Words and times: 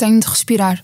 Tenho 0.00 0.18
de 0.18 0.26
respirar, 0.26 0.82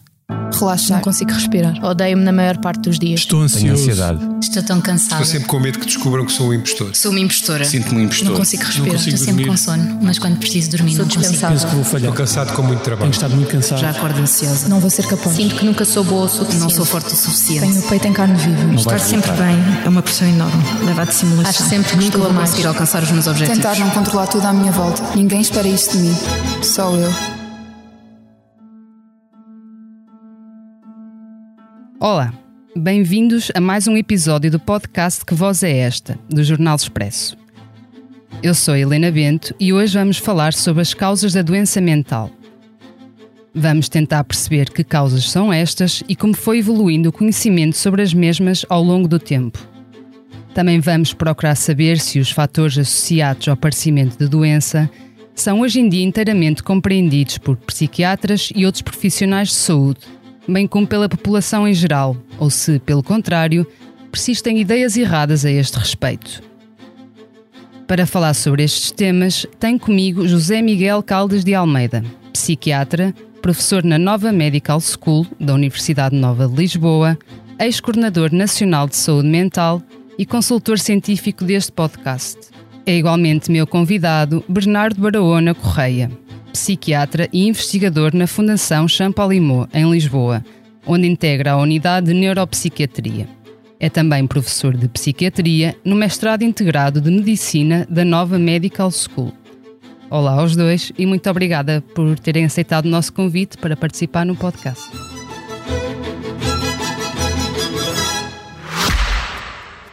relaxar. 0.61 0.99
Não 0.99 1.01
consigo 1.03 1.33
respirar. 1.33 1.83
Odeio-me 1.83 2.23
na 2.23 2.33
maior 2.33 2.59
parte 2.59 2.81
dos 2.83 2.99
dias. 2.99 3.21
Estou 3.21 3.39
Tenho 3.49 3.73
ansioso. 3.73 3.83
ansiedade. 3.91 4.29
Estou 4.43 4.63
tão 4.63 4.79
cansada. 4.83 5.23
Estou 5.23 5.25
sempre 5.25 5.49
com 5.49 5.59
medo 5.59 5.79
que 5.79 5.87
descubram 5.87 6.27
que 6.27 6.33
sou 6.33 6.49
o 6.49 6.55
impostor. 6.55 6.95
Sou 6.95 7.13
uma 7.13 7.21
impostora. 7.21 7.65
Sinto-me 7.65 8.03
um 8.03 8.05
impostor. 8.05 8.29
Não 8.29 8.37
consigo 8.37 8.63
respirar. 8.65 8.91
consigo 8.91 9.17
Estou 9.17 9.25
sempre 9.25 9.45
dormir. 9.47 9.59
com 9.59 9.65
sono, 9.65 9.99
mas 10.03 10.19
quando 10.19 10.37
preciso 10.37 10.71
dormir 10.71 10.97
Sou 10.97 11.07
não 11.07 11.15
consigo. 11.15 11.47
Penso 11.49 11.67
que 11.67 11.75
vou 11.75 11.85
falhar. 11.85 12.11
Estou 12.11 12.27
cansado 12.27 12.53
com 12.55 12.63
muito 12.63 12.81
trabalho. 12.81 13.11
Tenho 13.11 13.13
estado 13.13 13.37
muito 13.37 13.51
cansado. 13.51 13.81
Já 13.81 13.91
acordo 13.91 14.21
ansiosa. 14.21 14.69
Não 14.69 14.81
vou 14.81 14.91
ser 14.91 15.07
capaz. 15.07 15.35
Sinto 15.35 15.55
que 15.55 15.65
nunca 15.65 15.85
sou 15.87 16.05
boa 16.05 16.27
o 16.27 16.29
suficiente. 16.29 16.61
Não 16.61 16.69
sou 16.69 16.85
forte 16.85 17.15
o 17.15 17.17
suficiente. 17.17 17.73
Tenho 17.73 17.81
o 17.87 17.89
peito 17.89 18.07
em 18.07 18.13
carne 18.13 18.37
viva. 18.37 18.75
Estar 18.75 19.01
sempre 19.01 19.31
bem 19.33 19.57
é 19.83 19.89
uma 19.89 20.03
pressão 20.03 20.29
enorme. 20.29 20.63
Leva 20.85 21.01
à 21.01 21.05
dissimulação. 21.07 21.49
Acho 21.49 21.63
sempre 21.63 21.89
que 21.89 22.05
nunca 22.05 22.19
vou 22.19 22.35
conseguir 22.35 22.67
alcançar 22.67 23.03
os 23.03 23.11
meus 23.11 23.27
objetivos. 23.27 23.57
Tentar 23.63 23.79
não 23.79 23.89
controlar 23.89 24.27
tudo 24.27 24.47
à 24.47 24.53
minha 24.53 24.73
volta. 24.73 25.03
Ninguém 25.17 25.41
espera 25.41 25.67
isto 25.67 25.97
de 25.97 26.03
mim. 26.03 26.17
Só 26.63 26.95
eu. 26.95 27.36
Olá, 32.09 32.33
bem-vindos 32.77 33.51
a 33.53 33.61
mais 33.61 33.89
um 33.89 33.97
episódio 33.97 34.49
do 34.49 34.61
podcast 34.61 35.25
Que 35.25 35.35
Voz 35.35 35.65
é 35.65 35.77
Esta, 35.77 36.17
do 36.31 36.45
Jornal 36.45 36.77
Expresso. 36.77 37.37
Eu 38.41 38.55
sou 38.55 38.77
Helena 38.77 39.11
Bento 39.11 39.53
e 39.59 39.73
hoje 39.73 39.99
vamos 39.99 40.17
falar 40.17 40.55
sobre 40.55 40.83
as 40.83 40.95
causas 40.95 41.33
da 41.33 41.43
doença 41.43 41.81
mental. 41.81 42.31
Vamos 43.53 43.89
tentar 43.89 44.23
perceber 44.23 44.71
que 44.71 44.85
causas 44.85 45.29
são 45.29 45.53
estas 45.53 46.05
e 46.09 46.15
como 46.15 46.33
foi 46.33 46.61
evoluindo 46.61 47.09
o 47.09 47.13
conhecimento 47.13 47.77
sobre 47.77 48.03
as 48.03 48.15
mesmas 48.15 48.65
ao 48.69 48.85
longo 48.85 49.09
do 49.09 49.19
tempo. 49.19 49.59
Também 50.55 50.79
vamos 50.79 51.13
procurar 51.13 51.57
saber 51.57 51.99
se 51.99 52.21
os 52.21 52.31
fatores 52.31 52.79
associados 52.79 53.49
ao 53.49 53.55
aparecimento 53.55 54.17
de 54.17 54.29
doença 54.29 54.89
são 55.35 55.61
hoje 55.61 55.81
em 55.81 55.89
dia 55.89 56.05
inteiramente 56.05 56.63
compreendidos 56.63 57.37
por 57.37 57.57
psiquiatras 57.57 58.51
e 58.55 58.65
outros 58.65 58.83
profissionais 58.83 59.49
de 59.49 59.55
saúde, 59.55 60.01
bem 60.49 60.67
como 60.67 60.87
pela 60.87 61.09
população 61.09 61.67
em 61.67 61.75
geral, 61.75 62.17
ou 62.39 62.51
se, 62.51 62.79
pelo 62.79 63.03
contrário, 63.03 63.67
persistem 64.11 64.59
ideias 64.59 64.97
erradas 64.97 65.45
a 65.45 65.51
este 65.51 65.79
respeito. 65.79 66.43
Para 67.87 68.07
falar 68.07 68.35
sobre 68.35 68.65
estes 68.65 68.91
temas, 68.91 69.47
tenho 69.61 69.79
comigo 69.79 70.27
José 70.27 70.61
Miguel 70.61 71.03
Caldas 71.03 71.45
de 71.45 71.55
Almeida, 71.55 72.05
psiquiatra, 72.33 73.15
professor 73.41 73.85
na 73.85 73.99
Nova 73.99 74.33
Medical 74.33 74.81
School 74.81 75.27
da 75.39 75.55
Universidade 75.55 76.17
Nova 76.17 76.49
de 76.49 76.57
Lisboa, 76.57 77.17
ex-coordenador 77.61 78.33
nacional 78.33 78.89
de 78.89 78.97
saúde 78.97 79.29
mental 79.29 79.81
e 80.19 80.27
consultor 80.27 80.79
científico 80.79 81.45
deste 81.45 81.71
podcast. 81.71 82.39
É 82.85 82.97
igualmente 82.97 83.51
meu 83.53 83.67
convidado 83.67 84.45
Bernardo 84.49 85.01
Barahona 85.01 85.55
Correia, 85.55 86.11
psiquiatra 86.57 87.29
e 87.33 87.47
investigador 87.47 88.15
na 88.15 88.27
Fundação 88.27 88.89
Champalimau, 88.89 89.69
em 89.75 89.89
Lisboa, 89.91 90.43
onde 90.87 91.07
integra 91.07 91.53
a 91.53 91.57
unidade 91.59 92.07
de 92.07 92.15
neuropsiquiatria. 92.15 93.29
É 93.79 93.91
também 93.91 94.27
professor 94.27 94.75
de 94.75 94.89
psiquiatria 94.89 95.77
no 95.85 95.95
mestrado 95.95 96.43
integrado 96.43 96.99
de 96.99 97.11
medicina 97.11 97.87
da 97.91 98.05
Nova 98.05 98.39
Medical 98.39 98.91
School. 98.91 99.33
Olá 100.09 100.33
aos 100.41 100.57
dois 100.57 100.91
e 100.97 101.05
muito 101.05 101.29
obrigada 101.29 101.83
por 101.95 102.19
terem 102.19 102.47
aceitado 102.47 102.87
o 102.87 102.91
nosso 102.91 103.13
convite 103.13 103.59
para 103.59 103.77
participar 103.77 104.25
no 104.25 104.35
podcast. 104.35 104.91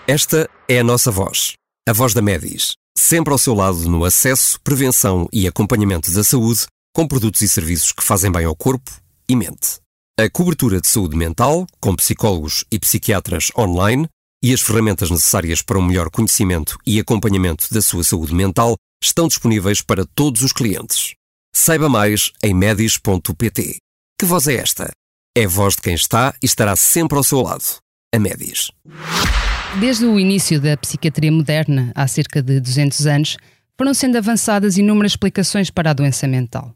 Esta 0.08 0.50
é 0.69 0.80
a 0.80 0.84
nossa 0.84 1.11
voz, 1.11 1.53
a 1.88 1.91
voz 1.91 2.14
da 2.14 2.22
Medis, 2.22 2.73
sempre 3.04 3.34
ao 3.34 3.38
seu 3.38 3.54
lado 3.54 3.90
no 3.90 4.06
acesso, 4.06 4.59
prevenção 4.62 5.28
e 5.32 5.46
acompanhamento 5.46 6.09
da 6.14 6.23
saúde, 6.23 6.66
com 6.96 7.06
produtos 7.06 7.42
e 7.42 7.50
serviços 7.50 7.92
que 7.92 8.04
fazem 8.04 8.32
bem 8.32 8.46
ao 8.46 8.56
corpo 8.56 8.90
e 9.28 9.36
mente. 9.36 9.80
A 10.18 10.30
cobertura 10.30 10.80
de 10.80 10.88
saúde 10.88 11.18
mental, 11.18 11.68
com 11.81 11.96
psicólogos 11.96 12.64
e 12.72 12.80
psiquiatras 12.80 13.52
online, 13.58 14.08
e 14.42 14.54
as 14.54 14.62
ferramentas 14.62 15.12
necessárias 15.12 15.62
para 15.62 15.78
um 15.78 15.86
melhor 15.86 16.09
conhecimento 16.09 16.78
e 16.86 17.00
acompanhamento 17.00 17.74
da 17.74 17.81
sua 17.81 18.03
saúde 18.06 18.34
mental 18.34 18.75
estão 19.03 19.28
disponíveis 19.28 19.81
para 19.81 20.06
todos 20.06 20.41
os 20.41 20.53
clientes. 20.53 21.14
Saiba 21.53 21.90
mais 21.90 22.31
em 22.41 22.53
medis.pt. 22.53 23.78
Que 24.18 24.25
voz 24.25 24.47
é 24.47 24.56
esta? 24.56 24.91
É 25.35 25.44
a 25.44 25.47
voz 25.47 25.75
de 25.75 25.81
quem 25.81 25.94
está 25.94 26.34
e 26.41 26.46
estará 26.46 26.75
sempre 26.75 27.18
ao 27.18 27.24
seu 27.24 27.41
lado. 27.41 27.64
A 28.14 28.20
Medis. 28.20 28.72
Desde 29.79 30.06
o 30.06 30.19
início 30.19 30.61
da 30.61 30.78
psiquiatria 30.78 31.31
moderna, 31.31 31.91
há 31.95 32.07
cerca 32.07 32.44
de 32.44 32.59
200 32.59 33.07
anos, 33.07 33.38
foram 33.75 33.91
sendo 33.94 34.17
avançadas 34.17 34.78
inúmeras 34.78 35.13
explicações 35.13 35.72
para 35.72 35.89
a 35.89 35.94
doença 35.94 36.28
mental. 36.28 36.75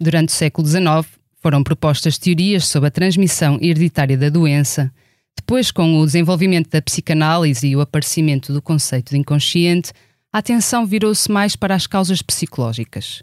Durante 0.00 0.30
o 0.30 0.32
século 0.32 0.66
XIX, 0.66 1.06
foram 1.40 1.62
propostas 1.62 2.18
teorias 2.18 2.66
sobre 2.66 2.88
a 2.88 2.90
transmissão 2.90 3.56
hereditária 3.62 4.18
da 4.18 4.28
doença. 4.28 4.92
Depois, 5.36 5.70
com 5.70 6.00
o 6.00 6.04
desenvolvimento 6.04 6.70
da 6.70 6.82
psicanálise 6.82 7.68
e 7.68 7.76
o 7.76 7.80
aparecimento 7.80 8.52
do 8.52 8.60
conceito 8.60 9.10
de 9.10 9.18
inconsciente, 9.18 9.92
a 10.32 10.38
atenção 10.38 10.84
virou-se 10.84 11.30
mais 11.30 11.54
para 11.54 11.74
as 11.74 11.86
causas 11.86 12.20
psicológicas. 12.20 13.22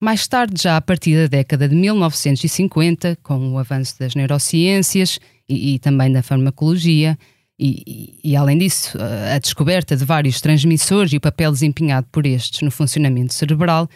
Mais 0.00 0.28
tarde, 0.28 0.62
já 0.62 0.76
a 0.76 0.80
partir 0.80 1.16
da 1.16 1.26
década 1.26 1.68
de 1.68 1.74
1950, 1.74 3.18
com 3.24 3.50
o 3.50 3.58
avanço 3.58 3.98
das 3.98 4.14
neurociências 4.14 5.18
e, 5.48 5.74
e 5.74 5.78
também 5.80 6.12
da 6.12 6.22
farmacologia, 6.22 7.18
e, 7.58 7.82
e, 8.22 8.32
e, 8.32 8.36
além 8.36 8.58
disso, 8.58 8.98
a 9.34 9.38
descoberta 9.38 9.96
de 9.96 10.04
vários 10.04 10.40
transmissores 10.40 11.12
e 11.12 11.16
o 11.16 11.20
papel 11.20 11.50
desempenhado 11.50 12.06
por 12.12 12.26
estes 12.26 12.60
no 12.60 12.70
funcionamento 12.70 13.32
cerebral, 13.32 13.88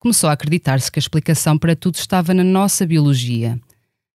começou 0.00 0.28
a 0.28 0.32
acreditar-se 0.32 0.90
que 0.90 0.98
a 0.98 1.00
explicação 1.00 1.56
para 1.56 1.76
tudo 1.76 1.94
estava 1.94 2.34
na 2.34 2.44
nossa 2.44 2.84
biologia. 2.84 3.58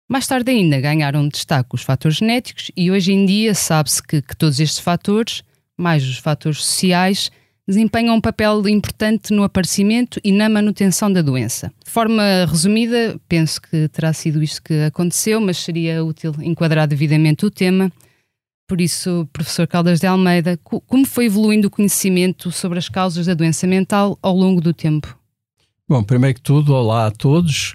Mais 0.08 0.28
tarde 0.28 0.52
ainda 0.52 0.80
ganharam 0.80 1.28
destaque 1.28 1.74
os 1.74 1.82
fatores 1.82 2.18
genéticos 2.18 2.72
e 2.76 2.92
hoje 2.92 3.12
em 3.12 3.26
dia 3.26 3.54
sabe-se 3.54 4.02
que, 4.02 4.22
que 4.22 4.36
todos 4.38 4.60
estes 4.60 4.80
fatores, 4.80 5.44
mais 5.78 6.04
os 6.04 6.18
fatores 6.18 6.64
sociais, 6.64 7.32
desempenham 7.68 8.16
um 8.16 8.22
papel 8.22 8.68
importante 8.70 9.34
no 9.34 9.44
aparecimento 9.44 10.20
e 10.24 10.32
na 10.32 10.48
manutenção 10.48 11.12
da 11.12 11.22
doença. 11.22 11.72
De 11.84 11.92
forma 11.92 12.24
resumida, 12.48 13.20
penso 13.28 13.60
que 13.62 13.88
terá 13.90 14.14
sido 14.14 14.44
isto 14.44 14.62
que 14.62 14.74
aconteceu, 14.86 15.42
mas 15.42 15.58
seria 15.58 16.04
útil 16.04 16.34
enquadrar 16.40 16.88
devidamente 16.88 17.46
o 17.46 17.52
tema. 17.52 17.92
Por 18.68 18.81
isso, 18.81 19.28
professor 19.31 19.68
Caldas 19.68 20.00
de 20.00 20.08
Almeida, 20.08 20.58
como 20.58 21.06
foi 21.06 21.26
evoluindo 21.26 21.68
o 21.68 21.72
conhecimento 21.72 22.52
sobre 22.52 22.80
as 22.80 22.90
causas 22.90 23.28
da 23.28 23.36
doença 23.36 23.68
mental 23.68 24.18
ao 24.22 24.36
longo 24.36 24.59
do 24.59 24.74
tempo? 24.74 25.18
Bom, 25.88 26.03
primeiro 26.03 26.36
que 26.36 26.42
tudo, 26.42 26.74
olá 26.74 27.08
a 27.08 27.12
todos. 27.12 27.74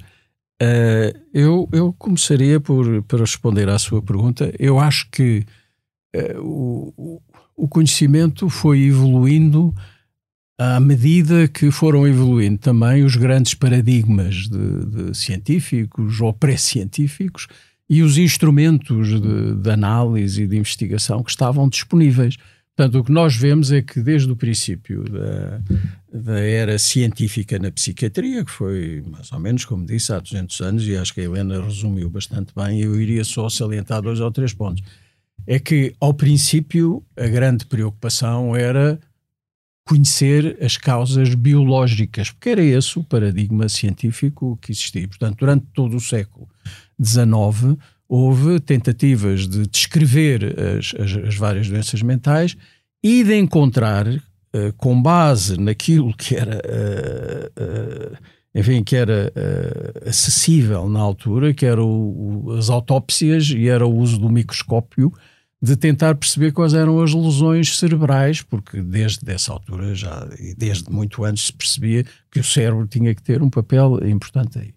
Uh, 0.60 1.16
eu, 1.32 1.68
eu 1.72 1.92
começaria 1.92 2.60
por, 2.60 3.02
por 3.04 3.20
responder 3.20 3.68
à 3.68 3.78
sua 3.78 4.02
pergunta. 4.02 4.52
Eu 4.58 4.80
acho 4.80 5.08
que 5.10 5.46
uh, 6.14 6.40
o, 6.40 7.22
o 7.56 7.68
conhecimento 7.68 8.48
foi 8.50 8.80
evoluindo 8.80 9.72
à 10.58 10.78
medida 10.78 11.48
que 11.48 11.70
foram 11.70 12.06
evoluindo 12.06 12.58
também 12.58 13.02
os 13.02 13.16
grandes 13.16 13.54
paradigmas 13.54 14.48
de, 14.48 14.84
de 14.86 15.16
científicos 15.16 16.20
ou 16.20 16.34
pré-científicos 16.34 17.46
e 17.90 18.04
os 18.04 18.16
instrumentos 18.16 19.20
de, 19.20 19.56
de, 19.56 19.70
análise 19.70 20.44
e 20.44 20.46
de 20.46 20.56
investigação 20.56 21.24
que 21.24 21.30
estavam 21.30 21.68
disponíveis. 21.68 22.36
Portanto, 22.76 23.00
o 23.00 23.04
que 23.04 23.10
nós 23.10 23.34
vemos 23.34 23.72
é 23.72 23.82
que 23.82 24.00
desde 24.00 24.30
o 24.30 24.36
princípio 24.36 25.02
da, 25.02 25.60
da 26.12 26.38
era 26.38 26.78
científica 26.78 27.58
na 27.58 27.72
psiquiatria, 27.72 28.44
que 28.44 28.50
foi 28.50 29.02
mais 29.10 29.32
ou 29.32 29.40
menos, 29.40 29.64
como 29.64 29.84
disse, 29.84 30.12
há 30.12 30.20
200 30.20 30.60
anos, 30.60 30.86
e 30.86 30.96
acho 30.96 31.12
que 31.12 31.20
a 31.20 31.24
Helena 31.24 31.60
resumiu 31.60 32.08
bastante 32.08 32.52
bem, 32.54 32.80
eu 32.80 32.98
iria 32.98 33.24
só 33.24 33.48
salientar 33.48 34.00
dois 34.00 34.20
ou 34.20 34.30
três 34.30 34.54
pontos. 34.54 34.84
É 35.44 35.58
que, 35.58 35.92
ao 35.98 36.14
princípio, 36.14 37.04
a 37.16 37.26
grande 37.26 37.66
preocupação 37.66 38.54
era 38.54 39.00
conhecer 39.84 40.56
as 40.62 40.76
causas 40.76 41.34
biológicas, 41.34 42.30
porque 42.30 42.50
era 42.50 42.62
esse 42.62 42.96
o 43.00 43.02
paradigma 43.02 43.68
científico 43.68 44.56
que 44.62 44.70
existia. 44.70 45.08
Portanto, 45.08 45.40
durante 45.40 45.66
todo 45.74 45.96
o 45.96 46.00
século 46.00 46.48
Houve 48.08 48.58
tentativas 48.58 49.46
de 49.46 49.66
descrever 49.68 50.56
as, 50.78 50.92
as, 51.00 51.28
as 51.28 51.34
várias 51.36 51.68
doenças 51.68 52.02
mentais 52.02 52.56
e 53.02 53.22
de 53.22 53.36
encontrar, 53.36 54.06
uh, 54.08 54.72
com 54.76 55.00
base 55.00 55.58
naquilo 55.58 56.14
que 56.16 56.34
era, 56.34 56.56
uh, 56.56 58.12
uh, 58.12 58.16
enfim, 58.52 58.82
que 58.82 58.96
era 58.96 59.32
acessível 60.04 60.88
na 60.88 60.98
altura, 60.98 61.54
que 61.54 61.64
eram 61.64 62.46
as 62.58 62.68
autópsias 62.68 63.50
e 63.50 63.68
era 63.68 63.86
o 63.86 63.96
uso 63.96 64.18
do 64.18 64.28
microscópio, 64.28 65.12
de 65.62 65.76
tentar 65.76 66.16
perceber 66.16 66.50
quais 66.50 66.74
eram 66.74 67.00
as 67.00 67.14
lesões 67.14 67.78
cerebrais, 67.78 68.42
porque 68.42 68.82
desde 68.82 69.30
essa 69.30 69.52
altura 69.52 69.94
já, 69.94 70.26
desde 70.56 70.90
muito 70.90 71.22
antes, 71.22 71.46
se 71.46 71.52
percebia 71.52 72.04
que 72.28 72.40
o 72.40 72.44
cérebro 72.44 72.88
tinha 72.88 73.14
que 73.14 73.22
ter 73.22 73.40
um 73.40 73.50
papel 73.50 74.00
importante 74.04 74.58
aí. 74.58 74.74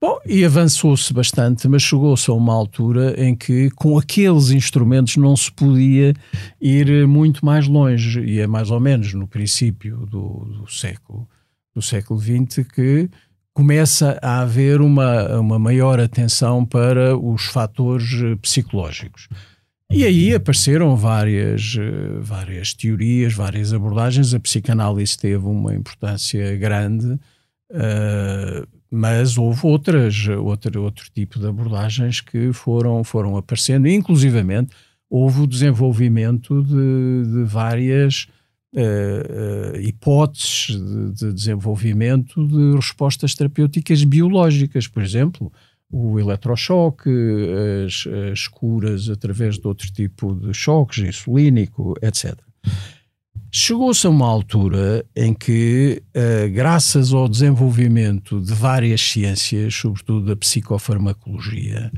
Bom, 0.00 0.20
e 0.24 0.44
avançou-se 0.44 1.12
bastante, 1.12 1.66
mas 1.66 1.82
chegou-se 1.82 2.30
a 2.30 2.34
uma 2.34 2.54
altura 2.54 3.20
em 3.20 3.34
que, 3.34 3.68
com 3.70 3.98
aqueles 3.98 4.50
instrumentos, 4.50 5.16
não 5.16 5.36
se 5.36 5.50
podia 5.50 6.14
ir 6.60 7.06
muito 7.08 7.44
mais 7.44 7.66
longe. 7.66 8.20
E 8.20 8.38
é 8.38 8.46
mais 8.46 8.70
ou 8.70 8.78
menos 8.78 9.12
no 9.12 9.26
princípio 9.26 10.06
do, 10.06 10.44
do 10.44 10.70
século 10.70 11.28
do 11.74 11.82
século 11.82 12.18
XX 12.20 12.66
que 12.74 13.08
começa 13.54 14.18
a 14.22 14.40
haver 14.40 14.80
uma, 14.80 15.38
uma 15.38 15.58
maior 15.58 16.00
atenção 16.00 16.64
para 16.64 17.16
os 17.16 17.46
fatores 17.46 18.08
psicológicos. 18.40 19.28
E 19.90 20.04
aí 20.04 20.34
apareceram 20.34 20.94
várias, 20.96 21.76
várias 22.20 22.74
teorias, 22.74 23.32
várias 23.32 23.72
abordagens. 23.72 24.34
A 24.34 24.40
psicanálise 24.40 25.16
teve 25.16 25.44
uma 25.46 25.74
importância 25.74 26.56
grande, 26.56 27.18
uh, 27.70 28.77
mas 28.90 29.36
houve 29.36 29.66
outras, 29.66 30.26
outro, 30.28 30.82
outro 30.82 31.10
tipo 31.14 31.38
de 31.38 31.46
abordagens 31.46 32.20
que 32.20 32.52
foram, 32.52 33.04
foram 33.04 33.36
aparecendo, 33.36 33.86
inclusivamente 33.88 34.72
houve 35.10 35.42
o 35.42 35.46
desenvolvimento 35.46 36.62
de, 36.62 37.32
de 37.32 37.44
várias 37.44 38.28
uh, 38.74 39.74
uh, 39.74 39.80
hipóteses 39.80 40.76
de, 40.76 41.12
de, 41.12 41.32
desenvolvimento 41.32 42.46
de 42.46 42.76
respostas 42.76 43.34
terapêuticas 43.34 44.04
biológicas, 44.04 44.86
por 44.86 45.02
exemplo, 45.02 45.50
o 45.90 46.20
eletrochoque, 46.20 47.10
as, 47.86 48.04
as 48.30 48.46
curas 48.46 49.08
através 49.08 49.58
de 49.58 49.66
outro 49.66 49.90
tipo 49.90 50.34
de 50.34 50.52
choques, 50.52 50.98
insulínico, 50.98 51.94
etc. 52.02 52.38
Chegou-se 53.68 54.06
a 54.06 54.08
uma 54.08 54.26
altura 54.26 55.04
em 55.14 55.34
que, 55.34 56.02
uh, 56.16 56.50
graças 56.50 57.12
ao 57.12 57.28
desenvolvimento 57.28 58.40
de 58.40 58.54
várias 58.54 58.98
ciências, 58.98 59.74
sobretudo 59.74 60.24
da 60.24 60.34
psicofarmacologia, 60.34 61.92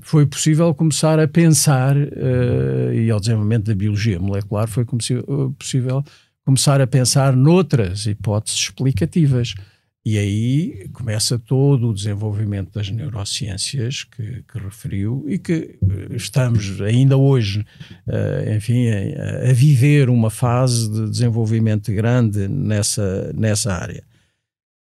foi 0.00 0.26
possível 0.26 0.74
começar 0.74 1.20
a 1.20 1.28
pensar, 1.28 1.96
uh, 1.96 2.92
e 2.92 3.08
ao 3.08 3.20
desenvolvimento 3.20 3.66
da 3.66 3.74
biologia 3.76 4.18
molecular, 4.18 4.66
foi 4.66 4.84
possível 4.84 6.02
começar 6.44 6.80
a 6.80 6.88
pensar 6.88 7.36
noutras 7.36 8.04
hipóteses 8.06 8.58
explicativas. 8.58 9.54
E 10.04 10.18
aí 10.18 10.88
começa 10.92 11.38
todo 11.38 11.88
o 11.88 11.94
desenvolvimento 11.94 12.72
das 12.72 12.90
neurociências 12.90 14.02
que, 14.02 14.42
que 14.42 14.58
referiu 14.58 15.24
e 15.28 15.38
que 15.38 15.78
eh, 15.80 16.16
estamos 16.16 16.80
ainda 16.80 17.16
hoje, 17.16 17.64
uh, 18.08 18.52
enfim, 18.52 18.88
a, 18.88 19.52
viver 19.52 20.10
uma 20.10 20.28
fase 20.28 20.90
de 20.90 21.08
desenvolvimento 21.08 21.92
grande 21.92 22.48
nessa, 22.48 23.32
nessa 23.32 23.72
área. 23.72 24.02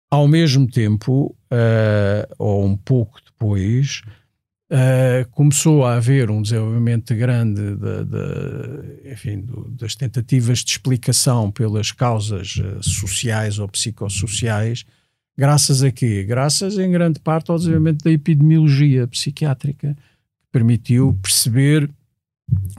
Ao 0.09 0.25
mesmo 0.25 0.71
tempo, 0.71 1.35
uh, 1.51 2.35
ou 2.39 2.63
um 2.63 2.77
pouco 2.77 3.19
depois, 3.25 4.03
Uh, 4.73 5.29
começou 5.29 5.85
a 5.85 5.97
haver 5.97 6.31
um 6.31 6.41
desenvolvimento 6.41 7.13
grande 7.13 7.75
de, 7.75 8.05
de, 8.05 9.11
enfim, 9.11 9.39
do, 9.39 9.69
das 9.69 9.93
tentativas 9.93 10.63
de 10.63 10.71
explicação 10.71 11.51
pelas 11.51 11.91
causas 11.91 12.55
uh, 12.55 12.81
sociais 12.81 13.59
ou 13.59 13.67
psicossociais, 13.67 14.83
graças 15.37 15.83
a 15.83 15.91
quê? 15.91 16.23
Graças, 16.23 16.79
em 16.79 16.89
grande 16.89 17.19
parte, 17.19 17.51
ao 17.51 17.57
desenvolvimento 17.59 18.03
da 18.03 18.09
epidemiologia 18.09 19.05
psiquiátrica, 19.05 19.93
que 19.93 20.47
permitiu 20.51 21.19
perceber 21.21 21.87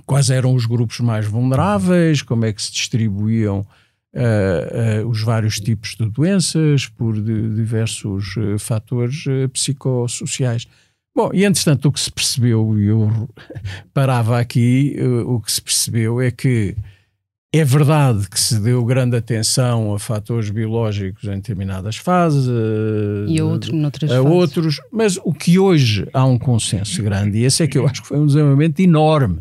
quais 0.05 0.31
eram 0.31 0.53
os 0.53 0.67
grupos 0.67 0.99
mais 0.99 1.25
vulneráveis, 1.27 2.23
como 2.23 2.45
é 2.45 2.53
que 2.53 2.61
se 2.61 2.73
distribuíam 2.73 3.61
uh, 3.61 5.07
os 5.09 5.23
vários 5.23 5.61
tipos 5.61 5.95
de 5.95 6.11
doenças 6.11 6.89
por 6.89 7.23
de, 7.23 7.55
diversos 7.55 8.35
fatores 8.59 9.27
psicossociais. 9.53 10.67
Bom, 11.17 11.31
e 11.33 11.45
entretanto 11.45 11.87
o 11.87 11.93
que 11.93 12.01
se 12.01 12.11
percebeu, 12.11 12.77
e 12.79 12.87
eu 12.87 13.29
parava 13.95 14.39
aqui, 14.39 14.97
eh, 14.99 15.05
o 15.05 15.41
que 15.41 15.53
se 15.53 15.63
percebeu 15.63 16.21
é 16.21 16.31
que 16.31 16.75
é 17.53 17.65
verdade 17.65 18.29
que 18.29 18.39
se 18.39 18.59
deu 18.59 18.85
grande 18.85 19.17
atenção 19.17 19.95
a 19.95 19.99
fatores 20.01 20.51
biológicos 20.51 21.23
em 21.23 21.37
determinadas 21.37 21.97
fases 21.97 22.49
eh, 22.49 23.31
e 23.31 23.39
a, 23.39 23.45
outro, 23.45 23.73
a 23.87 23.91
fases. 23.93 24.19
outros, 24.19 24.81
mas 24.91 25.17
o 25.25 25.33
que 25.33 25.57
hoje 25.57 26.05
há 26.13 26.25
um 26.25 26.37
consenso 26.37 27.01
grande, 27.01 27.39
e 27.39 27.45
esse 27.45 27.63
é 27.63 27.69
que 27.69 27.79
eu 27.79 27.87
acho 27.87 28.03
que 28.03 28.09
foi 28.09 28.19
um 28.19 28.27
desenvolvimento 28.27 28.81
enorme, 28.81 29.39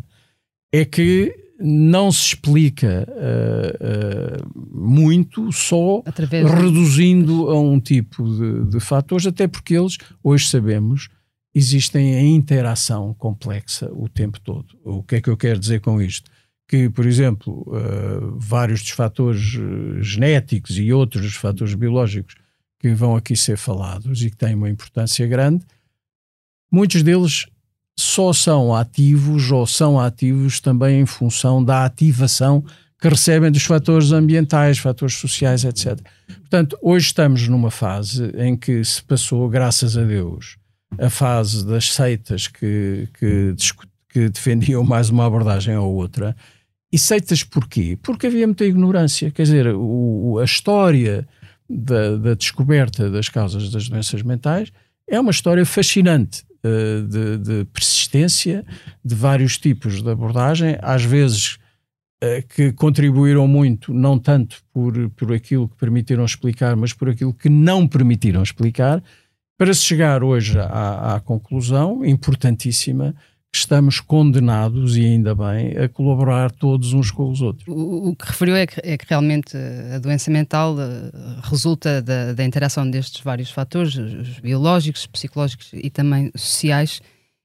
é 0.71 0.85
que 0.85 1.35
não 1.59 2.11
se 2.11 2.27
explica 2.27 3.07
uh, 3.09 4.43
uh, 4.43 4.79
muito 4.79 5.51
só 5.51 6.03
Através 6.05 6.51
reduzindo 6.51 7.45
de... 7.45 7.51
a 7.51 7.55
um 7.55 7.79
tipo 7.79 8.23
de, 8.29 8.65
de 8.65 8.79
fatores, 8.79 9.25
até 9.25 9.47
porque 9.47 9.75
eles, 9.75 9.97
hoje 10.23 10.49
sabemos, 10.49 11.09
existem 11.53 12.15
em 12.15 12.35
interação 12.35 13.13
complexa 13.13 13.89
o 13.94 14.09
tempo 14.09 14.39
todo. 14.39 14.67
O 14.83 15.03
que 15.03 15.15
é 15.15 15.21
que 15.21 15.29
eu 15.29 15.38
quero 15.38 15.59
dizer 15.59 15.81
com 15.81 16.01
isto? 16.01 16.29
Que, 16.67 16.89
por 16.89 17.05
exemplo, 17.05 17.63
uh, 17.67 18.38
vários 18.39 18.81
dos 18.81 18.91
fatores 18.91 19.55
eh, 19.55 20.01
genéticos 20.01 20.77
e 20.79 20.91
outros 20.91 21.23
dos 21.23 21.35
fatores 21.35 21.75
biológicos 21.75 22.35
que 22.79 22.94
vão 22.94 23.15
aqui 23.15 23.35
ser 23.35 23.57
falados 23.57 24.23
e 24.23 24.29
que 24.29 24.38
têm 24.38 24.55
uma 24.55 24.69
importância 24.69 25.27
grande, 25.27 25.63
muitos 26.71 27.03
deles 27.03 27.45
só 27.95 28.33
são 28.33 28.73
ativos 28.73 29.51
ou 29.51 29.67
são 29.67 29.99
ativos 29.99 30.59
também 30.59 31.01
em 31.01 31.06
função 31.06 31.63
da 31.63 31.85
ativação 31.85 32.63
que 32.99 33.09
recebem 33.09 33.51
dos 33.51 33.63
fatores 33.63 34.11
ambientais, 34.11 34.77
fatores 34.79 35.15
sociais, 35.15 35.65
etc. 35.65 35.99
Portanto, 36.25 36.77
hoje 36.81 37.07
estamos 37.07 37.47
numa 37.47 37.69
fase 37.69 38.31
em 38.38 38.56
que 38.56 38.83
se 38.83 39.03
passou, 39.03 39.47
graças 39.49 39.97
a 39.97 40.03
Deus, 40.03 40.57
a 41.00 41.10
fase 41.10 41.66
das 41.66 41.94
seitas 41.94 42.48
que, 42.48 43.07
que, 43.19 43.56
que 44.10 44.30
defendiam 44.30 44.84
mais 44.84 45.10
uma 45.10 45.25
abordagem 45.25 45.75
ou 45.75 45.94
outra. 45.94 46.36
E 46.92 47.00
seitas 47.00 47.44
porquê? 47.44 47.98
Porque 48.01 48.28
havia 48.28 48.45
muita 48.45 48.66
ignorância. 48.66 49.31
Quer 49.31 49.44
dizer, 49.44 49.74
o, 49.75 50.38
a 50.40 50.44
história 50.44 51.28
da, 51.68 52.18
da, 52.18 52.34
descoberta 52.36 53.10
das 53.10 53.30
causas 53.30 53.72
das 53.72 53.90
doenças 53.90 54.22
mentais 54.22 54.72
é 55.07 55.19
uma 55.19 55.31
história 55.31 55.66
fascinante 55.66 56.44
uh, 56.63 57.07
de, 57.07 57.38
de, 57.40 57.66
persistência, 57.66 58.63
de 59.04 59.16
vários 59.16 59.57
tipos 59.57 60.04
de 60.04 60.10
abordagem, 60.10 60.78
às 60.81 61.04
vezes 61.04 61.57
uh, 62.24 62.48
que 62.56 62.72
contribuíram 62.74 63.48
muito, 63.48 63.92
não 63.92 64.19
tanto 64.19 64.57
por, 64.72 65.10
por 65.12 65.34
aquilo 65.34 65.68
que 65.68 65.75
permitiram 65.75 66.24
explicar, 66.24 66.75
mas 66.75 66.94
por 66.94 67.10
aquilo 67.10 67.34
que 67.34 67.50
não 67.50 67.88
permitiram 67.88 68.44
explicar 68.44 69.04
para 69.57 69.73
se 69.73 69.81
chegar 69.81 70.23
hoje 70.23 70.57
à, 70.59 71.15
à 71.15 71.19
conclusão 71.19 72.03
importantíssima 72.05 73.15
que 73.51 73.59
estamos 73.59 74.00
condenados, 74.00 74.97
e 74.97 75.05
ainda 75.05 75.35
bem, 75.35 75.77
a 75.77 75.88
colaborar 75.88 76.50
todos 76.50 76.91
uns 76.91 77.11
com 77.11 77.29
os 77.29 77.39
outros. 77.39 77.67
O, 77.67 78.09
o 78.09 78.15
que 78.15 78.25
referiu 78.25 78.55
é 78.55 78.65
que, 78.65 78.81
é 78.83 78.97
que, 78.97 79.05
realmente 79.07 79.55
a 79.94 80.00
doença 80.00 80.31
mental 80.31 80.73
uh, 80.73 81.39
resulta 81.44 82.01
da, 82.01 82.33
da, 82.33 82.44
interação 82.44 82.89
destes 82.89 83.21
vários 83.21 83.51
fatores, 83.51 83.95
os 83.95 84.39
biológicos, 84.39 85.05
psicológicos 85.05 85.69
e 85.71 85.91
também 85.91 86.31
sociais, 86.35 86.99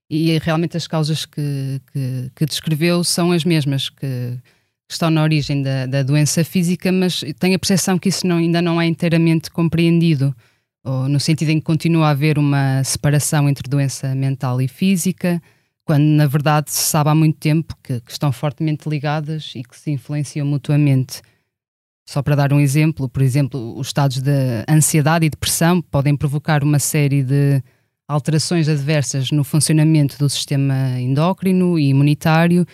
e 0.08 0.38
realmente 0.38 0.78
as 0.78 0.86
causas 0.86 1.26
que, 1.26 1.78
que, 1.92 2.30
que 2.34 2.46
descreveu 2.46 3.04
são 3.04 3.30
as 3.30 3.44
mesmas 3.44 3.90
que, 3.90 4.38
estão 4.90 5.10
na 5.10 5.22
origem 5.22 5.62
da, 5.62 5.84
da, 5.84 6.02
doença 6.02 6.42
física, 6.42 6.90
mas 6.90 7.22
tenho 7.38 7.56
a 7.56 7.58
percepção 7.58 7.98
que 7.98 8.08
isso 8.08 8.26
não, 8.26 8.38
ainda 8.38 8.62
não 8.62 8.80
é 8.80 8.86
inteiramente 8.86 9.50
compreendido 9.50 10.34
ou 10.88 11.06
no 11.06 11.20
sentido 11.20 11.50
em 11.50 11.58
que 11.58 11.66
continua 11.66 12.06
a 12.06 12.10
haver 12.10 12.38
uma 12.38 12.82
separação 12.82 13.46
entre 13.46 13.68
doença 13.68 14.14
mental 14.14 14.60
e 14.62 14.66
física, 14.66 15.40
quando 15.84 16.04
na 16.04 16.26
verdade 16.26 16.70
se 16.70 16.82
sabe 16.82 17.10
há 17.10 17.14
muito 17.14 17.38
tempo 17.38 17.76
que, 17.82 18.00
que 18.00 18.10
estão 18.10 18.32
fortemente 18.32 18.88
ligadas 18.88 19.52
e 19.54 19.62
que 19.62 19.78
se 19.78 19.90
influenciam 19.90 20.46
mutuamente. 20.46 21.20
Só 22.08 22.22
para 22.22 22.34
dar 22.34 22.54
um 22.54 22.60
exemplo, 22.60 23.06
por 23.06 23.20
exemplo, 23.20 23.78
os 23.78 23.88
estados 23.88 24.22
de 24.22 24.64
ansiedade 24.66 25.26
e 25.26 25.30
depressão 25.30 25.82
podem 25.82 26.16
provocar 26.16 26.64
uma 26.64 26.78
série 26.78 27.22
de 27.22 27.62
alterações 28.08 28.66
adversas 28.66 29.30
no 29.30 29.44
funcionamento 29.44 30.18
do 30.18 30.30
sistema 30.30 30.98
endócrino 30.98 31.78
e 31.78 31.90
imunitário, 31.90 32.64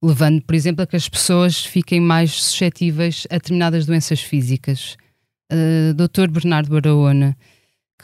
levando, 0.00 0.40
por 0.42 0.54
exemplo, 0.54 0.84
a 0.84 0.86
que 0.86 0.94
as 0.94 1.08
pessoas 1.08 1.64
fiquem 1.64 2.00
mais 2.00 2.30
suscetíveis 2.30 3.26
a 3.30 3.34
determinadas 3.34 3.84
doenças 3.84 4.20
físicas. 4.20 4.96
Uh, 5.52 5.92
Dr. 5.94 6.30
Bernardo 6.30 6.70
Barahona, 6.70 7.36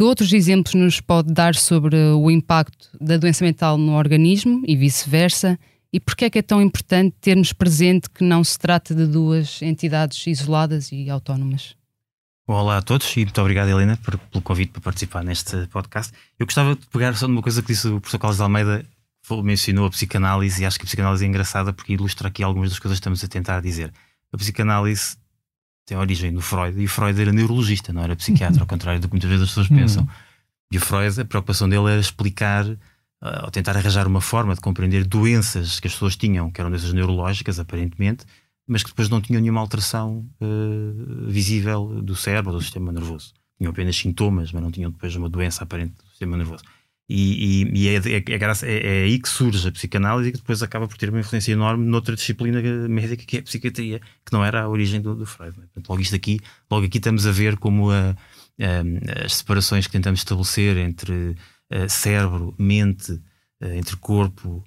que 0.00 0.04
outros 0.04 0.32
exemplos 0.32 0.72
nos 0.72 0.98
pode 0.98 1.30
dar 1.30 1.54
sobre 1.54 1.94
o 1.94 2.30
impacto 2.30 2.88
da 2.98 3.18
doença 3.18 3.44
mental 3.44 3.76
no 3.76 3.92
organismo 3.92 4.62
e 4.66 4.74
vice-versa? 4.74 5.58
E 5.92 6.00
porquê 6.00 6.24
é 6.24 6.30
que 6.30 6.38
é 6.38 6.42
tão 6.42 6.62
importante 6.62 7.14
termos 7.20 7.52
presente 7.52 8.08
que 8.08 8.24
não 8.24 8.42
se 8.42 8.58
trata 8.58 8.94
de 8.94 9.04
duas 9.06 9.60
entidades 9.60 10.26
isoladas 10.26 10.90
e 10.90 11.10
autónomas? 11.10 11.76
Olá 12.46 12.78
a 12.78 12.82
todos 12.82 13.14
e 13.14 13.26
muito 13.26 13.38
obrigado, 13.42 13.68
Helena, 13.68 13.98
por, 14.02 14.16
pelo 14.16 14.40
convite 14.40 14.72
para 14.72 14.80
participar 14.80 15.22
neste 15.22 15.66
podcast. 15.66 16.14
Eu 16.38 16.46
gostava 16.46 16.76
de 16.76 16.86
pegar 16.86 17.14
só 17.14 17.28
numa 17.28 17.42
coisa 17.42 17.60
que 17.60 17.68
disse 17.68 17.86
o 17.86 18.00
professor 18.00 18.20
Carlos 18.20 18.38
de 18.38 18.42
Almeida, 18.42 18.86
mencionou 19.44 19.84
a 19.84 19.90
psicanálise, 19.90 20.62
e 20.62 20.64
acho 20.64 20.78
que 20.78 20.84
a 20.84 20.86
psicanálise 20.86 21.26
é 21.26 21.28
engraçada 21.28 21.74
porque 21.74 21.92
ilustra 21.92 22.28
aqui 22.28 22.42
algumas 22.42 22.70
das 22.70 22.78
coisas 22.78 22.98
que 22.98 23.02
estamos 23.02 23.22
a 23.22 23.28
tentar 23.28 23.60
dizer. 23.60 23.92
A 24.32 24.38
psicanálise 24.38 25.18
tem 25.90 25.98
origem 25.98 26.30
no 26.30 26.40
Freud, 26.40 26.80
e 26.80 26.84
o 26.84 26.88
Freud 26.88 27.20
era 27.20 27.32
neurologista, 27.32 27.92
não 27.92 28.00
era 28.00 28.14
psiquiatra, 28.14 28.60
ao 28.60 28.66
contrário 28.66 29.00
do 29.00 29.08
que 29.08 29.12
muitas 29.12 29.28
vezes 29.28 29.42
as 29.42 29.48
pessoas 29.48 29.68
pensam. 29.68 30.08
E 30.72 30.76
o 30.76 30.80
Freud, 30.80 31.20
a 31.20 31.24
preocupação 31.24 31.68
dele 31.68 31.90
era 31.90 32.00
explicar, 32.00 32.64
uh, 32.64 32.78
ou 33.42 33.50
tentar 33.50 33.76
arranjar 33.76 34.06
uma 34.06 34.20
forma 34.20 34.54
de 34.54 34.60
compreender 34.60 35.04
doenças 35.04 35.80
que 35.80 35.88
as 35.88 35.92
pessoas 35.92 36.14
tinham, 36.14 36.48
que 36.48 36.60
eram 36.60 36.70
doenças 36.70 36.92
neurológicas, 36.92 37.58
aparentemente, 37.58 38.24
mas 38.68 38.84
que 38.84 38.90
depois 38.90 39.08
não 39.08 39.20
tinham 39.20 39.42
nenhuma 39.42 39.60
alteração 39.60 40.24
uh, 40.40 41.28
visível 41.28 42.00
do 42.00 42.14
cérebro 42.14 42.52
do 42.52 42.62
sistema 42.62 42.92
nervoso. 42.92 43.34
tinham 43.58 43.72
apenas 43.72 43.96
sintomas, 43.96 44.52
mas 44.52 44.62
não 44.62 44.70
tinham 44.70 44.92
depois 44.92 45.16
uma 45.16 45.28
doença 45.28 45.64
aparente 45.64 45.94
do 45.94 46.08
sistema 46.08 46.36
nervoso. 46.36 46.62
E, 47.12 47.64
e, 47.64 47.86
e 47.86 47.88
é, 47.88 47.96
é, 47.96 48.22
é, 48.28 48.86
é, 48.86 49.02
aí 49.02 49.18
que 49.18 49.28
surge 49.28 49.66
a 49.66 49.72
psicanálise 49.72 50.30
que 50.30 50.38
depois 50.38 50.62
acaba 50.62 50.86
por 50.86 50.96
ter 50.96 51.10
uma 51.10 51.18
influência 51.18 51.50
enorme 51.50 51.84
noutra 51.84 52.14
disciplina 52.14 52.62
médica 52.88 53.24
que 53.26 53.38
é 53.38 53.40
a 53.40 53.42
psiquiatria, 53.42 54.00
que 54.24 54.32
não 54.32 54.44
era 54.44 54.62
a 54.62 54.68
origem 54.68 55.00
do, 55.00 55.16
do 55.16 55.26
Freud. 55.26 55.58
Né? 55.58 55.64
Portanto, 55.66 55.88
logo, 55.88 56.00
isto 56.00 56.14
aqui, 56.14 56.38
logo 56.70 56.86
aqui 56.86 56.98
estamos 56.98 57.26
a 57.26 57.32
ver 57.32 57.56
como 57.56 57.90
a, 57.90 58.10
a, 58.60 59.24
as 59.24 59.34
separações 59.34 59.88
que 59.88 59.92
tentamos 59.92 60.20
estabelecer 60.20 60.76
entre 60.76 61.34
a, 61.68 61.88
cérebro, 61.88 62.54
mente, 62.56 63.20
entre 63.60 63.96
corpo 63.96 64.64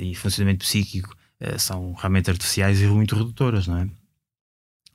e 0.00 0.14
funcionamento 0.16 0.64
psíquico 0.64 1.14
são 1.58 1.92
realmente 1.92 2.28
artificiais 2.28 2.82
e 2.82 2.86
muito 2.86 3.14
redutoras, 3.14 3.68
não 3.68 3.78
é? 3.78 3.88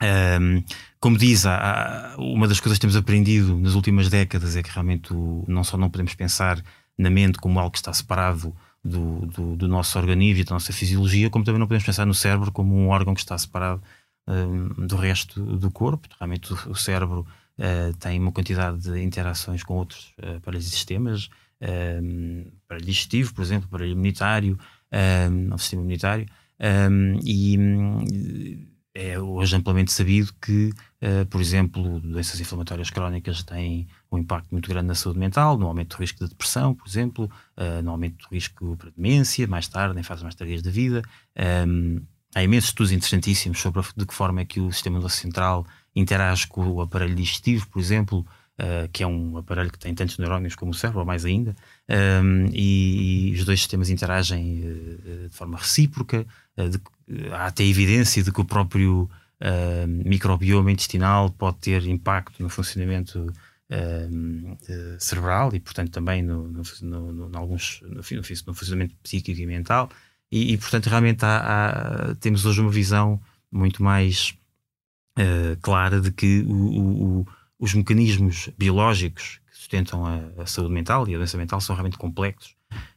Um, 0.02 0.62
como 0.98 1.16
diz, 1.16 1.46
há, 1.46 2.14
uma 2.18 2.48
das 2.48 2.60
coisas 2.60 2.78
que 2.78 2.80
temos 2.80 2.96
aprendido 2.96 3.58
nas 3.58 3.74
últimas 3.74 4.08
décadas 4.08 4.56
é 4.56 4.62
que 4.62 4.70
realmente 4.70 5.12
o, 5.12 5.44
não 5.46 5.62
só 5.62 5.76
não 5.76 5.90
podemos 5.90 6.14
pensar 6.14 6.62
na 6.98 7.10
mente 7.10 7.38
como 7.38 7.58
algo 7.58 7.72
que 7.72 7.78
está 7.78 7.92
separado 7.92 8.54
do, 8.82 9.26
do, 9.26 9.56
do, 9.56 9.68
nosso 9.68 9.98
organismo 9.98 10.44
da 10.44 10.54
nossa 10.54 10.72
fisiologia, 10.72 11.30
como 11.30 11.44
também 11.44 11.58
não 11.58 11.66
podemos 11.66 11.84
pensar 11.84 12.06
no 12.06 12.14
cérebro 12.14 12.52
como 12.52 12.74
um 12.74 12.88
órgão 12.88 13.14
que 13.14 13.20
está 13.20 13.36
separado 13.36 13.82
um, 14.26 14.86
do 14.86 14.96
resto 14.96 15.40
do 15.40 15.70
corpo. 15.70 16.08
Realmente 16.18 16.52
o, 16.52 16.70
o 16.70 16.74
cérebro 16.74 17.26
uh, 17.58 17.96
tem 17.98 18.20
uma 18.20 18.32
quantidade 18.32 18.78
de 18.78 19.02
interações 19.02 19.62
com 19.62 19.74
outros 19.74 20.12
uh, 20.22 20.36
aparelhos 20.36 20.66
e 20.66 20.70
sistemas, 20.70 21.30
um, 21.60 22.44
aparelho 22.64 22.86
digestivo, 22.86 23.34
por 23.34 23.42
exemplo, 23.42 23.68
aparelho 23.68 23.92
imunitário, 23.92 24.58
um, 25.52 25.56
sistema 25.58 25.82
imunitário, 25.82 26.26
um, 26.90 27.18
e 27.24 28.68
é 28.94 29.18
hoje 29.18 29.56
amplamente 29.56 29.92
sabido 29.92 30.32
que, 30.40 30.70
uh, 31.02 31.26
por 31.28 31.40
exemplo, 31.40 31.98
doenças 31.98 32.38
inflamatórias 32.38 32.90
crónicas 32.90 33.42
têm 33.42 33.88
um 34.10 34.18
impacto 34.18 34.46
muito 34.52 34.68
grande 34.68 34.86
na 34.86 34.94
saúde 34.94 35.18
mental, 35.18 35.58
no 35.58 35.66
aumento 35.66 35.96
do 35.96 36.00
risco 36.00 36.20
de 36.22 36.30
depressão, 36.30 36.74
por 36.74 36.86
exemplo, 36.86 37.28
uh, 37.56 37.82
no 37.82 37.90
aumento 37.90 38.18
do 38.18 38.32
risco 38.32 38.76
para 38.76 38.90
demência, 38.96 39.48
mais 39.48 39.66
tarde, 39.66 39.98
em 39.98 40.02
fases 40.04 40.22
mais 40.22 40.36
tardias 40.36 40.62
da 40.62 40.70
vida. 40.70 41.02
Um, 41.66 42.00
há 42.34 42.42
imensos 42.44 42.70
estudos 42.70 42.92
interessantíssimos 42.92 43.60
sobre 43.60 43.82
de 43.96 44.06
que 44.06 44.14
forma 44.14 44.40
é 44.40 44.44
que 44.44 44.60
o 44.60 44.72
sistema 44.72 44.94
nervoso 44.94 45.16
central 45.16 45.66
interage 45.94 46.46
com 46.46 46.64
o 46.64 46.80
aparelho 46.80 47.16
digestivo, 47.16 47.68
por 47.68 47.80
exemplo, 47.80 48.24
uh, 48.60 48.88
que 48.92 49.02
é 49.02 49.06
um 49.06 49.36
aparelho 49.36 49.70
que 49.70 49.78
tem 49.78 49.94
tantos 49.94 50.18
neurónios 50.18 50.54
como 50.54 50.72
o 50.72 50.74
cérebro, 50.74 51.00
ou 51.00 51.06
mais 51.06 51.24
ainda, 51.24 51.54
um, 52.22 52.46
e, 52.52 53.30
e, 53.30 53.34
os 53.34 53.44
dois 53.44 53.60
sistemas 53.60 53.90
interagem 53.90 54.60
de 55.28 55.36
forma 55.36 55.58
recíproca. 55.58 56.26
De, 56.56 56.80
há 57.32 57.46
até 57.46 57.64
evidência 57.64 58.22
de 58.22 58.32
que 58.32 58.40
o 58.40 58.44
próprio 58.44 59.08
uh, 59.40 59.86
microbioma 59.86 60.72
intestinal 60.72 61.30
pode 61.30 61.58
ter 61.58 61.86
impacto 61.86 62.42
no 62.42 62.48
funcionamento 62.48 63.32
uh, 63.70 64.96
cerebral 64.98 65.54
e, 65.54 65.60
portanto, 65.60 65.90
também 65.90 66.22
no, 66.22 66.48
no, 66.48 66.62
no, 66.82 67.28
no 67.28 67.38
alguns, 67.38 67.80
no, 67.82 67.96
no, 67.96 68.54
funcionamento 68.54 68.94
psíquico 69.02 69.40
e 69.40 69.46
mental. 69.46 69.90
E, 70.30 70.52
e 70.52 70.58
portanto, 70.58 70.86
realmente 70.86 71.24
há, 71.24 71.36
há, 71.38 72.14
temos 72.16 72.44
hoje 72.46 72.60
uma 72.60 72.70
visão 72.70 73.20
muito 73.52 73.82
mais 73.82 74.36
uh, 75.18 75.56
clara 75.60 76.00
de 76.00 76.10
que 76.10 76.42
o, 76.46 77.20
o, 77.20 77.26
os 77.64 77.74
mecanismos 77.74 78.50
biológicos 78.58 79.40
que 79.50 79.56
sustentam 79.56 80.04
a, 80.04 80.42
a, 80.42 80.46
saúde 80.46 80.72
mental 80.72 81.08
e 81.08 81.14
a 81.14 81.18
doença 81.18 81.38
mental 81.38 81.60
são 81.60 81.74
realmente 81.74 81.98
complexos. 81.98 82.54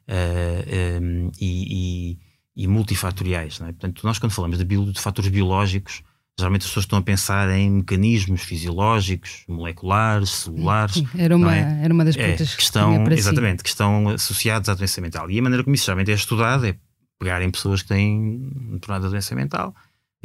Um, 0.10 1.30
e, 1.40 2.14
e 2.14 2.20
e 2.58 2.68
multifatoriais. 2.68 3.62
É? 3.62 3.66
Portanto, 3.66 4.02
nós 4.04 4.18
quando 4.18 4.32
falamos 4.32 4.58
de, 4.58 4.66
bio, 4.66 4.92
de 4.92 5.00
fatores 5.00 5.30
biológicos, 5.30 6.02
geralmente 6.38 6.64
as 6.64 6.70
pessoas 6.70 6.86
estão 6.86 6.98
a 6.98 7.04
pensar 7.04 7.50
em 7.52 7.70
mecanismos 7.70 8.42
fisiológicos, 8.42 9.44
moleculares, 9.48 10.32
celulares. 10.32 11.04
Era 11.16 11.36
uma, 11.36 11.56
é? 11.56 11.84
era 11.84 11.94
uma 11.94 12.04
das 12.04 12.16
perguntas 12.16 12.54
é, 12.54 12.56
que, 12.56 12.64
estão, 12.64 13.06
que 13.06 13.14
exatamente, 13.14 13.60
si. 13.60 13.64
que 13.64 13.70
estão 13.70 14.10
associados 14.10 14.68
à 14.70 14.74
doença 14.74 15.00
mental. 15.00 15.30
E 15.30 15.38
a 15.38 15.44
maneira 15.44 15.64
como 15.64 15.76
isso 15.76 15.86
geralmente 15.86 16.12
é 16.12 16.16
estudado 16.16 16.66
é 16.66 16.76
pegar 17.20 17.42
em 17.44 17.52
pessoas 17.52 17.84
que 17.84 17.90
têm 17.90 18.50
determinada 18.72 19.10
doença 19.10 19.36
mental, 19.36 19.76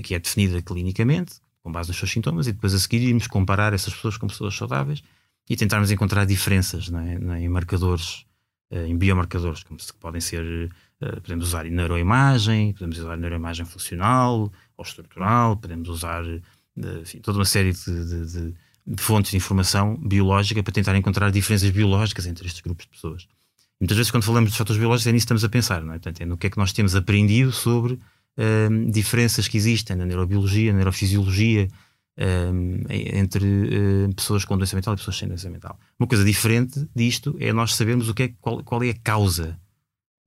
que 0.02 0.14
é 0.14 0.18
definida 0.18 0.60
clinicamente, 0.62 1.34
com 1.62 1.70
base 1.70 1.88
nos 1.88 1.98
seus 1.98 2.10
sintomas, 2.10 2.46
e 2.46 2.52
depois 2.52 2.74
a 2.74 2.78
seguir 2.78 3.02
irmos 3.02 3.26
comparar 3.26 3.72
essas 3.72 3.94
pessoas 3.94 4.16
com 4.16 4.26
pessoas 4.26 4.54
saudáveis 4.54 5.02
e 5.48 5.56
tentarmos 5.56 5.90
encontrar 5.90 6.24
diferenças 6.24 6.90
é? 6.92 7.40
em 7.40 7.48
marcadores, 7.48 8.24
eh, 8.70 8.86
em 8.86 8.96
biomarcadores, 8.96 9.62
como 9.62 9.78
se 9.78 9.92
podem 9.94 10.20
ser 10.20 10.70
eh, 11.00 11.20
podemos 11.20 11.48
usar 11.48 11.64
neuroimagem, 11.64 12.72
podemos 12.72 12.98
usar 12.98 13.16
neuroimagem 13.16 13.66
funcional 13.66 14.52
ou 14.76 14.84
estrutural, 14.84 15.56
podemos 15.56 15.88
usar 15.88 16.24
eh, 16.24 16.40
enfim, 17.00 17.18
toda 17.18 17.38
uma 17.38 17.44
série 17.44 17.72
de, 17.72 17.84
de, 17.84 18.26
de, 18.26 18.54
de, 18.86 19.02
fontes 19.02 19.32
de 19.32 19.36
informação 19.36 19.96
biológica 19.96 20.62
para 20.62 20.72
tentar 20.72 20.96
encontrar 20.96 21.30
diferenças 21.30 21.70
biológicas 21.70 22.26
entre 22.26 22.46
estes 22.46 22.60
grupos 22.60 22.86
de 22.86 22.92
pessoas. 22.92 23.22
E 23.80 23.82
muitas 23.82 23.96
vezes, 23.96 24.12
quando 24.12 24.22
falamos 24.22 24.52
de 24.52 24.58
fatores 24.58 24.78
biológicos, 24.78 25.08
é 25.08 25.12
nisso 25.12 25.24
que 25.24 25.34
estamos 25.34 25.44
a 25.44 25.48
pensar, 25.48 25.82
não 25.82 25.92
é? 25.92 25.98
Portanto, 25.98 26.20
é 26.20 26.24
no 26.24 26.36
que 26.36 26.46
é 26.46 26.50
que 26.50 26.58
nós 26.58 26.72
temos 26.72 26.94
aprendido 26.94 27.50
sobre 27.50 27.98
um, 28.38 28.90
diferenças 28.90 29.48
que 29.48 29.56
existem 29.56 29.96
na 29.96 30.06
neurobiologia, 30.06 30.72
na 30.72 30.78
neurofisiologia, 30.78 31.68
um, 32.18 32.82
entre 32.88 33.44
uh, 33.44 34.14
pessoas 34.14 34.44
com 34.44 34.56
doença 34.56 34.76
mental 34.76 34.94
e 34.94 34.96
pessoas 34.96 35.16
sem 35.16 35.28
doença 35.28 35.48
mental. 35.50 35.78
Uma 35.98 36.06
coisa 36.06 36.24
diferente 36.24 36.88
disto 36.94 37.36
é 37.40 37.52
nós 37.52 37.74
sabermos 37.74 38.08
o 38.08 38.14
que 38.14 38.22
é, 38.24 38.34
qual, 38.40 38.62
qual 38.62 38.82
é 38.82 38.90
a 38.90 38.98
causa 39.02 39.58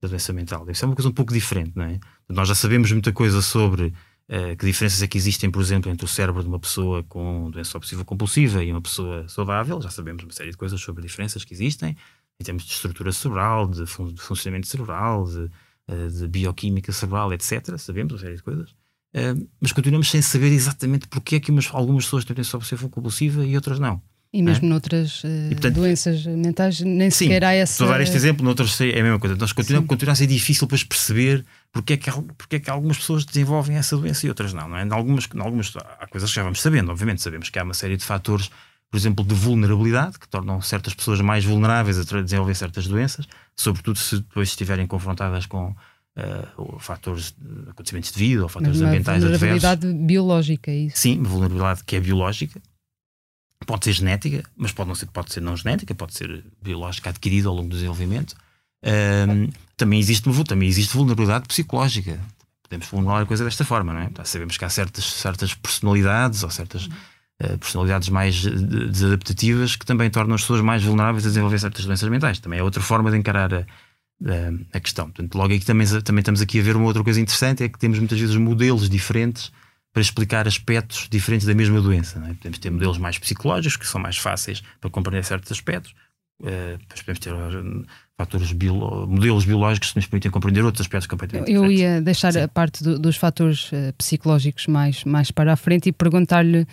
da 0.02 0.08
doença 0.08 0.32
mental. 0.32 0.68
Isso 0.70 0.84
é 0.84 0.88
uma 0.88 0.94
coisa 0.94 1.08
um 1.08 1.12
pouco 1.12 1.32
diferente, 1.32 1.72
não 1.74 1.84
é? 1.84 1.98
Nós 2.28 2.48
já 2.48 2.54
sabemos 2.54 2.90
muita 2.92 3.12
coisa 3.12 3.40
sobre 3.40 3.86
uh, 4.28 4.56
que 4.58 4.66
diferenças 4.66 5.02
é 5.02 5.06
que 5.06 5.16
existem, 5.16 5.50
por 5.50 5.62
exemplo, 5.62 5.90
entre 5.90 6.04
o 6.04 6.08
cérebro 6.08 6.42
de 6.42 6.48
uma 6.48 6.58
pessoa 6.58 7.02
com 7.04 7.50
doença 7.50 7.76
obsessiva 7.76 8.04
compulsiva 8.04 8.62
e 8.62 8.70
uma 8.70 8.82
pessoa 8.82 9.28
saudável. 9.28 9.80
Já 9.80 9.90
sabemos 9.90 10.24
uma 10.24 10.32
série 10.32 10.50
de 10.50 10.56
coisas 10.56 10.80
sobre 10.80 11.02
diferenças 11.02 11.44
que 11.44 11.54
existem 11.54 11.96
em 12.38 12.44
termos 12.44 12.64
de 12.64 12.72
estrutura 12.72 13.12
cerebral, 13.12 13.66
de, 13.66 13.86
fun 13.86 14.12
de 14.12 14.20
funcionamento 14.20 14.66
cerebral, 14.66 15.24
de, 15.24 15.50
de, 15.88 16.26
bioquímica 16.28 16.92
cerebral, 16.92 17.32
etc. 17.32 17.78
Sabemos 17.78 18.14
uma 18.14 18.18
série 18.18 18.36
de 18.36 18.42
coisas. 18.42 18.70
Uh, 19.14 19.48
mas 19.60 19.72
continuamos 19.72 20.10
sem 20.10 20.20
saber 20.20 20.52
exatamente 20.52 21.08
porque 21.08 21.36
é 21.36 21.40
que 21.40 21.50
umas, 21.50 21.68
algumas 21.72 22.04
pessoas 22.04 22.24
têm 22.24 22.36
obsessiva 22.38 22.88
compulsiva 22.88 23.44
e 23.44 23.54
outras 23.54 23.78
não. 23.78 24.02
E 24.32 24.42
mesmo 24.42 24.66
é? 24.66 24.68
noutras 24.68 25.24
uh, 25.24 25.28
e, 25.50 25.54
portanto, 25.54 25.74
doenças 25.76 26.26
mentais, 26.26 26.80
nem 26.80 27.10
sim, 27.10 27.24
sequer 27.24 27.44
há 27.44 27.54
essa. 27.54 27.72
Estou 27.72 27.88
a 27.88 27.92
dar 27.92 28.00
este 28.02 28.16
exemplo, 28.16 28.44
noutras 28.44 28.78
é 28.80 29.00
a 29.00 29.02
mesma 29.02 29.18
coisa. 29.18 29.36
Nós 29.36 29.52
continuamos, 29.52 29.88
continua 29.88 30.12
a 30.12 30.16
ser 30.16 30.26
difícil 30.26 30.66
depois 30.66 30.84
perceber 30.84 31.44
porque 31.72 31.94
é, 31.94 31.96
que, 31.96 32.10
porque 32.36 32.56
é 32.56 32.60
que 32.60 32.68
algumas 32.68 32.98
pessoas 32.98 33.24
desenvolvem 33.24 33.76
essa 33.76 33.96
doença 33.96 34.26
e 34.26 34.28
outras 34.28 34.52
não. 34.52 34.68
não 34.68 34.76
é? 34.76 34.84
em, 34.84 34.92
algumas, 34.92 35.26
em 35.34 35.40
algumas, 35.40 35.72
há 35.76 36.06
coisas 36.06 36.28
que 36.28 36.36
já 36.36 36.42
vamos 36.42 36.60
sabendo, 36.60 36.90
obviamente, 36.90 37.22
sabemos 37.22 37.48
que 37.48 37.58
há 37.58 37.62
uma 37.62 37.74
série 37.74 37.96
de 37.96 38.04
fatores, 38.04 38.50
por 38.90 38.96
exemplo, 38.96 39.24
de 39.24 39.34
vulnerabilidade, 39.34 40.18
que 40.18 40.28
tornam 40.28 40.60
certas 40.60 40.94
pessoas 40.94 41.20
mais 41.20 41.44
vulneráveis 41.44 41.98
a 41.98 42.22
desenvolver 42.22 42.54
certas 42.54 42.86
doenças, 42.86 43.26
sobretudo 43.56 43.98
se 43.98 44.16
depois 44.16 44.48
estiverem 44.48 44.86
confrontadas 44.86 45.46
com. 45.46 45.74
Uh, 46.18 46.80
fatores 46.80 47.34
de 47.38 47.68
acontecimentos 47.68 48.10
de 48.10 48.18
vida 48.18 48.42
ou 48.42 48.48
fatores 48.48 48.80
ambientais 48.80 49.22
adversos. 49.22 49.38
Vulnerabilidade 49.38 49.92
biológica, 49.92 50.70
é 50.70 50.74
isso? 50.74 50.96
Sim, 50.96 51.22
vulnerabilidade 51.22 51.84
que 51.84 51.94
é 51.94 52.00
biológica, 52.00 52.58
Pode 53.64 53.84
ser 53.84 53.92
genética, 53.92 54.42
mas 54.56 54.72
pode 54.72 54.88
não 54.88 54.94
ser, 54.94 55.06
pode 55.06 55.32
ser 55.32 55.40
não 55.40 55.56
genética, 55.56 55.94
pode 55.94 56.14
ser 56.14 56.44
biológica 56.62 57.10
adquirida 57.10 57.48
ao 57.48 57.54
longo 57.54 57.68
do 57.68 57.74
desenvolvimento. 57.74 58.36
Um, 58.84 59.50
também, 59.76 59.98
existe, 59.98 60.28
também 60.44 60.68
existe 60.68 60.94
vulnerabilidade 60.94 61.48
psicológica. 61.48 62.20
Podemos 62.62 62.86
formular 62.86 63.22
a 63.22 63.26
coisa 63.26 63.44
desta 63.44 63.64
forma, 63.64 63.94
não 63.94 64.00
é? 64.00 64.10
Sabemos 64.24 64.58
que 64.58 64.64
há 64.64 64.68
certas, 64.68 65.04
certas 65.04 65.54
personalidades 65.54 66.42
ou 66.42 66.50
certas 66.50 66.86
uh, 66.86 66.90
personalidades 67.60 68.08
mais 68.08 68.42
desadaptativas 68.44 69.76
que 69.76 69.84
também 69.84 70.08
tornam 70.08 70.34
as 70.34 70.40
pessoas 70.40 70.62
mais 70.62 70.82
vulneráveis 70.82 71.24
a 71.26 71.28
desenvolver 71.28 71.58
certas 71.58 71.84
doenças 71.84 72.08
mentais. 72.08 72.38
Também 72.38 72.58
é 72.58 72.62
outra 72.62 72.82
forma 72.82 73.10
de 73.10 73.18
encarar 73.18 73.52
a, 73.52 73.58
a, 73.58 74.76
a 74.76 74.80
questão. 74.80 75.06
Portanto, 75.06 75.34
logo 75.34 75.54
aqui 75.54 75.64
também, 75.64 75.86
também 76.02 76.20
estamos 76.20 76.40
aqui 76.40 76.58
a 76.58 76.62
ver 76.62 76.76
uma 76.76 76.86
outra 76.86 77.04
coisa 77.04 77.20
interessante: 77.20 77.62
é 77.62 77.68
que 77.68 77.78
temos 77.78 77.98
muitas 77.98 78.18
vezes 78.18 78.36
modelos 78.36 78.88
diferentes 78.88 79.52
para 79.92 80.02
explicar 80.02 80.46
aspectos 80.46 81.08
diferentes 81.10 81.46
da 81.46 81.54
mesma 81.54 81.80
doença. 81.80 82.18
É? 82.26 82.34
Podemos 82.34 82.58
ter 82.58 82.70
modelos 82.70 82.98
mais 82.98 83.18
psicológicos, 83.18 83.76
que 83.78 83.86
são 83.86 84.00
mais 84.00 84.18
fáceis 84.18 84.62
para 84.80 84.90
compreender 84.90 85.24
certos 85.24 85.50
aspectos. 85.50 85.94
Uh, 86.38 86.78
podemos 86.94 87.18
ter 87.18 87.32
fatores 88.14 88.52
bio, 88.52 88.74
modelos 89.06 89.46
biológicos 89.46 89.92
que 89.92 89.96
nos 89.96 90.06
permitem 90.06 90.30
compreender 90.30 90.62
outros 90.62 90.82
aspectos 90.82 91.06
completamente 91.06 91.50
Eu 91.50 91.62
diferentes. 91.62 91.80
ia 91.80 92.02
deixar 92.02 92.32
Sim. 92.34 92.40
a 92.40 92.48
parte 92.48 92.84
do, 92.84 92.98
dos 92.98 93.16
fatores 93.16 93.72
uh, 93.72 93.90
psicológicos 93.96 94.66
mais, 94.66 95.02
mais 95.04 95.30
para 95.30 95.54
a 95.54 95.56
frente 95.56 95.88
e 95.88 95.92
perguntar-lhe 95.92 96.66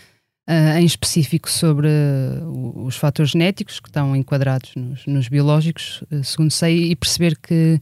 em 0.48 0.86
específico 0.86 1.50
sobre 1.50 1.88
os 2.76 2.98
fatores 2.98 3.32
genéticos 3.32 3.80
que 3.80 3.88
estão 3.88 4.16
enquadrados 4.16 4.76
nos, 4.76 5.06
nos 5.06 5.28
biológicos, 5.30 6.04
segundo 6.24 6.52
sei, 6.52 6.92
e 6.92 6.96
perceber 6.96 7.38
que 7.38 7.80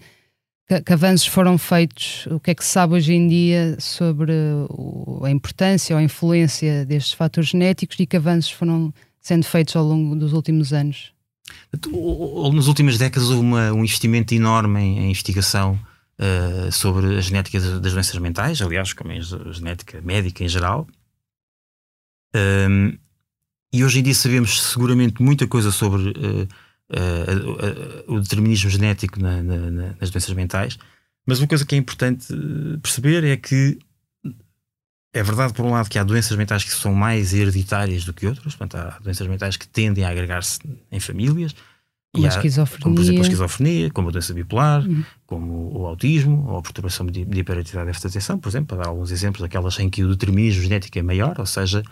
que, 0.71 0.81
que, 0.81 0.93
avanços 0.93 1.27
foram 1.27 1.57
feitos, 1.57 2.25
o 2.27 2.39
que 2.39 2.51
é 2.51 2.55
que 2.55 2.63
se 2.63 2.71
sabe 2.71 2.93
hoje 2.93 3.13
em 3.13 3.27
dia 3.27 3.75
sobre 3.77 4.31
o, 4.69 5.21
a 5.25 5.29
importância 5.29 5.93
ou 5.93 5.99
a 5.99 6.03
influência 6.03 6.85
destes 6.85 7.11
fatores 7.11 7.49
genéticos 7.49 7.99
e 7.99 8.05
que 8.05 8.15
avanços 8.15 8.51
foram 8.51 8.93
sendo 9.19 9.43
feitos 9.43 9.75
ao 9.75 9.83
longo 9.83 10.15
dos 10.15 10.31
últimos 10.31 10.71
anos? 10.71 11.11
Nas 12.53 12.67
últimas 12.67 12.97
décadas 12.97 13.29
houve 13.29 13.41
uma, 13.41 13.73
um 13.73 13.79
investimento 13.79 14.33
enorme 14.33 14.79
em, 14.79 14.99
em 14.99 15.09
investigação 15.09 15.77
uh, 16.17 16.71
sobre 16.71 17.17
a 17.17 17.21
genética 17.21 17.59
das 17.59 17.91
doenças 17.91 18.17
mentais, 18.17 18.61
aliás, 18.61 18.93
como 18.93 19.11
a 19.11 19.51
genética 19.51 19.99
médica 20.01 20.43
em 20.43 20.47
geral. 20.47 20.87
Um, 22.35 22.97
e 23.73 23.83
hoje 23.83 23.99
em 23.99 24.03
dia 24.03 24.13
sabemos 24.13 24.61
seguramente 24.61 25.21
muita 25.21 25.47
coisa 25.47 25.71
sobre 25.71 26.09
uh, 26.09 26.47
uh, 26.91 28.13
o 28.13 28.19
determinismo 28.19 28.69
genético 28.69 29.19
na, 29.19 29.41
na, 29.41 29.95
nas 29.99 30.09
doenças 30.09 30.33
mentais, 30.33 30.77
mas 31.25 31.39
uma 31.39 31.47
coisa 31.47 31.65
que 31.65 31.75
é 31.75 31.77
importante 31.77 32.27
perceber 32.81 33.23
é 33.23 33.37
que 33.37 33.79
é 35.13 35.21
verdade, 35.21 35.53
por 35.53 35.65
um 35.65 35.71
lado, 35.71 35.89
que 35.89 35.99
há 35.99 36.03
doenças 36.03 36.37
mentais 36.37 36.63
que 36.63 36.71
são 36.71 36.93
mais 36.93 37.33
hereditárias 37.33 38.05
do 38.05 38.13
que 38.13 38.25
outras, 38.25 38.55
portanto, 38.55 38.75
há 38.75 38.97
doenças 38.99 39.27
mentais 39.27 39.57
que 39.57 39.67
tendem 39.67 40.05
a 40.05 40.09
agregar-se 40.09 40.59
em 40.89 40.99
famílias. 41.01 41.53
Como 42.13 42.25
a 42.25 42.29
esquizofrenia. 42.29 42.83
Como, 42.83 42.95
por 42.95 43.01
exemplo, 43.01 43.19
a 43.19 43.23
esquizofrenia, 43.23 43.91
como 43.91 44.09
a 44.09 44.11
doença 44.11 44.33
bipolar, 44.33 44.85
uhum. 44.85 45.03
como 45.25 45.79
o 45.79 45.85
autismo, 45.85 46.47
ou 46.47 46.57
a 46.57 46.61
perturbação 46.61 47.05
de, 47.05 47.25
de 47.25 47.39
hiperatividade 47.39 47.91
e 47.91 48.07
atenção, 48.07 48.39
por 48.39 48.49
exemplo, 48.49 48.67
para 48.67 48.83
dar 48.83 48.89
alguns 48.89 49.11
exemplos 49.11 49.41
daquelas 49.41 49.77
em 49.79 49.89
que 49.89 50.03
o 50.03 50.09
determinismo 50.09 50.63
genético 50.63 50.97
é 50.97 51.01
maior, 51.01 51.35
ou 51.39 51.45
seja, 51.45 51.83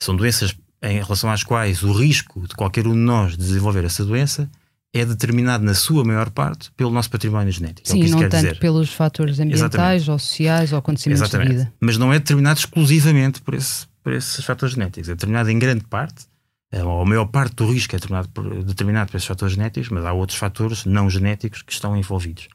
são 0.00 0.16
doenças 0.16 0.54
em 0.82 1.02
relação 1.02 1.30
às 1.30 1.42
quais 1.42 1.82
o 1.82 1.92
risco 1.92 2.46
de 2.46 2.54
qualquer 2.54 2.86
um 2.86 2.92
de 2.92 2.98
nós 2.98 3.36
desenvolver 3.36 3.84
essa 3.84 4.04
doença 4.04 4.48
é 4.94 5.04
determinado 5.04 5.64
na 5.64 5.74
sua 5.74 6.04
maior 6.04 6.30
parte 6.30 6.70
pelo 6.72 6.90
nosso 6.90 7.10
património 7.10 7.52
genético. 7.52 7.88
Sim, 7.88 8.02
é 8.02 8.08
não 8.08 8.18
tanto 8.20 8.36
dizer. 8.36 8.58
pelos 8.58 8.92
fatores 8.92 9.38
ambientais 9.38 9.60
Exatamente. 9.60 10.10
ou 10.10 10.18
sociais 10.18 10.72
ou 10.72 10.78
acontecimentos 10.78 11.22
Exatamente. 11.22 11.50
de 11.50 11.58
vida. 11.58 11.72
Mas 11.80 11.98
não 11.98 12.12
é 12.12 12.18
determinado 12.18 12.58
exclusivamente 12.58 13.42
por, 13.42 13.54
esse, 13.54 13.86
por 14.02 14.12
esses 14.12 14.44
fatores 14.44 14.74
genéticos. 14.74 15.08
É 15.08 15.12
determinado 15.12 15.50
em 15.50 15.58
grande 15.58 15.84
parte, 15.84 16.26
eh, 16.72 16.82
ou 16.82 17.02
a 17.02 17.04
maior 17.04 17.26
parte 17.26 17.56
do 17.56 17.70
risco 17.70 17.94
é 17.94 17.98
determinado 17.98 18.28
por, 18.30 18.64
determinado 18.64 19.10
por 19.10 19.16
esses 19.16 19.28
fatores 19.28 19.54
genéticos, 19.54 19.90
mas 19.90 20.04
há 20.04 20.12
outros 20.12 20.38
fatores 20.38 20.84
não 20.86 21.10
genéticos 21.10 21.60
que 21.62 21.72
estão 21.72 21.96
envolvidos. 21.96 22.48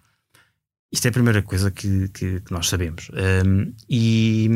Isto 0.92 1.06
é 1.06 1.10
a 1.10 1.14
primeira 1.14 1.42
coisa 1.42 1.72
que, 1.72 2.08
que, 2.10 2.40
que 2.42 2.52
nós 2.52 2.68
sabemos. 2.68 3.10
Um, 3.46 3.74
e 3.90 4.50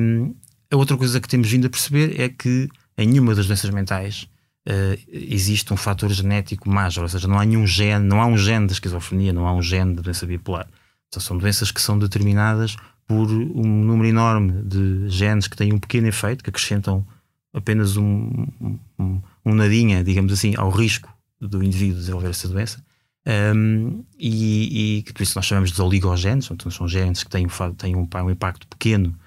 a 0.71 0.75
outra 0.75 0.97
coisa 0.97 1.19
que 1.21 1.27
temos 1.27 1.49
vindo 1.49 1.67
a 1.67 1.69
perceber 1.69 2.19
é 2.19 2.29
que 2.29 2.69
em 2.97 3.07
nenhuma 3.07 3.35
das 3.35 3.47
doenças 3.47 3.69
mentais 3.69 4.27
uh, 4.67 4.99
existe 5.07 5.73
um 5.73 5.77
fator 5.77 6.11
genético 6.11 6.69
major, 6.69 7.03
ou 7.03 7.09
seja, 7.09 7.27
não 7.27 7.39
há 7.39 7.45
nenhum 7.45 7.65
gene, 7.65 8.05
não 8.05 8.21
há 8.21 8.25
um 8.25 8.37
gene 8.37 8.67
da 8.67 8.73
esquizofrenia, 8.73 9.31
não 9.31 9.47
há 9.47 9.53
um 9.53 9.61
gene 9.61 9.95
da 9.95 10.01
doença 10.01 10.25
bipolar. 10.25 10.67
Então, 11.07 11.21
são 11.21 11.37
doenças 11.37 11.71
que 11.71 11.81
são 11.81 11.97
determinadas 11.97 12.75
por 13.07 13.29
um 13.31 13.85
número 13.85 14.09
enorme 14.09 14.61
de 14.63 15.09
genes 15.09 15.47
que 15.47 15.55
têm 15.55 15.71
um 15.71 15.79
pequeno 15.79 16.07
efeito, 16.07 16.43
que 16.43 16.49
acrescentam 16.49 17.07
apenas 17.53 17.95
um, 17.95 18.45
um, 18.99 19.21
um 19.45 19.55
nadinha, 19.55 20.03
digamos 20.03 20.33
assim, 20.33 20.53
ao 20.57 20.69
risco 20.69 21.09
do 21.39 21.63
indivíduo 21.63 21.99
desenvolver 21.99 22.29
essa 22.29 22.47
doença. 22.49 22.83
Um, 23.55 24.03
e, 24.19 25.03
que 25.05 25.13
por 25.13 25.23
isso 25.23 25.37
nós 25.37 25.45
chamamos 25.45 25.71
de 25.71 25.81
oligogenes, 25.81 26.49
são 26.69 26.87
genes 26.87 27.23
que 27.23 27.29
têm, 27.29 27.47
têm 27.77 27.95
um, 27.95 28.07
um 28.23 28.29
impacto 28.29 28.67
pequeno, 28.67 29.17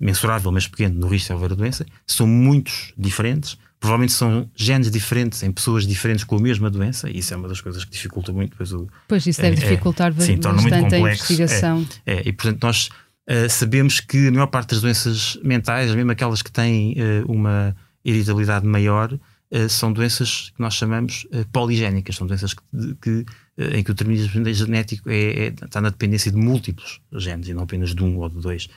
mensurável, 0.00 0.50
mas 0.50 0.66
pequeno, 0.66 0.98
no 0.98 1.06
risco 1.06 1.16
de 1.16 1.34
desenvolver 1.34 1.52
a 1.52 1.56
doença. 1.56 1.86
São 2.06 2.26
muitos 2.26 2.92
diferentes, 2.96 3.58
provavelmente 3.78 4.12
são 4.12 4.48
genes 4.56 4.90
diferentes 4.90 5.42
em 5.42 5.52
pessoas 5.52 5.86
diferentes 5.86 6.24
com 6.24 6.36
a 6.36 6.40
mesma 6.40 6.70
doença, 6.70 7.08
e 7.10 7.18
isso 7.18 7.34
é 7.34 7.36
uma 7.36 7.48
das 7.48 7.60
coisas 7.60 7.84
que 7.84 7.90
dificulta 7.90 8.32
muito 8.32 8.50
depois 8.52 8.72
o. 8.72 8.88
Pois 9.06 9.26
isso 9.26 9.40
deve 9.40 9.56
é, 9.56 9.60
dificultar 9.60 10.12
é, 10.16 10.20
sim, 10.20 10.36
bastante 10.36 10.94
a 10.94 10.98
investigação. 10.98 11.86
É, 12.06 12.14
é, 12.14 12.28
e 12.28 12.32
portanto 12.32 12.62
nós 12.62 12.86
uh, 13.28 13.48
sabemos 13.48 14.00
que 14.00 14.28
a 14.28 14.32
maior 14.32 14.46
parte 14.46 14.70
das 14.70 14.80
doenças 14.80 15.38
mentais, 15.44 15.94
mesmo 15.94 16.10
aquelas 16.10 16.40
que 16.40 16.50
têm 16.50 16.94
uh, 16.94 17.30
uma 17.30 17.76
irritabilidade 18.02 18.66
maior, 18.66 19.12
uh, 19.12 19.68
são 19.68 19.92
doenças 19.92 20.50
que 20.56 20.60
nós 20.60 20.74
chamamos 20.74 21.26
poligénicas, 21.52 22.16
são 22.16 22.26
doenças 22.26 22.54
que, 22.54 22.62
que 23.02 23.26
em 23.74 23.82
que 23.82 23.90
o 23.90 23.94
determinismo 23.94 24.54
genético 24.54 25.10
é, 25.10 25.14
é, 25.14 25.46
está 25.48 25.82
na 25.82 25.90
dependência 25.90 26.30
de 26.30 26.36
múltiplos 26.38 27.00
genes 27.12 27.48
e 27.48 27.52
não 27.52 27.64
apenas 27.64 27.94
de 27.94 28.02
um 28.02 28.16
ou 28.16 28.28
de 28.28 28.40
dois. 28.40 28.68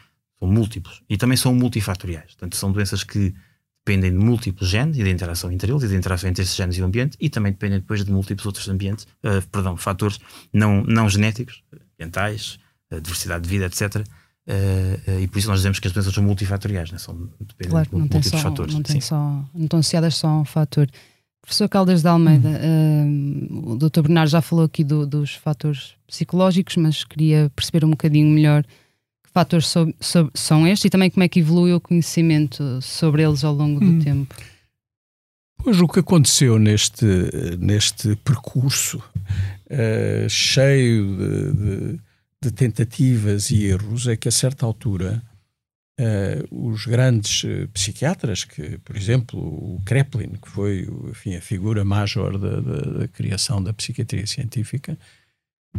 São 0.44 0.52
múltiplos. 0.52 1.02
E 1.10 1.18
também 1.18 1.38
são 1.38 1.56
multifatoriais. 1.56 2.32
Portanto, 2.32 2.56
são 2.58 2.72
doenças 2.72 3.04
que 3.04 3.34
dependem 3.86 4.12
de 4.12 4.18
múltiplos 4.18 4.70
genes 4.70 4.98
e 4.98 5.04
da 5.04 5.10
interação 5.10 5.52
entre 5.52 5.72
eles 5.72 5.84
e 5.84 5.88
da 5.88 5.96
interação 5.96 6.30
entre 6.30 6.44
esses 6.44 6.56
genes 6.56 6.78
e 6.78 6.82
o 6.82 6.86
ambiente 6.86 7.18
e 7.20 7.30
também 7.30 7.52
dependem 7.52 7.80
depois 7.80 8.04
de 8.04 8.12
múltiplos 8.12 8.46
outros 8.46 8.68
ambientes, 8.70 9.06
uh, 9.24 9.46
perdão, 9.52 9.76
fatores 9.76 10.20
não, 10.54 10.84
não 10.84 11.10
genéticos, 11.10 11.64
ambientais, 11.96 12.60
uh, 12.92 13.02
diversidade 13.02 13.44
de 13.44 13.50
vida, 13.50 13.66
etc. 13.66 13.96
Uh, 13.96 15.12
uh, 15.12 15.20
e 15.22 15.28
por 15.28 15.40
isso 15.40 15.50
nós 15.50 15.60
dizemos 15.60 15.80
que 15.80 15.88
as 15.88 15.94
doenças 15.94 16.14
são 16.14 16.24
multifatoriais, 16.24 16.92
né? 16.92 16.98
são, 16.98 17.30
dependem 17.40 17.72
claro, 17.72 17.90
de 17.90 17.96
múltiplos 17.96 18.28
só, 18.28 18.38
fatores. 18.38 18.74
Não, 18.74 18.82
tem 18.82 19.02
só, 19.02 19.18
não 19.54 19.66
estão 19.66 19.80
associadas 19.80 20.16
só 20.16 20.28
a 20.28 20.40
um 20.40 20.46
fator. 20.46 20.90
Professor 21.42 21.68
Caldas 21.68 22.02
de 22.02 22.08
Almeida, 22.08 22.50
hum. 22.64 23.48
o 23.66 23.76
Dr. 23.76 24.02
Bernardo 24.02 24.30
já 24.30 24.42
falou 24.42 24.64
aqui 24.64 24.82
do, 24.82 25.06
dos 25.06 25.36
fatores 25.36 25.96
psicológicos, 26.08 26.78
mas 26.78 27.04
queria 27.04 27.52
perceber 27.54 27.84
um 27.84 27.90
bocadinho 27.90 28.30
melhor 28.30 28.64
fatores 29.34 29.68
sobre, 29.68 29.96
sobre, 30.00 30.32
são 30.36 30.68
estes 30.68 30.86
e 30.86 30.90
também 30.90 31.10
como 31.10 31.24
é 31.24 31.28
que 31.28 31.40
evolui 31.40 31.74
o 31.74 31.82
conhecimento 31.82 32.82
sobre 32.82 33.24
eles 33.24 33.44
ao 33.44 33.54
longo 33.54 33.80
do 33.80 33.86
hum. 33.86 34.00
tempo? 34.00 34.36
Pois 35.58 35.80
o 35.80 35.88
que 35.88 36.00
aconteceu 36.00 36.60
neste, 36.60 37.06
neste 37.58 38.16
percurso 38.18 38.98
uh, 38.98 40.30
cheio 40.30 41.18
de, 41.18 41.54
de, 41.54 42.00
de, 42.42 42.52
tentativas 42.52 43.50
e 43.50 43.66
erros 43.66 44.08
é 44.08 44.18
que 44.18 44.28
a 44.28 44.32
certa 44.32 44.66
altura 44.66 45.24
uh, 46.00 46.70
os 46.70 46.86
grandes 46.86 47.46
uh, 47.46 47.68
psiquiatras, 47.70 48.44
que, 48.44 48.78
por 48.80 48.98
exemplo, 48.98 49.40
o 49.40 49.82
Kreplin, 49.86 50.34
que 50.42 50.50
foi 50.50 50.86
enfim, 51.10 51.36
a 51.38 51.42
figura 51.42 51.86
major 51.86 52.38
da, 52.38 52.60
da, 52.60 53.00
da 53.00 53.08
criação 53.08 53.64
da 53.64 53.72
psiquiatria 53.74 54.28
científica, 54.28 54.98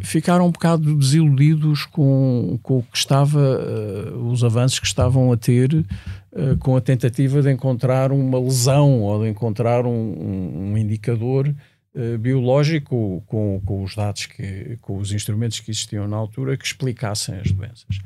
ficaram 0.03 0.47
um 0.47 0.51
bocado 0.51 0.95
desiludidos 0.97 1.87
com, 1.87 2.59
com 2.63 2.79
o 2.79 2.83
que 2.83 2.97
estava, 2.97 3.39
uh, 3.39 4.29
os 4.29 4.43
avanços 4.43 4.79
que 4.79 4.87
estavam 4.87 5.31
a 5.33 5.37
ter 5.37 5.73
uh, 5.73 6.57
com 6.59 6.77
a 6.77 6.81
tentativa 6.81 7.41
de 7.43 7.51
encontrar 7.51 8.13
uma 8.13 8.39
lesão 8.39 9.03
ou 9.03 9.23
de 9.23 9.31
encontrar 9.31 9.87
um, 9.87 10.71
um 10.73 10.79
indicador 10.79 11.49
uh, 11.49 12.19
biológico 12.19 13.23
com, 13.27 13.61
com 13.65 13.83
os 13.83 13.95
dados, 13.95 14.27
que, 14.27 14.77
com 14.81 14.99
os 14.99 15.13
instrumentos 15.13 15.61
que 15.61 15.71
existiam 15.71 16.09
na 16.09 16.17
altura 16.17 16.57
que 16.57 16.67
explicassem 16.67 17.37
as 17.37 17.51
doenças. 17.51 17.99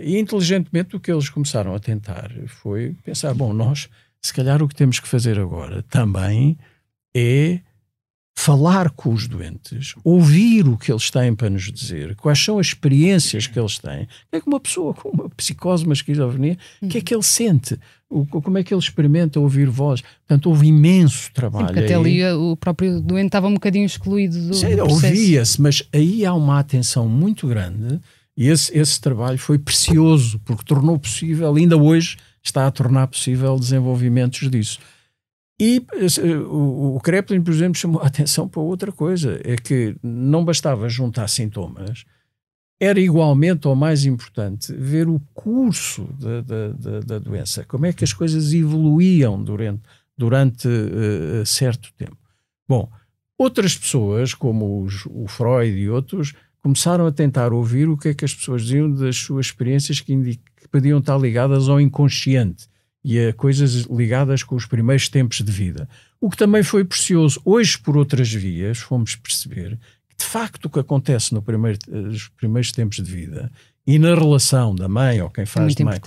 e 0.00 0.18
inteligentemente 0.18 0.96
o 0.96 1.00
que 1.00 1.10
eles 1.12 1.28
começaram 1.28 1.74
a 1.74 1.78
tentar 1.78 2.30
foi 2.46 2.96
pensar, 3.04 3.34
bom, 3.34 3.52
nós 3.52 3.88
se 4.22 4.32
calhar 4.32 4.62
o 4.62 4.68
que 4.68 4.74
temos 4.74 4.98
que 4.98 5.06
fazer 5.06 5.38
agora 5.38 5.82
também 5.84 6.58
é 7.14 7.60
falar 8.38 8.90
com 8.90 9.14
os 9.14 9.26
doentes, 9.26 9.94
ouvir 10.04 10.68
o 10.68 10.76
que 10.76 10.92
eles 10.92 11.10
têm 11.10 11.34
para 11.34 11.48
nos 11.48 11.72
dizer, 11.72 12.14
quais 12.16 12.38
são 12.38 12.58
as 12.58 12.66
experiências 12.66 13.46
que 13.46 13.58
eles 13.58 13.78
têm. 13.78 14.06
É 14.30 14.38
que 14.38 14.46
uma 14.46 14.60
pessoa 14.60 14.92
com 14.92 15.08
uma 15.08 15.28
psicose, 15.30 15.84
uma 15.84 15.94
esquizofrenia, 15.94 16.58
o 16.82 16.86
que 16.86 16.98
é 16.98 17.00
que 17.00 17.14
ele 17.14 17.22
sente? 17.22 17.80
O, 18.08 18.26
como 18.26 18.58
é 18.58 18.62
que 18.62 18.72
ele 18.72 18.80
experimenta 18.80 19.40
ouvir 19.40 19.68
voz? 19.68 20.02
Portanto, 20.02 20.50
houve 20.50 20.68
imenso 20.68 21.32
trabalho. 21.32 21.74
Sim, 21.74 21.84
até 21.84 21.94
ali 21.94 22.22
o 22.34 22.56
próprio 22.56 23.00
doente 23.00 23.26
estava 23.26 23.48
um 23.48 23.54
bocadinho 23.54 23.86
excluído 23.86 24.38
do, 24.48 24.54
Sim, 24.54 24.76
do 24.76 24.82
Ouvia-se, 24.84 25.60
mas 25.60 25.82
aí 25.92 26.24
há 26.24 26.34
uma 26.34 26.60
atenção 26.60 27.08
muito 27.08 27.48
grande 27.48 27.98
e 28.36 28.48
esse, 28.48 28.76
esse 28.78 29.00
trabalho 29.00 29.38
foi 29.38 29.58
precioso 29.58 30.38
porque 30.44 30.62
tornou 30.62 30.98
possível, 30.98 31.54
ainda 31.54 31.76
hoje 31.76 32.18
está 32.42 32.66
a 32.66 32.70
tornar 32.70 33.06
possível 33.06 33.58
desenvolvimentos 33.58 34.48
disso. 34.50 34.78
E 35.58 35.84
eh, 35.92 36.36
o, 36.36 37.00
Kreplin, 37.02 37.42
por 37.42 37.52
exemplo, 37.52 37.78
chamou 37.78 38.02
a 38.02 38.06
atenção 38.06 38.48
para 38.48 38.60
outra 38.60 38.92
coisa: 38.92 39.40
é 39.42 39.56
que 39.56 39.96
não 40.02 40.44
bastava 40.44 40.88
juntar 40.88 41.28
sintomas, 41.28 42.04
era 42.78 43.00
igualmente 43.00 43.66
ou 43.66 43.74
mais 43.74 44.04
importante 44.04 44.72
ver 44.74 45.08
o 45.08 45.18
curso 45.32 46.04
da, 46.18 46.42
da, 46.42 46.68
da, 46.68 47.00
da 47.00 47.18
doença, 47.18 47.64
como 47.64 47.86
é 47.86 47.92
que 47.92 48.04
as 48.04 48.12
coisas 48.12 48.52
evoluíam 48.52 49.42
durante, 49.42 49.82
durante 50.16 50.68
uh, 50.68 51.46
certo 51.46 51.90
tempo. 51.96 52.18
Bom, 52.68 52.90
outras 53.38 53.76
pessoas, 53.76 54.34
como 54.34 54.82
os, 54.82 55.06
o 55.06 55.26
Freud 55.26 55.74
e 55.74 55.88
outros, 55.88 56.34
começaram 56.62 57.06
a 57.06 57.12
tentar 57.12 57.54
ouvir 57.54 57.88
o 57.88 57.96
que 57.96 58.08
é 58.08 58.14
que 58.14 58.26
as 58.26 58.34
pessoas 58.34 58.62
diziam 58.62 58.90
das 58.90 59.16
suas 59.16 59.46
experiências 59.46 60.00
que, 60.00 60.14
que 60.14 60.68
podiam 60.70 60.98
estar 60.98 61.16
ligadas 61.16 61.68
ao 61.68 61.80
inconsciente 61.80 62.68
e 63.08 63.28
a 63.28 63.32
coisas 63.32 63.82
ligadas 63.82 64.42
com 64.42 64.56
os 64.56 64.66
primeiros 64.66 65.08
tempos 65.08 65.40
de 65.40 65.52
vida. 65.52 65.88
O 66.20 66.28
que 66.28 66.36
também 66.36 66.64
foi 66.64 66.84
precioso. 66.84 67.40
Hoje, 67.44 67.78
por 67.78 67.96
outras 67.96 68.32
vias, 68.32 68.78
fomos 68.78 69.14
perceber 69.14 69.78
que, 70.08 70.16
de 70.18 70.24
facto, 70.24 70.64
o 70.64 70.70
que 70.70 70.80
acontece 70.80 71.32
nos 71.32 71.44
primeiro, 71.44 71.78
primeiros 72.36 72.72
tempos 72.72 72.96
de 72.96 73.04
vida 73.04 73.48
e 73.86 73.96
na 73.96 74.12
relação 74.12 74.74
da 74.74 74.88
mãe 74.88 75.22
ou 75.22 75.30
quem 75.30 75.46
faz 75.46 75.76
de 75.76 75.84
mãe 75.84 76.00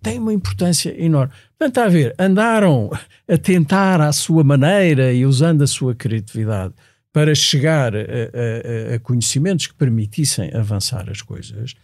tem 0.00 0.20
uma 0.20 0.32
importância 0.32 0.94
enorme. 0.96 1.32
Portanto, 1.58 1.70
está 1.70 1.84
a 1.86 1.88
ver, 1.88 2.14
andaram 2.20 2.88
a 3.26 3.36
tentar 3.36 4.00
à 4.00 4.12
sua 4.12 4.44
maneira 4.44 5.12
e 5.12 5.26
usando 5.26 5.62
a 5.62 5.66
sua 5.66 5.92
criatividade 5.92 6.72
para 7.12 7.34
chegar 7.34 7.96
a, 7.96 7.98
a, 7.98 8.94
a 8.94 8.98
conhecimentos 9.00 9.66
que 9.66 9.74
permitissem 9.74 10.54
avançar 10.54 11.10
as 11.10 11.20
coisas 11.20 11.74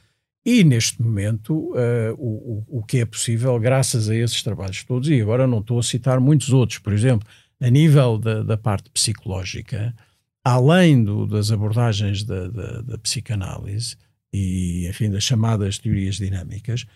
e 0.44 0.64
neste 0.64 1.02
momento, 1.02 1.54
uh, 1.72 2.14
o, 2.16 2.64
o 2.78 2.82
que 2.82 2.98
é 2.98 3.04
possível, 3.04 3.58
graças 3.58 4.08
a 4.08 4.16
esses 4.16 4.42
trabalhos 4.42 4.82
todos, 4.84 5.08
e 5.08 5.20
agora 5.20 5.46
não 5.46 5.60
estou 5.60 5.78
a 5.78 5.82
citar 5.82 6.18
muitos 6.18 6.50
outros, 6.50 6.78
por 6.78 6.92
exemplo, 6.92 7.28
a 7.60 7.68
nível 7.68 8.18
da, 8.18 8.42
da 8.42 8.56
parte 8.56 8.90
psicológica, 8.90 9.94
além 10.42 11.04
do, 11.04 11.26
das 11.26 11.52
abordagens 11.52 12.24
da, 12.24 12.48
da, 12.48 12.80
da, 12.80 12.98
psicanálise 12.98 13.96
e, 14.32 14.88
enfim, 14.88 15.10
das 15.10 15.24
chamadas 15.24 15.78
teorias 15.78 16.16
dinâmicas, 16.16 16.86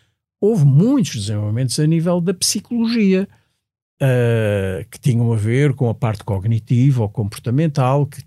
houve 0.41 0.65
muitos 0.65 1.15
desenvolvimentos 1.15 1.79
a 1.79 1.87
nível 1.87 2.21
da 2.21 2.33
psicologia. 2.33 3.29
uh, 4.03 4.89
que 4.91 4.99
tinham 4.99 5.33
a 5.33 5.37
ver 5.37 5.75
com 5.75 5.89
a 5.89 5.95
parte 5.95 6.25
cognitiva 6.25 7.03
ou 7.03 7.09
comportamental, 7.09 8.07
que 8.07 8.23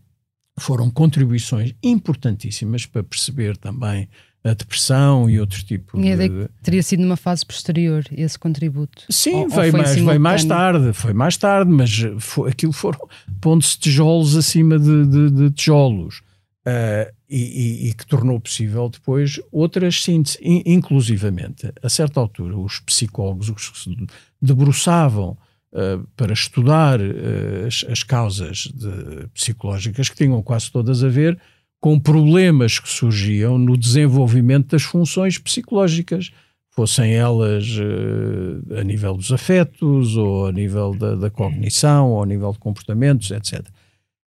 foram 0.60 0.90
contribuições 0.90 1.74
importantíssimas 1.84 2.86
para 2.86 3.04
perceber 3.04 3.58
também 3.58 4.08
a 4.44 4.54
depressão 4.54 5.30
e 5.30 5.40
outros 5.40 5.64
tipos 5.64 6.00
Minha 6.00 6.16
de... 6.18 6.50
teria 6.62 6.82
sido 6.82 7.02
numa 7.02 7.18
fase 7.18 7.46
posterior 7.46 8.04
esse 8.12 8.38
contributo. 8.38 9.04
Sim, 9.10 9.36
ou, 9.36 9.50
veio, 9.50 9.74
ou 9.74 9.82
mais, 9.82 9.96
veio 9.96 10.20
mais 10.20 10.46
tarde, 10.46 10.94
foi 10.94 11.14
mais 11.14 11.38
tarde, 11.38 11.72
mas 11.72 11.92
foi, 12.20 12.52
aquilo 12.52 12.74
foram 12.74 13.00
pondo-se 13.42 13.78
tijolos 13.78 14.36
acima 14.36 14.80
de, 14.80 15.06
de, 15.06 15.32
de 15.32 15.52
tijolos. 15.52 16.22
Uh, 16.66 17.16
e, 17.30 17.86
e, 17.86 17.90
e, 17.90 17.94
que 17.94 18.06
tornou 18.06 18.40
possível 18.40 18.90
depois 18.90 19.40
outras 19.52 20.04
sínteses, 20.04 20.38
inclusivamente, 20.42 21.72
a 21.82 21.90
certa 21.90 22.20
altura, 22.20 22.58
os 22.58 22.80
psicólogos 22.82 23.50
os 23.50 23.70
que 23.70 23.80
se 23.80 24.08
debruçavam 24.42 25.38
uh, 25.72 26.06
para 26.16 26.34
estudar 26.34 27.00
uh, 27.00 27.68
as, 27.68 27.86
as, 27.90 28.04
causas 28.04 28.70
de, 28.74 29.28
psicológicas 29.34 30.10
que 30.10 30.16
tinham 30.16 30.42
quase 30.42 30.70
todas 30.70 31.04
a 31.04 31.08
ver 31.08 31.40
com 31.80 32.00
problemas 32.00 32.80
que 32.80 32.90
surgiam 32.90 33.58
no 33.58 33.78
desenvolvimento 33.78 34.70
das 34.70 34.84
funções 34.84 35.38
psicológicas, 35.38 36.32
fossem 36.72 37.14
elas 37.14 37.66
uh, 37.78 38.80
a 38.80 38.84
nível 38.84 39.16
dos 39.16 39.32
afetos, 39.32 40.16
ou 40.16 40.48
a 40.48 40.52
nível 40.52 40.94
da, 40.94 41.16
da 41.16 41.30
cognição, 41.30 42.12
ou 42.12 42.24
a 42.24 42.26
nível 42.26 42.52
de 42.52 42.60
comportamentos, 42.60 43.32
etc. 43.32 43.68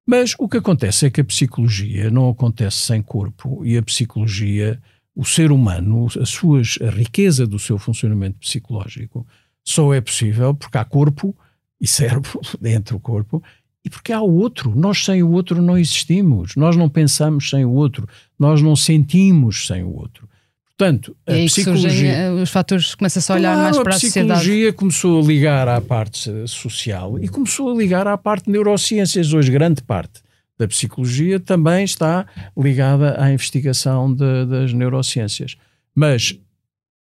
Mas 0.06 0.34
o 0.38 0.48
que 0.48 0.58
acontece 0.58 1.06
é 1.06 1.10
que 1.10 1.20
a 1.20 1.24
psicologia 1.24 2.10
não 2.10 2.28
acontece 2.28 2.76
sem 2.76 3.02
corpo 3.02 3.64
e 3.64 3.76
a 3.76 3.82
psicologia, 3.82 4.80
o 5.14 5.24
ser 5.24 5.50
humano, 5.50 6.06
a, 6.20 6.24
suas, 6.24 6.78
a 6.80 6.90
riqueza 6.90 7.44
do 7.46 7.58
seu 7.58 7.78
funcionamento 7.78 8.38
psicológico 8.38 9.26
só 9.64 9.92
é 9.92 10.00
possível 10.00 10.54
porque 10.54 10.78
há 10.78 10.84
corpo 10.84 11.36
e 11.80 11.86
cérebro 11.88 12.40
dentro 12.60 12.96
do 12.96 13.00
corpo 13.00 13.42
e 13.86 13.88
porque 13.88 14.12
há 14.12 14.20
o 14.20 14.34
outro. 14.34 14.72
Nós 14.74 15.04
sem 15.04 15.22
o 15.22 15.30
outro 15.30 15.62
não 15.62 15.78
existimos. 15.78 16.56
Nós 16.56 16.74
não 16.74 16.88
pensamos 16.88 17.48
sem 17.48 17.64
o 17.64 17.70
outro. 17.70 18.08
Nós 18.36 18.60
não 18.60 18.74
sentimos 18.74 19.64
sem 19.64 19.84
o 19.84 19.94
outro. 19.94 20.28
Portanto, 20.76 21.16
a 21.24 21.32
psicologia. 21.32 22.12
Eh, 22.12 22.32
os 22.32 22.50
fatores 22.50 22.96
começam-se 22.96 23.30
a 23.30 23.36
olhar 23.36 23.54
claro, 23.54 23.62
mais 23.62 23.78
para 23.78 23.94
a, 23.94 23.98
sociedade. 24.00 24.32
A 24.32 24.34
psicologia 24.34 24.72
começou 24.72 25.22
a 25.22 25.24
ligar 25.24 25.68
à 25.68 25.80
parte 25.80 26.48
social 26.48 27.16
e 27.20 27.28
começou 27.28 27.70
a 27.70 27.76
ligar 27.76 28.08
à 28.08 28.18
parte 28.18 28.46
de 28.46 28.50
neurociências. 28.50 29.32
Hoje, 29.32 29.52
grande 29.52 29.80
parte 29.82 30.20
da 30.58 30.66
psicologia 30.66 31.38
também 31.38 31.84
está 31.84 32.26
ligada 32.58 33.22
à 33.22 33.32
investigação 33.32 34.12
de, 34.12 34.46
das 34.46 34.72
neurociências. 34.72 35.56
Mas 35.94 36.36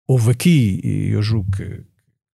houve 0.06 0.30
aqui, 0.30 0.78
e 0.84 1.08
eu 1.08 1.22
julgo 1.22 1.50
que, 1.56 1.80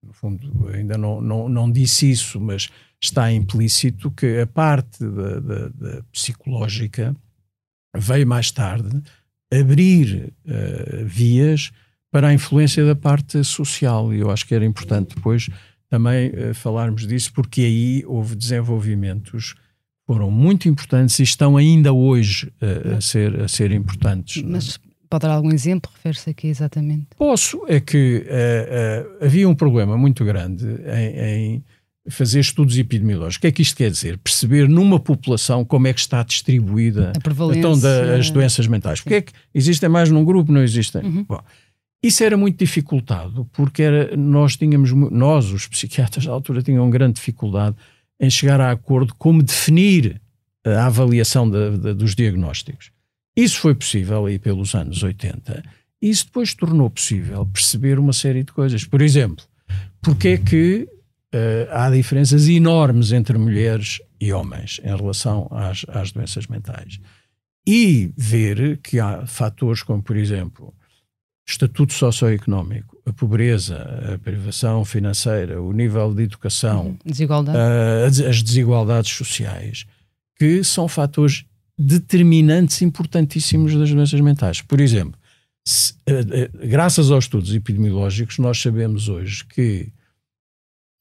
no 0.05 0.11
fundo, 0.11 0.67
ainda 0.73 0.97
não, 0.97 1.21
não, 1.21 1.47
não 1.47 1.71
disse 1.71 2.11
isso, 2.11 2.41
mas 2.41 2.67
está 3.03 3.31
implícito 3.31 4.09
que 4.11 4.39
a 4.39 4.47
parte 4.47 5.03
da, 5.03 5.39
da, 5.39 5.67
da 5.67 6.03
psicológica 6.11 7.15
veio 7.95 8.25
mais 8.25 8.49
tarde 8.49 9.01
abrir 9.51 10.33
uh, 10.45 11.05
vias 11.05 11.71
para 12.09 12.29
a 12.29 12.33
influência 12.33 12.85
da 12.85 12.95
parte 12.95 13.43
social. 13.43 14.13
E 14.13 14.19
eu 14.19 14.31
acho 14.31 14.47
que 14.47 14.55
era 14.55 14.65
importante 14.65 15.15
depois 15.15 15.49
também 15.89 16.29
uh, 16.29 16.53
falarmos 16.53 17.05
disso, 17.05 17.31
porque 17.33 17.61
aí 17.61 18.03
houve 18.07 18.35
desenvolvimentos 18.35 19.55
foram 20.05 20.29
muito 20.29 20.67
importantes 20.67 21.17
e 21.19 21.23
estão 21.23 21.55
ainda 21.55 21.93
hoje 21.93 22.51
uh, 22.61 22.97
a, 22.97 23.01
ser, 23.01 23.41
a 23.41 23.47
ser 23.47 23.71
importantes. 23.71 24.41
Mas 24.43 24.79
pode 25.09 25.21
dar 25.21 25.33
algum 25.33 25.51
exemplo? 25.51 25.91
Refere-se 25.93 26.29
aqui 26.29 26.47
exatamente? 26.47 27.07
Posso. 27.17 27.63
É 27.67 27.79
que 27.79 28.25
havia 29.21 29.47
um 29.47 29.55
problema 29.55 29.97
muito 29.97 30.25
grande 30.25 30.65
em, 30.65 31.55
em 31.55 31.63
fazer 32.09 32.39
estudos 32.39 32.77
epidemiológicos. 32.77 33.37
O 33.37 33.41
que 33.41 33.47
é 33.47 33.51
que 33.51 33.61
isto 33.61 33.77
quer 33.77 33.89
dizer? 33.89 34.17
Perceber 34.17 34.67
numa 34.67 34.99
população 34.99 35.63
como 35.63 35.87
é 35.87 35.93
que 35.93 35.99
está 35.99 36.21
distribuída 36.23 37.13
a 37.15 37.57
então, 37.57 37.79
da, 37.79 38.15
as 38.15 38.29
doenças 38.29 38.67
mentais. 38.67 39.01
Porque 39.01 39.15
é 39.15 39.21
que 39.21 39.31
existem 39.53 39.87
mais 39.87 40.09
num 40.09 40.25
grupo, 40.25 40.51
não 40.51 40.61
existem? 40.61 41.01
Uhum. 41.01 41.23
Bom, 41.23 41.41
isso 42.03 42.21
era 42.21 42.35
muito 42.35 42.59
dificultado, 42.59 43.47
porque 43.53 43.81
era, 43.81 44.17
nós 44.17 44.57
tínhamos, 44.57 44.91
nós, 44.91 45.49
os 45.51 45.65
psiquiatras 45.67 46.25
da 46.25 46.33
altura, 46.33 46.61
tinham 46.61 46.89
grande 46.89 47.13
dificuldade 47.13 47.77
em 48.19 48.29
chegar 48.29 48.59
a 48.59 48.71
acordo 48.71 49.15
como 49.15 49.41
definir 49.41 50.21
a 50.65 50.85
avaliação 50.85 51.49
de, 51.49 51.77
de, 51.77 51.93
dos 51.93 52.13
diagnósticos. 52.15 52.91
Isso 53.35 53.59
foi 53.59 53.73
possível 53.73 54.25
aí 54.25 54.37
pelos 54.37 54.75
anos 54.75 55.01
80. 55.01 55.63
E 56.01 56.09
isso 56.09 56.25
depois 56.25 56.53
tornou 56.53 56.89
possível 56.89 57.45
perceber 57.45 57.97
uma 57.97 58.13
série 58.13 58.43
de 58.43 58.51
coisas. 58.51 58.83
Por 58.83 59.01
exemplo, 59.01 59.43
porque 60.01 60.27
é 60.29 60.37
que 60.37 60.87
uh, 61.33 61.69
há 61.71 61.89
diferenças 61.89 62.47
enormes 62.47 63.11
entre 63.11 63.37
mulheres 63.37 63.99
e 64.19 64.31
homens 64.31 64.79
em 64.83 64.95
relação 64.95 65.47
às, 65.51 65.85
às 65.89 66.11
doenças 66.11 66.47
mentais. 66.47 66.99
E 67.65 68.11
ver 68.17 68.77
que 68.77 68.99
há 68.99 69.25
fatores 69.25 69.83
como, 69.83 70.03
por 70.03 70.17
exemplo, 70.17 70.73
estatuto 71.47 71.93
socioeconómico, 71.93 72.97
a 73.05 73.11
pobreza, 73.11 74.13
a 74.13 74.17
privação 74.17 74.85
financeira, 74.85 75.61
o 75.61 75.73
nível 75.73 76.13
de 76.13 76.23
educação, 76.23 76.87
uhum. 76.87 76.97
Desigualdade. 77.05 77.57
Uh, 77.57 78.29
as 78.29 78.41
desigualdades 78.41 79.11
sociais, 79.11 79.85
que 80.37 80.63
são 80.63 80.87
fatores 80.87 81.45
determinantes 81.77 82.81
importantíssimos 82.81 83.75
das 83.75 83.91
doenças 83.91 84.19
mentais. 84.21 84.61
Por 84.61 84.79
exemplo, 84.79 85.19
se, 85.65 85.93
uh, 85.93 86.65
uh, 86.65 86.67
graças 86.67 87.11
aos 87.11 87.25
estudos 87.25 87.53
epidemiológicos, 87.53 88.39
nós 88.39 88.61
sabemos 88.61 89.09
hoje 89.09 89.45
que 89.45 89.91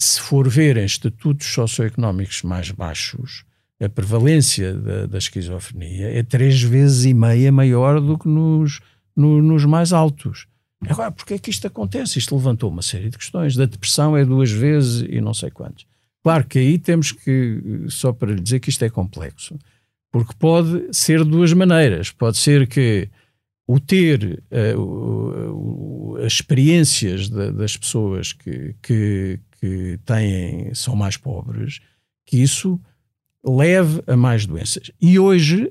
se 0.02 0.20
for 0.20 0.48
ver 0.48 0.76
em 0.76 0.84
estatutos 0.84 1.46
socioeconómicos 1.46 2.42
mais 2.42 2.70
baixos, 2.70 3.44
a 3.80 3.88
prevalência 3.88 4.74
da, 4.74 5.06
da, 5.06 5.18
esquizofrenia 5.18 6.08
é 6.16 6.22
três 6.22 6.62
vezes 6.62 7.04
e 7.04 7.14
meia 7.14 7.50
maior 7.50 8.00
do 8.00 8.16
que 8.16 8.28
nos, 8.28 8.80
no, 9.16 9.42
nos 9.42 9.64
mais 9.64 9.92
altos. 9.92 10.46
Agora, 10.88 11.10
porquê 11.10 11.34
é 11.34 11.38
que 11.38 11.50
isto 11.50 11.66
acontece? 11.66 12.18
Isto 12.18 12.36
levantou 12.36 12.70
uma 12.70 12.82
série 12.82 13.08
de 13.08 13.18
questões. 13.18 13.56
Da 13.56 13.66
depressão 13.66 14.16
é 14.16 14.24
duas 14.24 14.50
vezes 14.50 15.06
e 15.08 15.20
não 15.20 15.34
sei 15.34 15.50
quantos. 15.50 15.86
Claro 16.22 16.44
que 16.46 16.58
aí 16.58 16.78
temos 16.78 17.12
que, 17.12 17.84
só 17.88 18.12
para 18.12 18.32
lhe 18.32 18.40
dizer 18.40 18.60
que 18.60 18.70
isto 18.70 18.84
é 18.84 18.90
complexo, 18.90 19.58
porque 20.10 20.34
pode 20.38 20.88
ser 20.92 21.24
de 21.24 21.30
duas 21.30 21.52
maneiras. 21.52 22.10
Pode 22.10 22.38
ser 22.38 22.66
que 22.66 23.08
o 23.66 23.80
ter 23.80 24.42
uh, 24.76 26.16
as 26.18 26.34
experiências 26.34 27.28
de, 27.28 27.50
das 27.52 27.76
pessoas 27.76 28.32
que, 28.32 28.74
que, 28.82 29.40
que 29.62 29.96
têm, 30.05 30.75
são 30.75 30.96
mais 30.96 31.16
pobres, 31.16 31.79
que 32.27 32.42
isso 32.42 32.81
leve 33.44 34.03
a 34.09 34.16
mais 34.16 34.44
doenças. 34.44 34.90
E 35.01 35.20
hoje 35.20 35.70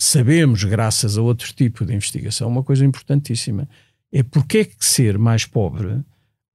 sabemos, 0.00 0.64
graças 0.64 1.18
a 1.18 1.22
outro 1.22 1.52
tipo 1.52 1.84
de 1.84 1.92
investigação, 1.92 2.48
uma 2.48 2.64
coisa 2.64 2.82
importantíssima. 2.82 3.68
É 4.10 4.22
porque 4.22 4.58
é 4.58 4.64
que 4.64 4.82
ser 4.82 5.18
mais 5.18 5.44
pobre 5.44 6.02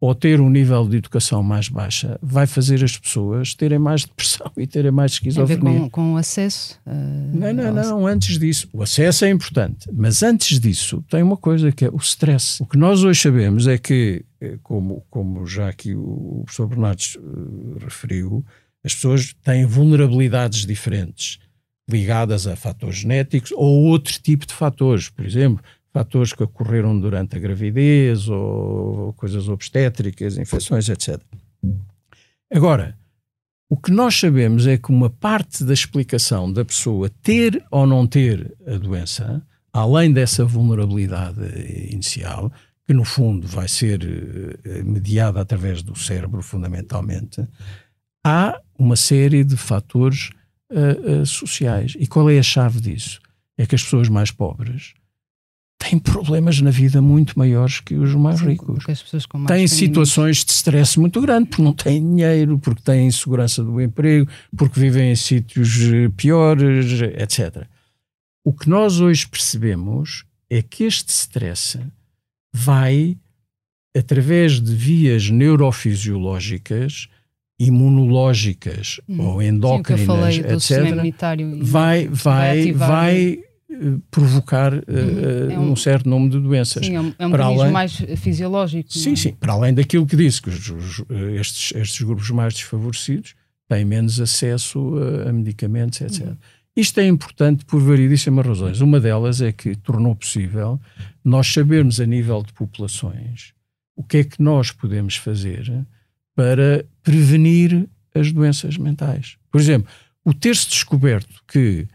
ou 0.06 0.14
ter 0.14 0.40
um 0.40 0.52
nível 0.52 0.88
de 0.88 0.98
educação 0.98 1.42
mais 1.42 1.68
baixa 1.68 2.20
vai 2.22 2.46
fazer 2.46 2.84
as 2.84 2.96
pessoas 2.96 3.56
terem 3.56 3.80
mais 3.80 4.06
depressão 4.06 4.52
e 4.56 4.68
terem 4.68 4.92
mais 4.92 5.14
esquizofrenia. 5.14 5.64
Tem 5.64 5.70
a 5.70 5.74
ver 5.74 5.80
com, 5.80 5.90
com 5.90 6.14
o 6.14 6.18
acesso? 6.18 6.80
Uh, 6.86 7.36
não, 7.36 7.54
não, 7.54 7.74
não, 7.74 8.08
antes 8.08 8.38
disso. 8.38 8.70
O 8.72 8.84
acesso 8.84 9.26
é 9.26 9.32
importante, 9.32 9.90
mas 9.92 10.22
antes 10.22 10.60
disso 10.60 11.04
tem 11.10 11.24
uma 11.24 11.36
coisa 11.36 11.72
que 11.72 11.86
é 11.86 11.90
o 11.90 11.98
stress. 11.98 12.62
O 12.62 12.68
que 12.68 12.78
nós 12.78 13.04
hoje 13.04 13.20
sabemos 13.20 13.68
é 13.68 13.80
que, 13.80 14.24
eh, 14.40 14.60
como, 14.62 15.04
como 15.10 15.48
já 15.48 15.70
aqui 15.70 15.96
o 15.96 16.44
professor 16.46 16.68
Bernardes 16.68 17.16
uh, 17.16 17.78
referiu, 17.80 18.46
as 18.84 18.94
pessoas 18.94 19.34
têm 19.44 19.66
vulnerabilidades 19.66 20.68
diferentes 20.68 21.40
ligadas 21.90 22.46
a 22.46 22.56
fatores 22.56 22.98
genéticos 22.98 23.52
ou 23.54 23.86
outro 23.86 24.14
tipo 24.22 24.46
de 24.46 24.54
fatores. 24.54 25.10
Por 25.10 25.26
exemplo, 25.26 25.64
fatores 25.96 26.34
que 26.34 26.44
ocorreram 26.44 27.00
durante 27.00 27.38
a 27.38 27.40
gravidez 27.40 28.28
ou 28.28 29.14
coisas 29.14 29.48
obstétricas, 29.48 30.38
infecções, 30.38 30.90
etc. 30.90 31.22
Agora, 32.52 32.98
o 33.70 33.78
que 33.78 33.92
nós 33.92 34.20
sabemos 34.20 34.68
é 34.68 34.78
que 34.78 34.90
uma 34.90 35.10
parte 35.10 35.64
da 35.64 35.74
explicação 35.74 36.52
da 36.52 36.66
pessoa 36.66 37.10
ter 37.24 37.64
ou 37.72 37.88
não 37.88 38.06
ter 38.06 38.54
a 38.68 38.78
doença, 38.78 39.42
além 39.72 40.12
dessa 40.12 40.44
vulnerabilidade 40.44 41.40
inicial, 41.90 42.52
que 42.86 42.94
no 42.94 43.06
fundo 43.06 43.48
vai 43.48 43.70
ser 43.70 44.04
eh, 44.66 44.84
mediada 44.84 45.40
através 45.40 45.82
do 45.82 45.98
cérebro, 45.98 46.42
fundamentalmente, 46.42 47.48
há 48.22 48.60
uma 48.78 48.98
série 48.98 49.46
de 49.46 49.56
fatores 49.56 50.30
uh, 50.70 51.22
uh, 51.22 51.26
sociais. 51.26 51.94
E 51.98 52.06
qual 52.06 52.30
é 52.30 52.38
a 52.38 52.44
chave 52.44 52.82
disso? 52.82 53.22
É 53.58 53.66
que 53.66 53.76
as 53.76 53.84
pessoas 53.84 54.10
mais 54.10 54.30
pobres 54.30 54.94
têm 55.78 56.00
problemas 56.00 56.62
na 56.62 56.72
vida 56.72 57.02
muito 57.02 57.38
maiores 57.38 57.80
que 57.80 57.96
os 57.96 58.14
mais 58.16 58.40
Sim, 58.40 58.48
ricos. 58.48 58.86
Mais 59.34 59.48
têm 59.48 59.68
situações 59.68 60.44
de 60.44 60.52
stress 60.52 61.00
muito 61.00 61.22
grande, 61.22 61.50
porque 61.50 61.62
não 61.62 61.74
têm 61.74 62.02
dinheiro, 62.02 62.58
porque 62.60 62.82
têm 62.82 63.08
insegurança 63.08 63.64
do 63.64 63.82
emprego, 63.82 64.30
porque 64.56 64.80
vivem 64.80 65.12
em 65.12 65.16
sítios 65.16 65.78
eh, 65.82 66.10
piores, 66.16 67.02
etc. 67.02 67.68
O 68.44 68.54
que 68.54 68.70
nós 68.70 69.00
hoje 69.00 69.28
percebemos 69.28 70.26
é 70.50 70.62
que 70.62 70.84
este 70.84 71.10
stress 71.10 71.80
vai, 72.54 73.18
através 73.96 74.62
de 74.62 74.74
vias 74.74 75.30
neurofisiológicas, 75.30 77.10
imunológicas 77.60 79.00
hum. 79.08 79.22
ou 79.22 79.42
endócrinas, 79.42 80.36
Sim, 80.36 80.42
etc., 80.42 81.14
vai, 81.62 82.08
vai, 82.08 82.72
vai, 82.74 83.45
provocar 84.12 84.74
uh, 84.74 85.52
é 85.52 85.60
um, 85.60 85.72
um, 85.72 85.76
certo 85.76 86.08
número 86.08 86.40
de 86.40 86.40
doenças. 86.40 86.86
Sim, 86.86 86.96
é 86.96 87.02
um, 87.02 87.14
é 87.18 87.28
um 87.28 87.32
para 87.32 87.46
além, 87.46 87.72
mais 87.72 87.96
fisiológico. 88.18 88.92
Sim, 88.94 89.14
é? 89.14 89.16
sim, 89.16 89.34
para 89.34 89.54
além 89.54 89.74
daquilo 89.74 90.06
que 90.06 90.16
disse, 90.16 90.42
que 90.42 90.50
os, 90.50 90.70
os, 90.70 91.04
estes, 91.40 91.74
estes 91.76 92.02
grupos 92.02 92.30
mais 92.30 92.54
desfavorecidos 92.54 93.36
têm 93.68 93.84
menos 93.84 94.20
acesso 94.20 94.94
a, 94.98 95.30
a 95.30 95.34
medicamentos, 95.34 96.00
etc. 96.02 96.28
Uhum. 96.28 96.38
Isto 96.76 97.00
é 97.00 97.08
importante 97.08 97.64
por 97.66 97.82
variedíssimas 97.82 98.46
razões. 98.46 98.82
Uma 98.82 99.00
delas 99.00 99.42
é 99.42 99.52
que 99.52 99.76
tornou 99.76 100.16
possível 100.16 100.80
nós 101.24 101.48
sabermos 101.52 102.00
a 102.00 102.06
nível 102.06 102.44
de 102.44 102.54
populações 102.54 103.54
o 103.96 104.04
que 104.04 104.18
é 104.18 104.24
que 104.24 104.42
nós 104.42 104.72
podemos 104.72 105.16
fazer 105.16 105.86
para 106.36 106.86
prevenir 107.02 107.88
as 108.14 108.32
doenças 108.32 108.78
mentais. 108.78 109.38
Por 109.50 109.60
exemplo, 109.60 109.90
o 110.24 110.34
ter-se 110.34 110.68
descoberto 110.68 111.42
que 111.48 111.88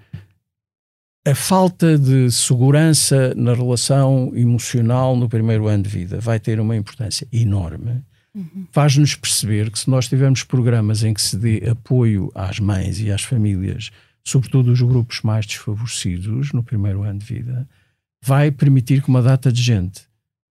a 1.27 1.35
falta 1.35 1.99
de 1.99 2.31
segurança 2.31 3.35
na 3.35 3.53
relação 3.53 4.33
emocional 4.35 5.15
no 5.17 5.29
primeiro 5.29 5.67
ano 5.67 5.83
de 5.83 5.89
vida 5.89 6.19
vai 6.19 6.41
ter 6.41 6.59
uma 6.59 6.77
importância 6.77 7.27
enorme. 7.31 8.03
Uhum. 8.35 8.67
Faz-nos 8.71 9.15
perceber 9.15 9.71
que 9.71 9.79
se 9.79 9.91
nós 9.91 10.09
tivermos 10.09 10.43
programas 10.45 11.03
em 11.03 11.13
que 11.13 11.21
se 11.21 11.37
dê 11.37 11.69
apoio 11.69 12.31
às 12.35 12.59
mães 12.59 13.01
e 13.01 13.11
às 13.11 13.23
famílias, 13.23 13.91
sobretudo 14.25 14.73
os 14.73 14.81
grupos 14.81 15.21
mais 15.23 15.45
desfavorecidos 15.45 16.53
no 16.53 16.63
primeiro 16.63 17.03
ano 17.03 17.19
de 17.19 17.27
vida, 17.27 17.69
vai 18.23 18.51
permitir 18.51 19.03
que 19.03 19.09
uma 19.09 19.23
data 19.23 19.53
de 19.53 19.61
gente 19.63 20.03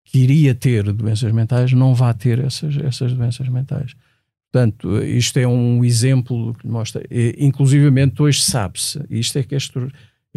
que 0.04 0.20
iria 0.20 0.56
ter 0.56 0.92
doenças 0.92 1.32
mentais 1.32 1.72
não 1.74 1.94
vá 1.94 2.14
ter 2.14 2.40
essas, 2.40 2.76
essas 2.78 3.14
doenças 3.14 3.48
mentais. 3.48 3.94
Portanto, 4.52 5.04
isto 5.04 5.38
é 5.38 5.48
um 5.48 5.84
exemplo 5.84 6.54
que 6.56 6.68
mostra, 6.68 7.04
inclusivamente 7.38 8.22
hoje 8.22 8.42
sabe-se, 8.42 9.00
isto 9.10 9.38
é 9.38 9.44
que 9.44 9.54
este 9.54 9.78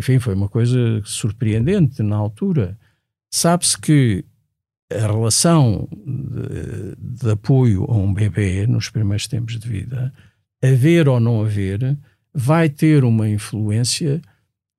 enfim, 0.01 0.19
foi 0.19 0.35
uma 0.35 0.49
coisa 0.49 1.03
surpreendente 1.05 2.03
na 2.03 2.17
altura. 2.17 2.79
Sabe-se 3.31 3.79
que 3.79 4.25
a 4.91 5.07
relação 5.07 5.87
de, 5.93 6.97
de, 6.97 7.31
apoio 7.31 7.85
a 7.85 7.95
um 7.95 8.15
bebê 8.15 8.67
nos 8.67 8.89
primeiros 8.89 9.27
tempos 9.27 9.59
de 9.59 9.69
vida, 9.69 10.11
haver 10.63 11.07
ou 11.07 11.21
não 11.21 11.43
haver, 11.43 11.99
vai 12.33 12.71
ter 12.71 13.05
uma 13.05 13.29
influência 13.29 14.23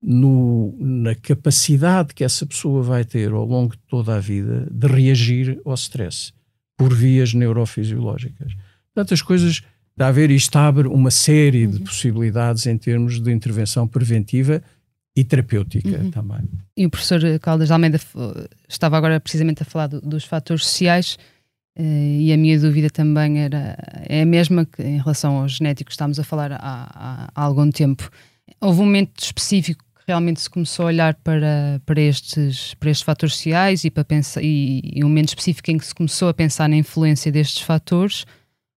no, 0.02 0.74
na 0.80 1.14
capacidade 1.14 2.14
que 2.14 2.24
essa 2.24 2.44
pessoa 2.44 2.82
vai 2.82 3.04
ter 3.04 3.30
ao 3.30 3.44
longo 3.44 3.76
de 3.76 3.82
toda 3.88 4.16
a 4.16 4.20
vida 4.20 4.66
de 4.72 4.88
reagir 4.88 5.60
ao 5.64 5.74
stress 5.74 6.32
por 6.76 6.92
vias 6.92 7.32
neurofisiológicas. 7.32 8.52
Portanto, 8.92 9.14
as 9.14 9.22
coisas, 9.22 9.62
a 9.96 10.08
haver 10.08 10.32
isto 10.32 10.56
abre 10.56 10.88
uma 10.88 11.12
série 11.12 11.68
de 11.68 11.76
uhum. 11.76 11.84
possibilidades 11.84 12.66
em 12.66 12.76
termos 12.76 13.20
de 13.20 13.30
intervenção 13.30 13.86
preventiva 13.86 14.60
e 15.14 15.24
terapêutica 15.24 15.98
uhum. 15.98 16.10
também. 16.10 16.48
E 16.76 16.86
o 16.86 16.90
professor 16.90 17.20
Caldas 17.40 17.68
de 17.68 17.72
Almeida 17.72 18.00
estava 18.68 18.96
agora 18.96 19.20
precisamente 19.20 19.62
a 19.62 19.66
falar 19.66 19.88
do, 19.88 20.00
dos 20.00 20.24
fatores 20.24 20.64
sociais 20.64 21.18
uh, 21.78 21.82
e 21.82 22.32
a 22.32 22.36
minha 22.36 22.58
dúvida 22.58 22.88
também 22.88 23.40
era 23.40 23.76
é 24.08 24.22
a 24.22 24.26
mesma 24.26 24.64
que 24.64 24.82
em 24.82 24.98
relação 24.98 25.36
aos 25.36 25.52
genéticos 25.52 25.94
estamos 25.94 26.18
a 26.18 26.24
falar 26.24 26.52
há, 26.52 26.58
há, 26.60 27.28
há, 27.34 27.42
algum 27.42 27.70
tempo. 27.70 28.10
Houve 28.60 28.80
um 28.80 28.84
momento 28.84 29.22
específico 29.22 29.84
que 29.96 30.04
realmente 30.08 30.40
se 30.40 30.48
começou 30.48 30.84
a 30.84 30.88
olhar 30.88 31.14
para, 31.16 31.80
para, 31.84 32.00
estes, 32.00 32.74
para 32.74 32.90
estes 32.90 33.04
fatores 33.04 33.34
sociais 33.34 33.84
e, 33.84 33.90
para 33.90 34.04
pensar, 34.04 34.42
e, 34.42 34.80
e 34.94 35.04
um 35.04 35.08
momento 35.08 35.28
específico 35.28 35.70
em 35.70 35.78
que 35.78 35.86
se 35.86 35.94
começou 35.94 36.28
a 36.28 36.34
pensar 36.34 36.68
na 36.68 36.76
influência 36.76 37.30
destes 37.30 37.62
fatores 37.62 38.24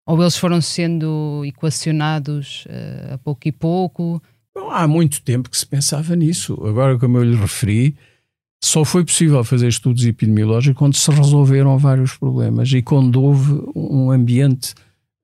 ou 0.06 0.20
eles 0.20 0.36
foram 0.36 0.60
sendo 0.60 1.42
equacionados 1.46 2.66
uh, 2.66 3.14
a 3.14 3.18
pouco 3.18 3.48
e 3.48 3.52
pouco? 3.52 4.20
Há 4.70 4.86
muito 4.86 5.22
tempo 5.22 5.50
que 5.50 5.56
se 5.56 5.66
pensava 5.66 6.14
nisso. 6.14 6.54
Agora, 6.66 6.98
como 6.98 7.18
eu 7.18 7.24
lhe 7.24 7.36
referi, 7.36 7.96
só 8.62 8.84
foi 8.84 9.04
possível 9.04 9.42
fazer 9.44 9.68
estudos 9.68 10.04
epidemiológicos 10.04 10.78
quando 10.78 10.96
se 10.96 11.10
resolveram 11.10 11.76
vários 11.78 12.16
problemas 12.16 12.72
e 12.72 12.82
quando 12.82 13.22
houve 13.22 13.62
um 13.74 14.10
ambiente 14.10 14.74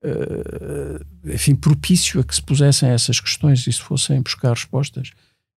uh, 0.03 1.05
enfim, 1.25 1.55
propício 1.55 2.19
a 2.19 2.23
que 2.23 2.35
se 2.35 2.41
pusessem 2.41 2.89
essas 2.89 3.19
questões 3.19 3.65
e 3.65 3.73
se 3.73 3.81
fossem 3.81 4.21
buscar 4.21 4.49
respostas. 4.49 5.11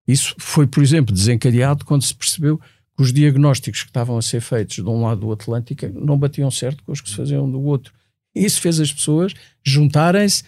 Isso 0.06 0.34
foi, 0.38 0.66
por 0.66 0.82
exemplo, 0.82 1.14
desencadeado 1.14 1.84
quando 1.84 2.02
se 2.02 2.14
percebeu 2.14 2.58
que 2.58 3.02
os 3.02 3.12
diagnósticos 3.12 3.82
que 3.82 3.88
estavam 3.88 4.16
a 4.16 4.22
ser 4.22 4.40
feitos 4.40 4.76
de 4.76 4.88
um 4.88 5.02
lado 5.02 5.22
do 5.22 5.32
Atlântico 5.32 5.86
não 5.88 6.18
batiam 6.18 6.50
certo 6.50 6.82
com 6.84 6.92
os 6.92 7.00
que 7.00 7.08
se 7.08 7.16
faziam 7.16 7.50
do 7.50 7.60
outro. 7.60 7.92
Isso 8.34 8.60
fez 8.60 8.80
as 8.80 8.92
pessoas 8.92 9.32
juntarem-se 9.64 10.44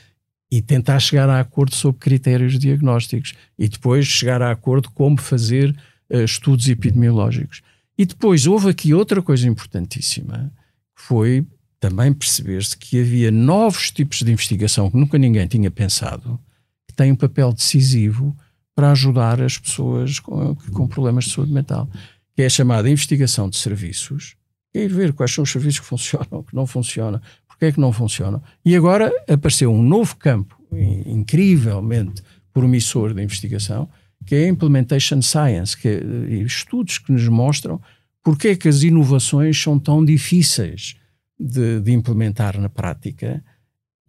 e 0.51 0.63
tentar 0.63 1.01
chegar 1.01 1.29
a 1.29 1.41
acordo 1.41 1.75
sobre 1.75 2.01
critérios 2.01 2.59
diagnósticos 2.59 3.35
e 3.59 3.69
depois 3.69 4.07
chegar 4.07 4.41
a 4.41 4.51
acordo 4.51 4.91
como 4.91 5.21
fazer 5.21 5.77
uh, 6.11 6.23
estudos 6.23 6.69
epidemiológicos. 6.69 7.63
E 7.99 8.05
depois 8.05 8.47
houve 8.47 8.71
aqui 8.71 8.95
outra 8.95 9.23
coisa 9.23 9.49
importantíssima, 9.49 10.53
que 10.95 11.03
foi 11.03 11.47
também 11.81 12.13
perceber-se 12.13 12.77
que 12.77 13.01
havia 13.01 13.31
novos 13.31 13.91
tipos 13.91 14.19
de 14.19 14.33
investigação 14.33 14.91
que 14.91 14.97
nunca 14.97 15.19
ninguém 15.19 15.47
tinha 15.47 15.71
pensado, 15.71 16.39
que 16.87 16.95
têm 16.95 17.13
um 17.13 17.17
papel 17.17 17.53
decisivo 17.53 18.37
para 18.75 18.91
ajudar 18.93 19.41
as 19.41 19.57
pessoas 19.59 20.21
com, 20.21 20.55
com 20.55 20.87
problemas 20.87 21.25
de 21.25 21.33
saúde 21.33 21.53
mental, 21.53 21.89
que 22.35 22.43
é 22.43 22.47
a 22.47 22.51
chamada 22.51 22.91
investigação 22.91 23.49
de 23.49 23.57
serviços, 23.57 24.37
ir 24.75 24.89
ver 24.89 25.13
quais 25.15 25.33
são 25.33 25.45
os 25.45 25.51
serviços 25.51 25.81
que 25.81 25.87
funcionam, 25.87 26.43
que 26.43 26.55
não 26.55 26.67
funcionam, 26.67 27.21
porque 27.57 27.67
é 27.67 27.73
que 27.73 27.81
não 27.81 27.91
funcionam. 27.91 28.43
E 28.63 28.77
agora 28.77 29.11
apareceu 29.27 29.73
um 29.73 29.83
novo 29.83 30.15
campo 30.17 30.61
incrivelmente 30.71 32.23
promissor 32.53 33.15
de 33.15 33.23
investigação, 33.23 33.89
que 34.27 34.35
é 34.35 34.45
a 34.45 34.49
Implementation 34.49 35.23
Science, 35.23 35.77
que 35.77 35.89
é 35.89 36.01
estudos 36.45 36.99
que 36.99 37.11
nos 37.13 37.27
mostram 37.29 37.81
porque 38.23 38.49
é 38.49 38.57
que 38.57 38.69
as 38.69 38.83
inovações 38.83 39.61
são 39.61 39.79
tão 39.79 40.05
difíceis 40.05 40.97
de, 41.39 41.81
de 41.81 41.93
implementar 41.93 42.59
na 42.61 42.69
prática 42.69 43.43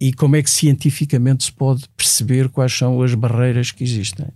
e 0.00 0.12
como 0.12 0.36
é 0.36 0.42
que 0.42 0.50
cientificamente 0.50 1.44
se 1.44 1.52
pode 1.52 1.88
perceber 1.96 2.48
quais 2.48 2.72
são 2.72 3.00
as 3.00 3.14
barreiras 3.14 3.70
que 3.70 3.82
existem. 3.82 4.26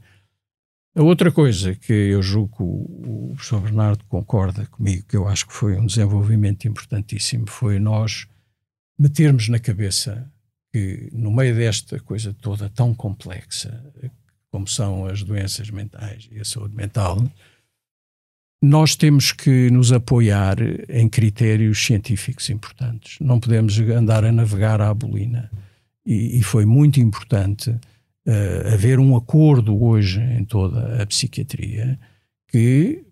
A 0.95 1.03
outra 1.03 1.33
coisa 1.33 1.75
que 1.75 1.93
eu 1.93 2.23
julgo 2.23 2.57
que 2.57 2.63
o 2.63 3.33
professor 3.35 3.61
Bernardo 3.61 4.05
concorda 4.05 4.67
comigo, 4.67 5.05
que 5.09 5.17
eu 5.17 5.27
acho 5.27 5.47
que 5.47 5.53
foi 5.53 5.77
um 5.79 5.87
desenvolvimento 5.87 6.69
importantíssimo, 6.69 7.49
foi 7.49 7.79
nós 7.79 8.27
metermos 8.99 9.49
na 9.49 9.59
cabeça 9.59 10.31
que, 10.73 11.11
no 11.13 11.31
meio 11.31 11.55
desta 11.55 12.01
coisa 12.01 12.35
toda 12.35 12.69
tão 12.69 12.95
complexa, 12.95 13.85
como 14.51 14.67
são 14.67 15.07
as 15.07 15.23
doenças 15.23 15.71
mentais 15.71 16.29
e 16.31 16.41
a 16.41 16.45
saúde 16.45 16.75
mental, 16.75 17.23
nós 18.63 18.95
temos 18.95 19.33
que 19.33 19.71
nos 19.71 19.93
apoiar 19.93 20.57
em 20.89 21.09
critérios 21.09 21.85
científicos 21.85 22.49
importantes. 22.49 23.19
Não 23.21 23.41
podemos 23.41 23.77
andar 23.81 24.25
a 24.25 24.31
navegar 24.31 24.81
à 24.81 24.95
bolina. 24.95 25.51
E, 26.07 26.39
e 26.39 26.43
foi 26.43 26.65
muito 26.65 27.01
importante 27.01 27.71
uh, 27.71 28.73
haver 28.73 29.01
um 29.01 29.17
acordo 29.17 29.83
hoje 29.83 30.21
em 30.21 30.45
toda 30.45 31.03
a 31.03 31.07
psiquiatria 31.07 31.99
que 32.49 33.05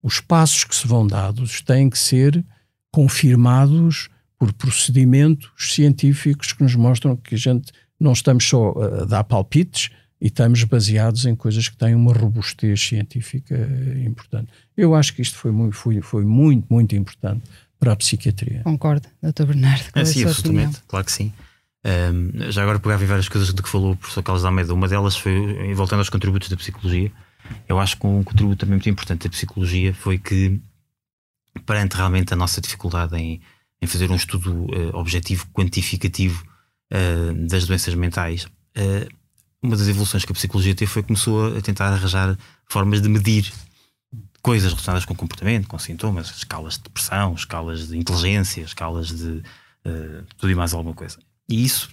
os 0.00 0.20
passos 0.20 0.64
que 0.64 0.76
se 0.76 0.86
vão 0.86 1.06
dados 1.06 1.60
têm 1.60 1.90
que 1.90 1.98
ser 1.98 2.44
confirmados 2.92 4.08
por 4.44 4.52
procedimentos 4.52 5.50
científicos 5.74 6.52
que 6.52 6.62
nos 6.62 6.74
mostram 6.74 7.16
que 7.16 7.34
a 7.34 7.38
gente 7.38 7.72
não 7.98 8.12
estamos 8.12 8.44
só 8.44 8.72
a 8.72 9.04
dar 9.04 9.24
palpites 9.24 9.90
e 10.20 10.26
estamos 10.26 10.62
baseados 10.64 11.24
em 11.24 11.34
coisas 11.34 11.68
que 11.68 11.76
têm 11.76 11.94
uma 11.94 12.12
robustez 12.12 12.80
científica 12.80 13.56
importante. 14.04 14.50
Eu 14.76 14.94
acho 14.94 15.14
que 15.14 15.22
isto 15.22 15.36
foi 15.36 15.50
muito, 15.50 15.74
foi, 15.74 16.00
foi 16.00 16.24
muito, 16.24 16.66
muito 16.68 16.94
importante 16.94 17.42
para 17.78 17.92
a 17.92 17.96
psiquiatria. 17.96 18.62
Concordo, 18.64 19.08
Dr. 19.22 19.46
Bernardo. 19.46 19.84
É, 19.94 20.04
sim, 20.04 20.24
absolutamente, 20.24 20.80
claro 20.86 21.06
que 21.06 21.12
sim. 21.12 21.32
Um, 21.86 22.50
já 22.50 22.62
agora 22.62 22.78
pegava 22.78 23.04
em 23.04 23.06
várias 23.06 23.28
coisas 23.28 23.52
de 23.52 23.62
que 23.62 23.68
falou 23.68 23.92
o 23.92 23.96
professor 23.96 24.22
Carlos 24.22 24.44
Almeida. 24.44 24.72
Uma 24.72 24.88
delas 24.88 25.16
foi, 25.16 25.74
voltando 25.74 25.98
aos 25.98 26.08
contributos 26.08 26.48
da 26.48 26.56
psicologia, 26.56 27.12
eu 27.68 27.78
acho 27.78 27.98
que 27.98 28.06
um 28.06 28.22
contributo 28.22 28.60
também 28.60 28.76
muito 28.76 28.88
importante 28.88 29.24
da 29.24 29.30
psicologia 29.30 29.92
foi 29.92 30.18
que, 30.18 30.60
perante 31.66 31.96
realmente 31.96 32.32
a 32.32 32.36
nossa 32.36 32.60
dificuldade 32.60 33.16
em 33.16 33.40
em 33.84 33.86
fazer 33.86 34.10
um 34.10 34.16
estudo 34.16 34.64
uh, 34.64 34.96
objetivo, 34.96 35.46
quantificativo 35.52 36.44
uh, 36.92 37.46
das 37.46 37.66
doenças 37.66 37.94
mentais, 37.94 38.44
uh, 38.44 39.14
uma 39.62 39.76
das 39.76 39.86
evoluções 39.88 40.24
que 40.24 40.32
a 40.32 40.34
psicologia 40.34 40.74
teve 40.74 40.90
foi 40.90 41.02
que 41.02 41.08
começou 41.08 41.56
a 41.56 41.60
tentar 41.60 41.92
arranjar 41.92 42.36
formas 42.66 43.00
de 43.00 43.08
medir 43.08 43.52
coisas 44.42 44.72
relacionadas 44.72 45.04
com 45.04 45.14
comportamento, 45.14 45.68
com 45.68 45.78
sintomas, 45.78 46.30
escalas 46.30 46.74
de 46.74 46.82
depressão, 46.82 47.34
escalas 47.34 47.88
de 47.88 47.96
inteligência, 47.96 48.62
escalas 48.62 49.08
de 49.08 49.42
tudo 50.36 50.50
e 50.50 50.54
mais 50.54 50.74
alguma 50.74 50.94
coisa. 50.94 51.18
E 51.48 51.64
isso 51.64 51.88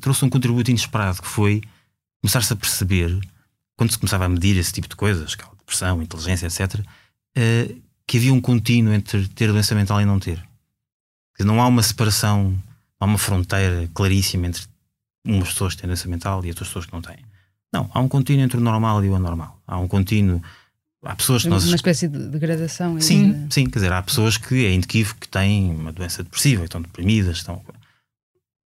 trouxe 0.00 0.24
um 0.24 0.30
contributo 0.30 0.70
inesperado 0.70 1.20
que 1.20 1.26
foi 1.26 1.60
começar-se 2.20 2.52
a 2.52 2.56
perceber, 2.56 3.18
quando 3.76 3.90
se 3.90 3.98
começava 3.98 4.26
a 4.26 4.28
medir 4.28 4.56
esse 4.56 4.72
tipo 4.72 4.88
de 4.88 4.94
coisas, 4.94 5.30
escala 5.30 5.52
de 5.54 5.58
depressão, 5.58 6.00
inteligência, 6.00 6.46
etc., 6.46 6.84
que 8.06 8.16
havia 8.16 8.32
um 8.32 8.40
contínuo 8.40 8.94
entre 8.94 9.26
ter 9.26 9.50
doença 9.50 9.74
mental 9.74 10.00
e 10.00 10.04
não 10.04 10.20
ter. 10.20 10.47
Não 11.40 11.60
há 11.60 11.66
uma 11.66 11.82
separação, 11.82 12.56
há 12.98 13.04
uma 13.04 13.18
fronteira 13.18 13.88
claríssima 13.94 14.46
entre 14.46 14.62
umas 15.24 15.48
pessoas 15.48 15.76
têm 15.76 15.86
doença 15.86 16.08
mental 16.08 16.44
e 16.44 16.48
outras 16.48 16.68
pessoas 16.68 16.86
que 16.86 16.92
não 16.92 17.02
têm. 17.02 17.18
Não, 17.72 17.90
há 17.92 18.00
um 18.00 18.08
contínuo 18.08 18.42
entre 18.42 18.56
o 18.56 18.60
normal 18.60 19.04
e 19.04 19.08
o 19.08 19.14
anormal. 19.14 19.60
Há 19.66 19.78
um 19.78 19.86
contínuo. 19.86 20.42
Há 21.02 21.14
pessoas 21.14 21.42
que 21.42 21.48
nós. 21.48 21.64
Uma 21.66 21.76
espécie 21.76 22.08
de 22.08 22.28
degradação. 22.28 23.00
Sim, 23.00 23.46
de... 23.46 23.54
sim, 23.54 23.66
quer 23.66 23.78
dizer, 23.78 23.92
há 23.92 24.02
pessoas 24.02 24.36
que 24.36 24.64
é 24.64 24.72
inequívoco 24.72 25.20
que 25.20 25.28
têm 25.28 25.70
uma 25.70 25.92
doença 25.92 26.22
depressiva, 26.22 26.64
estão 26.64 26.80
deprimidas, 26.80 27.36
estão. 27.36 27.62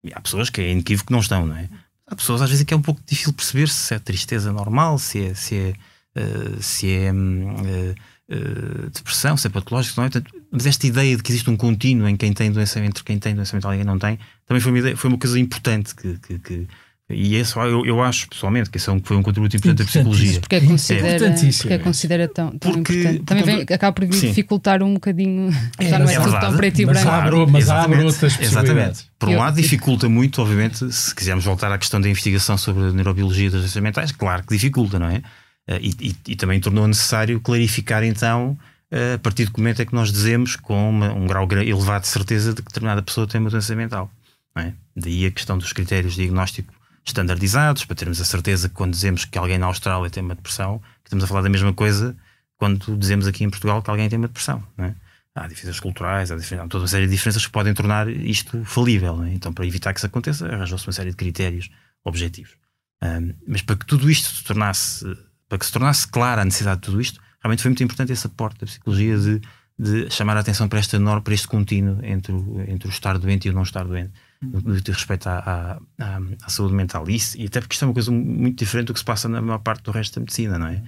E 0.04 0.12
há 0.12 0.20
pessoas 0.20 0.50
que 0.50 0.60
é 0.60 0.70
inequívoco 0.70 1.08
que 1.08 1.12
não 1.12 1.20
estão, 1.20 1.46
não 1.46 1.56
é? 1.56 1.68
Há 2.06 2.14
pessoas 2.14 2.42
às 2.42 2.50
vezes 2.50 2.64
que 2.64 2.74
é 2.74 2.76
um 2.76 2.82
pouco 2.82 3.00
difícil 3.06 3.32
perceber 3.32 3.68
se 3.68 3.94
é 3.94 3.98
tristeza 3.98 4.52
normal, 4.52 4.98
se 4.98 5.26
é, 5.26 5.34
se 5.34 5.56
é, 5.56 5.74
uh, 6.20 6.62
se 6.62 6.90
é 6.90 7.12
uh, 7.12 7.94
uh, 8.34 8.90
depressão, 8.90 9.36
se 9.36 9.46
é 9.46 9.50
patológico, 9.50 10.00
não 10.00 10.06
é? 10.06 10.10
Mas 10.50 10.66
esta 10.66 10.86
ideia 10.86 11.16
de 11.16 11.22
que 11.22 11.30
existe 11.30 11.48
um 11.48 11.56
contínuo 11.56 12.08
em 12.08 12.16
quem 12.16 12.32
tem 12.32 12.50
doença 12.50 12.80
entre 12.80 13.04
quem 13.04 13.18
tem 13.18 13.34
doença 13.34 13.56
mental 13.56 13.74
e 13.74 13.76
quem 13.76 13.84
não 13.84 13.98
tem, 13.98 14.18
também 14.46 14.60
foi 14.60 14.72
uma, 14.72 14.78
ideia, 14.78 14.96
foi 14.96 15.08
uma 15.08 15.18
coisa 15.18 15.38
importante 15.38 15.94
que, 15.94 16.18
que, 16.18 16.38
que 16.38 16.66
e 17.12 17.34
esse, 17.34 17.56
eu, 17.56 17.84
eu 17.84 18.02
acho 18.02 18.28
pessoalmente 18.28 18.70
que 18.70 18.76
esse 18.76 18.88
é 18.88 18.92
um, 18.92 19.00
foi 19.02 19.16
um 19.16 19.22
contributo 19.22 19.56
importante 19.56 19.78
da 19.78 19.84
psicologia. 19.84 20.40
Porque 20.40 20.54
é 20.54 20.60
considera, 20.60 21.26
é 21.26 21.52
porque 21.52 21.74
é 21.74 21.78
considera 21.78 22.28
tão, 22.28 22.56
tão 22.56 22.72
porque, 22.72 22.92
importante. 22.92 23.24
Também 23.24 23.44
vem, 23.44 23.60
acaba 23.62 23.92
por 23.92 24.06
dificultar 24.06 24.82
um 24.82 24.94
bocadinho. 24.94 25.52
É, 25.78 25.88
já 25.90 25.98
não 25.98 26.08
é, 26.08 26.14
é 26.14 26.20
tudo 26.20 26.38
tão 26.38 26.56
preto 26.56 26.80
e 26.80 26.86
branco. 26.86 27.08
Abre, 27.08 27.46
mas 27.46 27.68
abre 27.68 28.04
outras 28.04 28.40
Exatamente. 28.40 29.10
Por 29.18 29.28
um 29.28 29.38
lado, 29.38 29.56
dificulta 29.60 30.08
muito, 30.08 30.40
obviamente, 30.40 30.92
se 30.92 31.14
quisermos 31.14 31.44
voltar 31.44 31.72
à 31.72 31.78
questão 31.78 32.00
da 32.00 32.08
investigação 32.08 32.56
sobre 32.56 32.84
a 32.84 32.92
neurobiologia 32.92 33.50
das 33.50 33.60
doenças 33.60 33.82
mentais, 33.82 34.12
claro 34.12 34.44
que 34.44 34.54
dificulta, 34.54 34.98
não 34.98 35.08
é? 35.08 35.20
Eh, 35.66 35.80
e, 35.82 35.90
e, 36.00 36.16
e 36.28 36.36
também 36.36 36.60
tornou 36.60 36.86
necessário 36.86 37.40
clarificar 37.40 38.04
então 38.04 38.56
a 38.92 39.18
partir 39.18 39.44
do 39.46 39.52
momento 39.56 39.82
é 39.82 39.86
que 39.86 39.94
nós 39.94 40.10
dizemos 40.10 40.56
com 40.56 40.90
uma, 40.90 41.12
um 41.12 41.26
grau 41.26 41.46
elevado 41.52 42.02
de 42.02 42.08
certeza 42.08 42.52
de 42.52 42.62
que 42.62 42.68
determinada 42.68 43.02
pessoa 43.02 43.26
tem 43.26 43.40
uma 43.40 43.50
doença 43.50 43.74
mental. 43.74 44.10
É? 44.56 44.72
Daí 44.96 45.26
a 45.26 45.30
questão 45.30 45.56
dos 45.56 45.72
critérios 45.72 46.14
de 46.14 46.22
diagnóstico 46.22 46.72
standardizados, 47.04 47.84
para 47.84 47.96
termos 47.96 48.20
a 48.20 48.24
certeza 48.24 48.68
que 48.68 48.74
quando 48.74 48.92
dizemos 48.92 49.24
que 49.24 49.38
alguém 49.38 49.58
na 49.58 49.66
Austrália 49.66 50.10
tem 50.10 50.22
uma 50.22 50.34
depressão, 50.34 50.82
estamos 51.04 51.24
a 51.24 51.26
falar 51.26 51.42
da 51.42 51.48
mesma 51.48 51.72
coisa 51.72 52.16
quando 52.56 52.96
dizemos 52.96 53.26
aqui 53.26 53.44
em 53.44 53.50
Portugal 53.50 53.80
que 53.82 53.90
alguém 53.90 54.08
tem 54.08 54.18
uma 54.18 54.28
depressão. 54.28 54.62
É? 54.78 54.92
Há 55.34 55.46
diferenças 55.46 55.80
culturais, 55.80 56.30
há, 56.30 56.34
há, 56.34 56.68
toda 56.68 56.82
uma 56.82 56.88
série 56.88 57.06
de 57.06 57.12
diferenças 57.12 57.46
que 57.46 57.52
podem 57.52 57.72
tornar 57.72 58.08
isto 58.08 58.62
falível. 58.64 59.22
É? 59.24 59.32
Então, 59.32 59.52
para 59.52 59.64
evitar 59.64 59.92
que 59.94 60.00
isso 60.00 60.06
aconteça, 60.06 60.46
arranjou-se 60.46 60.86
uma 60.86 60.92
série 60.92 61.10
de 61.10 61.16
critérios 61.16 61.70
objetivos. 62.04 62.52
Um, 63.02 63.32
mas 63.46 63.62
para 63.62 63.76
que 63.76 63.86
tudo 63.86 64.10
isto 64.10 64.34
se 64.34 64.44
tornasse, 64.44 65.06
para 65.48 65.58
que 65.58 65.64
se 65.64 65.72
tornasse 65.72 66.06
clara 66.06 66.42
a 66.42 66.44
necessidade 66.44 66.80
de 66.80 66.86
tudo 66.86 67.00
isto, 67.00 67.20
realmente 67.40 67.62
foi 67.62 67.70
muito 67.70 67.82
importante 67.82 68.12
esse 68.12 68.26
aporte 68.26 68.60
da 68.60 68.66
psicologia 68.66 69.18
de, 69.18 69.40
de 69.78 70.10
chamar 70.10 70.36
a 70.36 70.40
atenção 70.40 70.68
para, 70.68 70.78
esta 70.78 70.98
norma, 70.98 71.22
para 71.22 71.34
este 71.34 71.48
contínuo 71.48 71.98
entre 72.04 72.32
o, 72.32 72.60
entre 72.68 72.88
o 72.88 72.90
estar 72.90 73.18
doente 73.18 73.48
e 73.48 73.50
o 73.50 73.54
não 73.54 73.62
estar 73.62 73.84
doente 73.84 74.12
no 74.42 74.80
que 74.80 74.90
respeito 74.90 75.28
à, 75.28 75.78
à, 75.98 76.20
à, 76.42 76.48
saúde 76.48 76.74
mental. 76.74 77.08
E, 77.08 77.14
isso, 77.14 77.38
e 77.38 77.46
até 77.46 77.60
porque 77.60 77.74
isto 77.74 77.84
é 77.84 77.88
uma 77.88 77.94
coisa 77.94 78.10
muito 78.10 78.58
diferente 78.58 78.86
do 78.86 78.94
que 78.94 78.98
se 78.98 79.04
passa 79.04 79.28
na 79.28 79.40
maior 79.40 79.58
parte 79.58 79.82
do 79.82 79.90
resto 79.90 80.14
da 80.14 80.20
medicina, 80.20 80.58
não 80.58 80.66
é? 80.66 80.82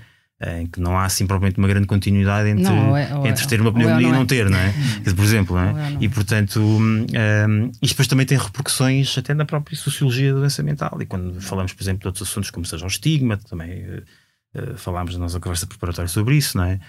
Em 0.61 0.67
que 0.67 0.81
não 0.81 0.99
há 0.99 1.05
assim 1.05 1.25
propriamente 1.25 1.59
uma 1.59 1.69
grande 1.69 1.87
continuidade 1.87 2.49
entre, 2.49 2.65
não, 2.65 2.97
é, 2.97 3.05
é, 3.05 3.29
entre 3.29 3.47
ter 3.47 3.61
uma 3.61 3.73
pneumonia 3.73 4.09
é, 4.09 4.11
e 4.11 4.13
não, 4.13 4.27
ter, 4.27 4.51
não 4.51 4.59
é? 4.59 4.75
Por 5.15 5.25
exemplo, 5.25 5.55
não 5.55 5.63
é? 5.63 5.97
E 6.01 6.09
portanto, 6.09 6.59
um, 6.59 7.07
isto 7.81 7.93
depois 7.93 8.09
também 8.09 8.27
tem 8.27 8.37
repercussões 8.37 9.17
até 9.17 9.35
na 9.35 9.45
própria 9.45 9.77
sociologia 9.77 10.33
da 10.33 10.41
doença 10.41 10.61
mental. 10.63 10.99
E 11.01 11.07
quando 11.07 11.41
falamos, 11.41 11.73
por 11.73 11.85
exemplo, 11.85 12.01
de 12.01 12.07
outros 12.09 12.29
assuntos 12.29 12.51
como 12.51 12.67
seja 12.67 12.85
o 12.85 12.89
estigma, 12.89 13.37
também 13.37 14.03
uh, 14.55 14.77
falámos 14.77 15.15
na 15.15 15.21
nossa 15.21 15.41
conversa 15.41 15.67
preparatória 15.67 16.09
sobre 16.09 16.37
isso, 16.37 16.57
não 16.57 16.65
é? 16.65 16.81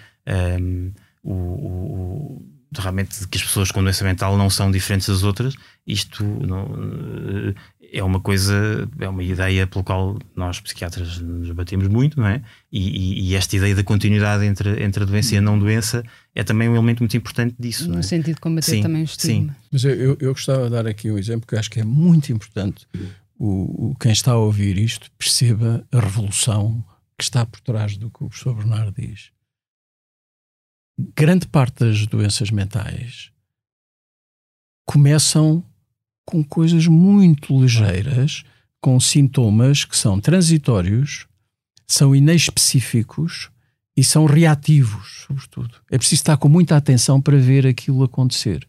Um, 0.60 0.92
o, 1.22 1.32
o 1.32 2.44
realmente 2.76 3.26
que 3.28 3.38
as 3.38 3.44
pessoas 3.44 3.70
com 3.70 3.82
doença 3.82 4.04
mental 4.04 4.36
não 4.36 4.50
são 4.50 4.70
diferentes 4.70 5.08
das 5.08 5.22
outras, 5.22 5.54
isto 5.86 6.24
não, 6.24 7.54
é 7.92 8.02
uma 8.02 8.20
coisa, 8.20 8.88
é 8.98 9.08
uma 9.08 9.22
ideia 9.22 9.66
pelo 9.66 9.84
qual 9.84 10.18
nós 10.34 10.58
psiquiatras 10.58 11.18
nos 11.20 11.50
batemos 11.52 11.86
muito, 11.86 12.18
não 12.18 12.26
é? 12.26 12.42
E, 12.72 13.30
e, 13.30 13.34
esta 13.36 13.56
ideia 13.56 13.74
da 13.74 13.84
continuidade 13.84 14.44
entre, 14.44 14.82
entre 14.82 15.04
a 15.04 15.06
doença 15.06 15.36
e 15.36 15.38
a 15.38 15.40
não 15.40 15.56
doença 15.56 16.02
é 16.34 16.42
também 16.42 16.68
um 16.68 16.74
elemento 16.74 17.00
muito 17.00 17.16
importante 17.16 17.54
disso. 17.56 17.88
No 17.88 18.00
é? 18.00 18.02
sentido 18.02 18.34
de 18.34 18.40
combater 18.40 18.72
sim, 18.72 18.82
também 18.82 19.02
o 19.02 19.04
estigma. 19.04 19.52
Sim. 19.52 19.58
Mas 19.70 19.84
eu, 19.84 20.16
eu 20.20 20.32
gostava 20.32 20.64
de 20.64 20.70
dar 20.70 20.86
aqui 20.88 21.10
um 21.10 21.16
exemplo 21.16 21.46
que 21.46 21.54
eu 21.54 21.58
acho 21.58 21.70
que 21.70 21.78
é 21.78 21.84
muito 21.84 22.32
importante. 22.32 22.86
O, 23.38 23.90
o, 23.90 23.94
quem 24.00 24.10
está 24.10 24.32
a 24.32 24.38
ouvir 24.38 24.76
isto 24.76 25.08
perceba 25.16 25.86
a 25.92 26.00
revolução 26.00 26.84
que 27.18 27.24
está 27.24 27.46
por 27.46 27.60
trás 27.60 27.96
do 27.96 28.10
que 28.10 28.24
o 28.24 28.28
professor 28.28 28.54
Bernardo 28.54 29.00
diz 29.00 29.32
grande 31.16 31.46
parte 31.46 31.84
das 31.84 32.06
doenças 32.06 32.50
mentais 32.50 33.30
começam 34.86 35.64
com 36.24 36.42
coisas 36.42 36.86
muito 36.86 37.58
ligeiras, 37.60 38.44
com 38.80 38.98
sintomas 39.00 39.84
que 39.84 39.96
são 39.96 40.20
transitórios, 40.20 41.26
são 41.86 42.14
inespecíficos 42.14 43.50
e 43.96 44.02
são 44.02 44.24
reativos, 44.24 45.24
sobretudo. 45.26 45.74
É 45.90 45.98
preciso 45.98 46.20
estar 46.20 46.36
com 46.36 46.48
muita 46.48 46.76
atenção 46.76 47.20
para 47.20 47.36
ver 47.36 47.66
aquilo 47.66 48.02
acontecer. 48.02 48.66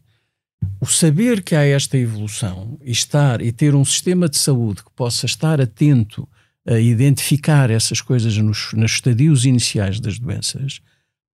O 0.80 0.86
saber 0.86 1.44
que 1.44 1.56
há 1.56 1.64
esta 1.64 1.98
evolução 1.98 2.78
e 2.82 2.92
estar 2.92 3.42
e 3.42 3.52
ter 3.52 3.76
um 3.76 3.86
sistema 3.86 4.28
de 4.28 4.38
saúde 4.38 4.84
que 4.84 4.92
possa 4.92 5.26
estar 5.26 5.62
atento 5.62 6.28
a 6.68 6.80
identificar 6.80 7.70
essas 7.70 8.02
coisas 8.02 8.36
nos, 8.38 8.74
nos 8.74 8.94
estadios 8.94 9.46
iniciais 9.46 10.00
das 10.00 10.18
doenças 10.18 10.82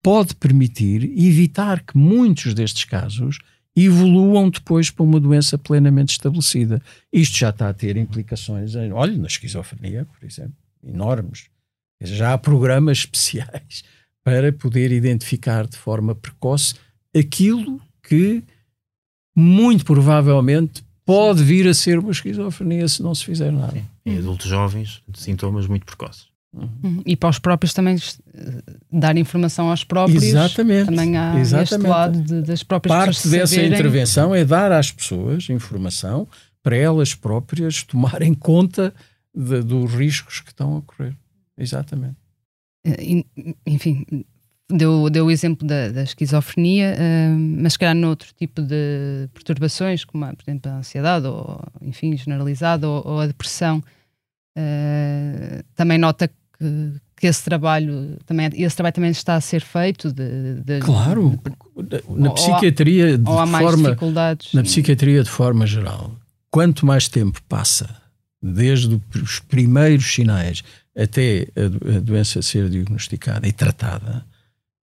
pode 0.02 0.36
permitir 0.36 1.04
evitar 1.04 1.82
que 1.82 1.98
muitos 1.98 2.54
destes 2.54 2.86
casos 2.86 3.40
evoluam 3.76 4.50
depois 4.50 4.90
para 4.90 5.04
uma 5.04 5.20
doença 5.20 5.58
plenamente 5.58 6.12
estabelecida. 6.12 6.82
Isto 7.12 7.38
já 7.38 7.50
está 7.50 7.70
a 7.70 7.74
ter 7.74 7.98
implicações, 7.98 8.74
em, 8.76 8.92
olha, 8.92 9.18
na 9.18 9.28
esquizofrenia, 9.28 10.06
por 10.06 10.26
exemplo, 10.26 10.56
enormes. 10.84 11.46
Já 12.02 12.34
há 12.34 12.38
programas 12.38 13.00
especiais 13.06 13.84
para 14.24 14.52
poder 14.52 14.92
identificar 14.92 15.68
de 15.68 15.78
forma 15.78 16.16
precoce 16.16 16.76
aquilo 17.16 17.80
que 18.02 18.44
muito 19.36 19.86
provavelmente 19.86 20.84
pode 21.06 21.44
vir 21.44 21.68
a 21.68 21.74
ser 21.74 22.00
uma 22.00 22.12
esquizofrenia 22.12 22.88
se 22.88 23.02
não 23.04 23.14
se 23.14 23.24
fizer 23.24 23.52
nada. 23.52 23.82
Em 24.10 24.18
adultos 24.20 24.48
jovens, 24.48 25.02
sintomas 25.14 25.68
muito 25.68 25.86
precoces. 25.86 26.28
Uhum. 26.54 27.02
E 27.06 27.16
para 27.16 27.30
os 27.30 27.40
próprios 27.40 27.74
também 27.74 27.96
eh, 27.96 28.64
dar 28.92 29.18
informação 29.18 29.70
aos 29.70 29.84
próprios. 29.84 30.24
Exatamente. 30.24 30.86
Também 30.88 31.18
há 31.18 31.40
Exatamente. 31.40 31.74
este 31.74 31.88
lado 31.88 32.22
de, 32.22 32.42
das 32.42 32.64
próprias 32.64 32.98
Parte 32.98 33.28
dessa 33.28 33.54
saberem... 33.54 33.74
intervenção 33.74 34.34
é 34.34 34.44
dar 34.44 34.72
às 34.72 34.92
pessoas 34.92 35.50
informação 35.50 36.28
para 36.64 36.76
elas 36.76 37.14
próprias 37.14 37.84
tomarem 37.84 38.34
conta 38.34 38.94
de, 39.36 39.62
dos 39.62 39.94
riscos 39.94 40.40
que 40.40 40.50
estão 40.50 40.74
a 40.74 40.78
ocorrer. 40.78 41.14
Exatamente. 41.58 42.16
Eh, 42.86 43.24
enfim, 43.66 44.06
deu, 44.70 45.10
deu 45.10 45.26
o 45.26 45.32
exemplo 45.32 45.68
da, 45.68 45.90
da 45.90 46.04
esquizofrenia, 46.04 46.96
uh, 46.96 47.38
mas 47.62 47.74
se 47.74 47.80
calhar 47.80 47.96
noutro 47.96 48.30
tipo 48.34 48.62
de 48.62 49.30
perturbações, 49.34 50.04
como 50.04 50.26
por 50.36 50.44
exemplo 50.44 50.72
a 50.72 50.78
ansiedade, 50.78 51.26
ou 51.28 51.62
enfim, 51.82 52.16
generalizada, 52.18 52.88
ou, 52.88 53.06
ou 53.06 53.20
a 53.20 53.28
depressão. 53.28 53.84
Uh, 54.58 55.64
também 55.76 56.00
nota 56.00 56.28
que, 56.28 56.94
que 57.16 57.28
esse 57.28 57.44
trabalho 57.44 58.18
também 58.26 58.50
esse 58.56 58.76
trabalho 58.76 58.96
também 58.96 59.12
está 59.12 59.36
a 59.36 59.42
ser 59.42 59.62
feito 59.62 60.12
de, 60.12 60.56
de 60.66 60.80
claro 60.80 61.40
de, 61.76 62.02
na 62.10 62.32
psiquiatria 62.32 63.20
de 63.20 63.30
ou 63.30 63.38
há 63.38 63.46
mais 63.46 63.64
forma 63.64 63.90
dificuldades 63.90 64.54
na 64.56 64.64
psiquiatria 64.64 65.24
de 65.24 65.30
forma 65.30 65.68
geral 65.68 66.12
quanto 66.50 66.88
mais 66.88 67.08
tempo 67.08 67.40
passa 67.48 68.02
desde 68.42 69.00
os 69.16 69.40
primeiros 69.42 70.12
sinais 70.12 70.64
até 70.98 71.50
a, 71.56 71.98
a 71.98 72.00
doença 72.00 72.42
ser 72.42 72.68
diagnosticada 72.68 73.48
e 73.48 73.52
tratada 73.52 74.26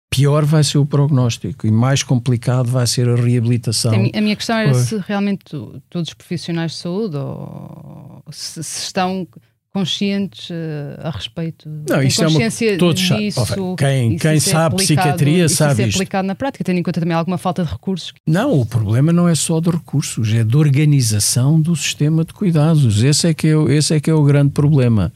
pior 0.08 0.44
vai 0.44 0.62
ser 0.62 0.78
o 0.78 0.86
prognóstico 0.86 1.66
e 1.66 1.72
mais 1.72 2.04
complicado 2.04 2.70
vai 2.70 2.86
ser 2.86 3.08
a 3.08 3.16
reabilitação. 3.16 3.92
A 3.92 4.20
minha 4.20 4.36
questão 4.36 4.56
era 4.56 4.72
se 4.72 4.96
realmente 4.98 5.42
todos 5.90 6.10
os 6.10 6.14
profissionais 6.14 6.70
de 6.70 6.78
saúde 6.78 7.16
ou 7.16 8.22
se, 8.30 8.62
se 8.62 8.84
estão 8.84 9.26
conscientes 9.74 10.50
uh, 10.50 10.54
a 11.02 11.10
respeito 11.10 11.68
não, 11.88 12.00
isso 12.00 12.22
é 12.22 12.28
uma, 12.28 12.38
todos 12.78 13.02
disso, 13.02 13.74
quem, 13.76 14.16
quem 14.16 14.38
sabe 14.38 14.76
psiquiatria 14.76 15.48
sabe 15.48 15.88
isso. 15.88 15.98
aplicado 15.98 16.28
na 16.28 16.36
prática, 16.36 16.62
tendo 16.62 16.78
em 16.78 16.82
conta 16.84 17.00
também 17.00 17.16
alguma 17.16 17.36
falta 17.36 17.64
de 17.64 17.72
recursos. 17.72 18.14
Não, 18.24 18.60
o 18.60 18.64
problema 18.64 19.12
não 19.12 19.28
é 19.28 19.34
só 19.34 19.58
de 19.58 19.70
recursos, 19.70 20.32
é 20.32 20.44
de 20.44 20.56
organização 20.56 21.60
do 21.60 21.74
sistema 21.74 22.24
de 22.24 22.32
cuidados. 22.32 23.02
Esse 23.02 23.26
é 23.26 23.34
que 23.34 23.48
é, 23.48 23.74
esse 23.74 23.94
é, 23.94 23.98
que 23.98 24.08
é 24.08 24.14
o 24.14 24.22
grande 24.22 24.52
problema. 24.52 25.12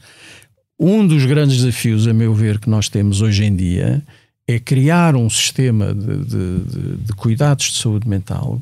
Um 0.77 1.07
dos 1.07 1.25
grandes 1.25 1.57
desafios, 1.57 2.05
a 2.05 2.13
meu 2.13 2.33
ver, 2.33 2.59
que 2.59 2.69
nós 2.69 2.89
temos 2.89 3.21
hoje 3.21 3.45
em 3.45 3.55
dia 3.55 4.03
é 4.45 4.59
criar 4.59 5.15
um 5.15 5.29
sistema 5.29 5.93
de, 5.93 6.17
de, 6.25 6.59
de, 6.59 6.97
de 6.97 7.13
cuidados 7.13 7.71
de 7.71 7.77
saúde 7.77 8.09
mental 8.09 8.61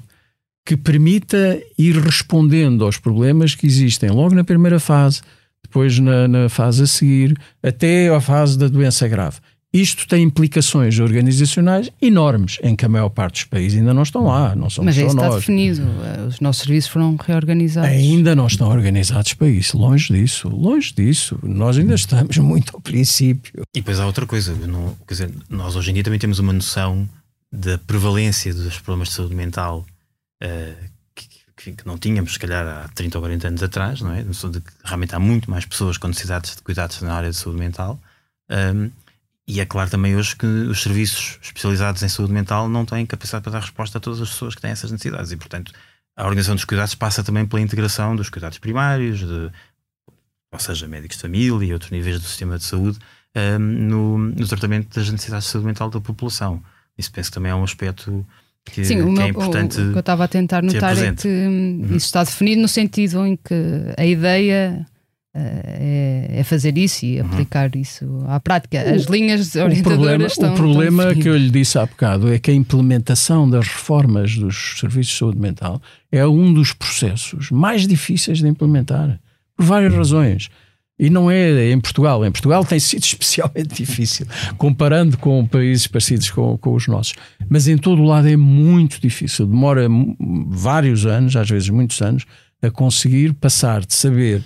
que 0.64 0.78
permita 0.78 1.60
ir 1.78 1.98
respondendo 1.98 2.84
aos 2.84 2.98
problemas 2.98 3.56
que 3.56 3.66
existem 3.66 4.10
logo 4.10 4.36
na 4.36 4.44
primeira 4.44 4.80
fase, 4.80 5.22
depois 5.68 6.00
na, 6.00 6.28
na 6.28 6.50
fase 6.50 6.84
a 6.84 6.88
seguir, 6.88 7.38
até 7.62 8.10
à 8.10 8.20
fase 8.22 8.58
da 8.58 8.68
doença 8.68 9.08
grave. 9.08 9.38
Isto 9.74 10.08
tem 10.08 10.24
implicações 10.24 10.98
organizacionais 10.98 11.92
enormes, 12.02 12.58
em 12.64 12.74
que 12.74 12.86
a 12.86 12.90
maior 12.90 13.10
parte 13.10 13.34
dos 13.34 13.44
países 13.44 13.78
ainda 13.78 13.94
não 13.94 14.02
estão 14.02 14.24
lá, 14.24 14.56
não 14.56 14.70
somos 14.70 14.88
Mas 14.88 14.96
só 14.96 15.02
isso 15.02 15.16
está 15.16 15.28
nós. 15.28 15.36
definido, 15.36 15.82
eh, 15.82 16.22
os 16.28 16.40
nossos 16.40 16.64
serviços 16.64 16.90
foram 16.90 17.16
reorganizados. 17.18 17.90
Ainda 17.90 18.34
não 18.34 18.48
estão 18.48 18.70
organizados 18.70 19.34
para 19.34 19.50
isso, 19.50 19.78
longe 19.78 20.12
disso, 20.12 20.48
longe 20.48 20.94
disso. 20.94 21.38
Nós 21.44 21.78
ainda 21.78 21.96
estamos 21.96 22.38
muito 22.38 22.76
ao 22.76 22.82
princípio. 22.82 23.64
E 23.76 23.80
depois 23.80 24.00
há 24.00 24.06
outra 24.06 24.26
coisa, 24.26 24.56
não, 24.56 24.96
quer 25.06 25.14
dizer, 25.14 25.32
nós 25.50 25.76
hoje 25.76 25.92
em 25.92 25.94
dia 25.94 26.04
também 26.04 26.20
temos 26.20 26.40
uma 26.40 26.54
noção 26.54 27.08
da 27.52 27.78
prevalência 27.78 28.54
dos 28.54 28.80
problemas 28.80 29.10
de 29.10 29.16
saúde 29.16 29.36
mental 29.36 29.86
uh, 30.44 30.97
que, 31.58 31.74
que, 31.74 31.88
não 31.88 31.98
tínhamos, 31.98 32.34
se 32.34 32.40
calhar, 32.40 32.66
há 32.66 32.88
30 32.90 33.18
ou 33.18 33.22
40 33.22 33.48
anos 33.48 33.64
atrás, 33.64 34.02
não 34.02 34.14
é? 34.14 34.22
De 34.22 34.62
que 34.62 34.72
realmente 34.84 35.16
há 35.16 35.20
muito 35.20 35.50
mais 35.50 35.66
pessoas 35.66 35.98
com 35.98 36.08
necessidades 36.08 36.56
de 36.56 36.62
cuidados 36.62 37.02
na 37.02 37.14
área 37.16 37.32
de 37.32 37.36
saúde 37.36 37.60
mental. 37.60 38.00
Um, 38.50 38.92
e 39.48 39.60
é 39.60 39.66
claro 39.66 39.90
também 39.90 40.16
hoje 40.16 40.36
que 40.36 40.46
os 40.46 40.82
serviços 40.84 41.40
especializados 41.42 42.04
em 42.04 42.10
saúde 42.10 42.34
mental 42.34 42.70
não 42.70 42.86
têm 42.86 43.06
capacidade 43.06 43.44
para 43.44 43.54
dar 43.54 43.62
resposta 43.62 43.98
a 43.98 44.02
todas 44.02 44.22
as 44.22 44.30
pessoas 44.30 44.54
que 44.54 44.62
têm 44.62 44.72
essas 44.72 44.92
necessidades. 44.92 45.32
E, 45.32 45.38
portanto, 45.38 45.72
a 46.16 46.24
organização 46.24 46.56
dos 46.56 46.66
cuidados 46.66 46.94
passa 46.96 47.24
também 47.24 47.46
pela 47.46 47.62
integração 47.62 48.16
dos 48.16 48.30
cuidados 48.30 48.60
primários, 48.60 49.20
de, 49.20 49.52
ou 50.52 50.60
seja, 50.60 50.88
médicos 50.88 51.18
de 51.18 51.22
família 51.22 51.66
e 51.66 51.74
outros 51.74 51.92
níveis 51.92 52.20
do 52.20 52.28
sistema 52.28 52.58
de 52.58 52.66
saúde, 52.66 53.00
um, 53.36 53.60
no, 53.60 54.18
no, 54.18 54.48
tratamento 54.48 54.94
das 54.94 55.10
necessidades 55.10 55.46
de 55.46 55.52
saúde 55.52 55.68
mental 55.68 55.90
da 55.90 56.02
população. 56.02 56.62
Isso 56.98 57.12
penso 57.12 57.30
que 57.30 57.36
também 57.36 57.52
é 57.52 57.56
um 57.56 57.64
aspecto 57.64 58.26
que, 58.72 58.86
Sim, 58.86 58.98
que 58.98 59.04
meu, 59.04 59.22
é 59.22 59.30
importante. 59.30 59.80
O, 59.80 59.90
o, 59.90 59.92
que 59.92 59.98
eu 59.98 60.00
estava 60.00 60.24
a 60.24 60.28
tentar 60.28 60.62
notar 60.64 60.98
é 60.98 61.14
que 61.14 61.28
uhum. 61.28 61.86
isso 61.90 62.06
está 62.08 62.24
definido 62.24 62.62
no 62.62 62.68
sentido 62.68 63.26
em 63.26 63.36
que 63.36 63.54
a 63.98 64.06
ideia 64.06 64.86
é, 65.40 66.40
é, 66.40 66.44
fazer 66.44 66.76
isso 66.80 67.06
e 67.06 67.20
uhum. 67.20 67.28
aplicar 67.28 67.70
uhum. 67.74 67.82
isso 67.82 68.26
à 68.28 68.40
prática. 68.40 68.82
As 68.82 69.06
o, 69.06 69.12
linhas 69.12 69.56
orientadoras 69.56 69.80
o 69.80 69.84
problema, 69.84 70.26
estão. 70.26 70.54
O 70.54 70.56
problema 70.56 71.04
estão 71.04 71.22
que 71.22 71.30
eu 71.30 71.38
lhe 71.38 71.52
disse 71.52 71.78
há 71.78 71.86
bocado 71.86 72.34
é 72.34 72.40
que 72.40 72.50
a 72.50 72.54
implementação 72.54 73.48
das 73.48 73.68
reformas 73.68 74.36
dos 74.36 74.80
serviços 74.80 75.14
de 75.14 75.20
saúde 75.20 75.40
mental 75.40 75.82
é 76.12 76.26
um 76.26 76.52
dos 76.52 76.74
processos 76.74 77.52
mais 77.52 77.86
difíceis 77.86 78.40
de 78.40 78.48
implementar, 78.48 79.20
por 79.56 79.66
várias 79.66 79.94
razões. 79.94 80.50
E 81.00 81.10
não 81.10 81.30
é 81.30 81.72
em 81.72 81.80
Portugal. 81.80 82.26
Em 82.26 82.32
Portugal 82.32 82.66
tem 82.66 82.80
sido 82.80 83.04
especialmente 83.06 83.76
difícil, 83.76 84.26
comparando 84.58 85.18
com 85.18 85.46
países 85.46 85.88
parecidos 85.88 86.32
com, 86.32 86.58
com 86.58 86.74
os 86.74 86.88
nossos. 86.88 87.14
Mas 87.48 87.68
em 87.68 87.78
todo 87.78 88.02
o 88.02 88.06
lado 88.06 88.28
é 88.28 88.36
muito 88.36 89.00
difícil. 89.00 89.46
Demora 89.46 89.88
vários 90.48 91.06
anos, 91.06 91.36
às 91.36 91.50
vezes 91.50 91.70
muitos 91.70 92.02
anos, 92.02 92.26
a 92.62 92.72
conseguir 92.72 93.34
passar 93.34 93.86
de 93.86 93.94
saber 93.94 94.44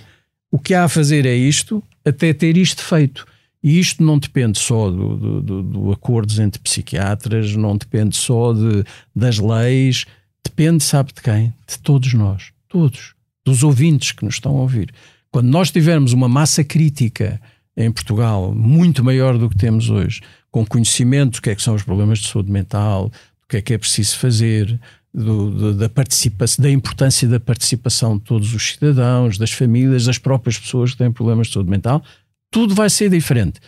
o 0.50 0.58
que 0.58 0.74
há 0.74 0.84
a 0.84 0.88
fazer 0.88 1.24
é 1.24 1.34
isto, 1.34 1.82
até 2.04 2.34
ter 2.34 2.58
isto 2.58 2.82
feito. 2.82 3.26
E 3.62 3.78
isto 3.78 4.02
não 4.02 4.18
depende 4.18 4.58
só 4.58 4.90
do, 4.90 5.16
do, 5.16 5.42
do, 5.42 5.62
do 5.62 5.92
acordos 5.92 6.38
entre 6.38 6.60
psiquiatras, 6.60 7.54
não 7.56 7.76
depende 7.76 8.16
só 8.16 8.52
de, 8.52 8.84
das 9.14 9.38
leis, 9.38 10.04
depende, 10.44 10.82
sabe 10.82 11.12
de 11.14 11.22
quem? 11.22 11.54
De 11.66 11.78
todos 11.78 12.12
nós, 12.12 12.52
todos, 12.68 13.14
dos 13.44 13.62
ouvintes 13.62 14.12
que 14.12 14.24
nos 14.24 14.34
estão 14.34 14.56
a 14.58 14.60
ouvir. 14.60 14.92
Quando 15.32 15.48
nós 15.48 15.70
tivermos 15.70 16.12
uma 16.12 16.28
massa 16.28 16.62
crítica 16.62 17.40
em 17.74 17.90
Portugal 17.90 18.54
muito 18.54 19.02
maior 19.02 19.38
do 19.38 19.48
que 19.48 19.56
temos 19.56 19.88
hoje, 19.88 20.20
com 20.50 20.64
conhecimento 20.64 21.36
do 21.36 21.42
que 21.42 21.48
é 21.48 21.54
que 21.54 21.62
são 21.62 21.74
os 21.74 21.82
problemas 21.82 22.18
de 22.18 22.28
saúde 22.28 22.52
mental, 22.52 23.08
do 23.08 23.48
que 23.48 23.56
é 23.56 23.62
que 23.62 23.72
é 23.72 23.78
preciso 23.78 24.18
fazer, 24.18 24.78
do, 25.12 25.72
da 25.72 25.88
participação, 25.88 26.62
da 26.62 26.70
importância 26.70 27.26
da 27.26 27.40
participação 27.40 28.18
de 28.18 28.24
todos 28.24 28.52
os 28.52 28.72
cidadãos, 28.72 29.38
das 29.38 29.50
famílias, 29.50 30.04
das 30.04 30.18
próprias 30.18 30.58
pessoas 30.58 30.92
que 30.92 30.98
têm 30.98 31.10
problemas 31.10 31.46
de 31.46 31.54
saúde 31.54 31.70
mental, 31.70 32.04
tudo 32.50 32.74
vai 32.74 32.90
ser 32.90 33.08
diferente. 33.08 33.58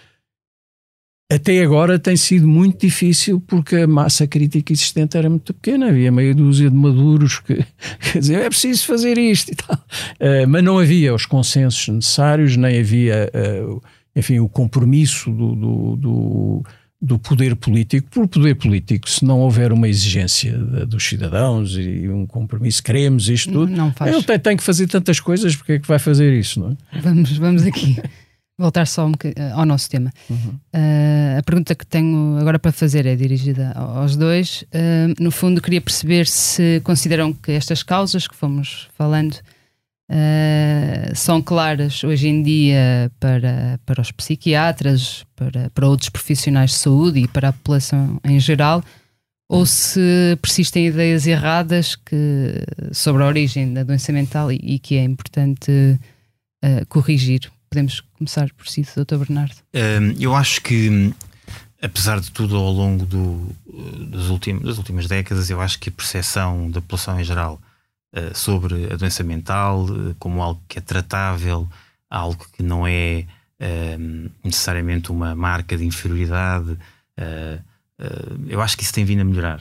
Até 1.30 1.62
agora 1.62 1.98
tem 1.98 2.16
sido 2.16 2.46
muito 2.46 2.86
difícil 2.86 3.40
porque 3.40 3.76
a 3.76 3.86
massa 3.86 4.26
crítica 4.26 4.72
existente 4.72 5.16
era 5.16 5.28
muito 5.28 5.54
pequena, 5.54 5.88
havia 5.88 6.12
meia 6.12 6.34
dúzia 6.34 6.68
de 6.68 6.76
maduros 6.76 7.40
que 7.40 7.64
quer 8.12 8.18
dizer, 8.18 8.40
é 8.40 8.48
preciso 8.48 8.86
fazer 8.86 9.16
isto 9.16 9.52
e 9.52 9.54
tal. 9.54 9.76
Uh, 9.76 10.46
mas 10.46 10.62
não 10.62 10.78
havia 10.78 11.14
os 11.14 11.24
consensos 11.24 11.88
necessários, 11.88 12.56
nem 12.56 12.78
havia, 12.78 13.30
uh, 13.34 13.82
enfim, 14.14 14.38
o 14.38 14.48
compromisso 14.48 15.30
do, 15.30 15.54
do, 15.54 15.96
do 15.96 16.62
do 17.04 17.18
poder 17.18 17.54
político, 17.54 18.08
por 18.10 18.26
poder 18.26 18.54
político, 18.54 19.10
se 19.10 19.26
não 19.26 19.40
houver 19.40 19.72
uma 19.72 19.86
exigência 19.86 20.56
de, 20.56 20.86
dos 20.86 21.06
cidadãos 21.06 21.76
e 21.76 22.08
um 22.08 22.26
compromisso, 22.26 22.82
queremos 22.82 23.28
isto 23.28 23.52
tudo, 23.52 23.70
não 23.70 23.92
faz. 23.92 24.10
ele 24.10 24.22
tem, 24.22 24.38
tem, 24.38 24.56
que 24.56 24.62
fazer 24.62 24.86
tantas 24.86 25.20
coisas, 25.20 25.54
porque 25.54 25.72
é 25.72 25.78
que 25.78 25.86
vai 25.86 25.98
fazer 25.98 26.32
isso, 26.32 26.60
não 26.60 26.70
é? 26.70 27.00
Vamos, 27.00 27.36
vamos 27.36 27.66
aqui 27.66 27.98
voltar 28.58 28.86
só 28.86 29.06
um 29.06 29.12
ao 29.54 29.66
nosso 29.66 29.90
tema. 29.90 30.12
Uhum. 30.30 30.58
Uh, 30.74 31.38
a 31.38 31.42
pergunta 31.42 31.74
que 31.74 31.86
tenho 31.86 32.38
agora 32.38 32.58
para 32.58 32.72
fazer 32.72 33.04
é 33.06 33.16
dirigida 33.16 33.72
aos 33.72 34.16
dois. 34.16 34.62
Uh, 34.62 35.14
no 35.22 35.30
fundo, 35.30 35.60
queria 35.60 35.80
perceber 35.80 36.26
se 36.26 36.80
consideram 36.84 37.32
que 37.32 37.52
estas 37.52 37.82
causas 37.82 38.26
que 38.26 38.34
fomos 38.34 38.88
falando 38.96 39.36
Uh, 40.06 41.16
são 41.16 41.40
claras 41.40 42.04
hoje 42.04 42.28
em 42.28 42.42
dia 42.42 43.10
para, 43.18 43.80
para 43.86 44.02
os 44.02 44.12
psiquiatras, 44.12 45.24
para, 45.34 45.70
para 45.70 45.88
outros 45.88 46.10
profissionais 46.10 46.72
de 46.72 46.76
saúde 46.76 47.20
e 47.20 47.26
para 47.26 47.48
a 47.48 47.52
população 47.54 48.20
em 48.22 48.38
geral, 48.38 48.84
ou 49.48 49.64
se 49.64 50.38
persistem 50.42 50.88
ideias 50.88 51.26
erradas 51.26 51.96
que, 51.96 52.66
sobre 52.92 53.22
a 53.22 53.26
origem 53.26 53.72
da 53.72 53.82
doença 53.82 54.12
mental 54.12 54.52
e, 54.52 54.60
e 54.62 54.78
que 54.78 54.94
é 54.96 55.02
importante 55.02 55.98
corrigir. 56.90 57.50
Podemos 57.74 58.00
começar 58.16 58.52
por 58.52 58.68
si, 58.68 58.82
Dr. 58.82 59.16
Bernardo. 59.16 59.56
Uh, 59.74 60.14
eu 60.20 60.32
acho 60.32 60.62
que, 60.62 61.12
apesar 61.82 62.20
de 62.20 62.30
tudo, 62.30 62.54
ao 62.54 62.70
longo 62.70 63.04
do, 63.04 63.52
dos 63.66 64.30
últimos, 64.30 64.62
das 64.62 64.78
últimas 64.78 65.08
décadas, 65.08 65.50
eu 65.50 65.60
acho 65.60 65.80
que 65.80 65.88
a 65.88 65.92
percepção 65.92 66.70
da 66.70 66.80
população 66.80 67.18
em 67.18 67.24
geral 67.24 67.60
eh, 68.12 68.30
sobre 68.32 68.92
a 68.92 68.96
doença 68.96 69.24
mental 69.24 69.86
uh, 69.86 70.14
como 70.20 70.40
algo 70.40 70.62
que 70.68 70.78
é 70.78 70.80
tratável, 70.80 71.68
algo 72.08 72.46
que 72.56 72.62
não 72.62 72.86
é 72.86 73.26
uh, 73.60 74.30
necessariamente 74.44 75.10
uma 75.10 75.34
marca 75.34 75.76
de 75.76 75.84
inferioridade. 75.84 76.78
eu 78.46 78.62
acho 78.62 78.76
que 78.76 78.84
isso 78.84 78.92
tem 78.92 79.04
vindo 79.04 79.22
a 79.22 79.24
melhorar. 79.24 79.60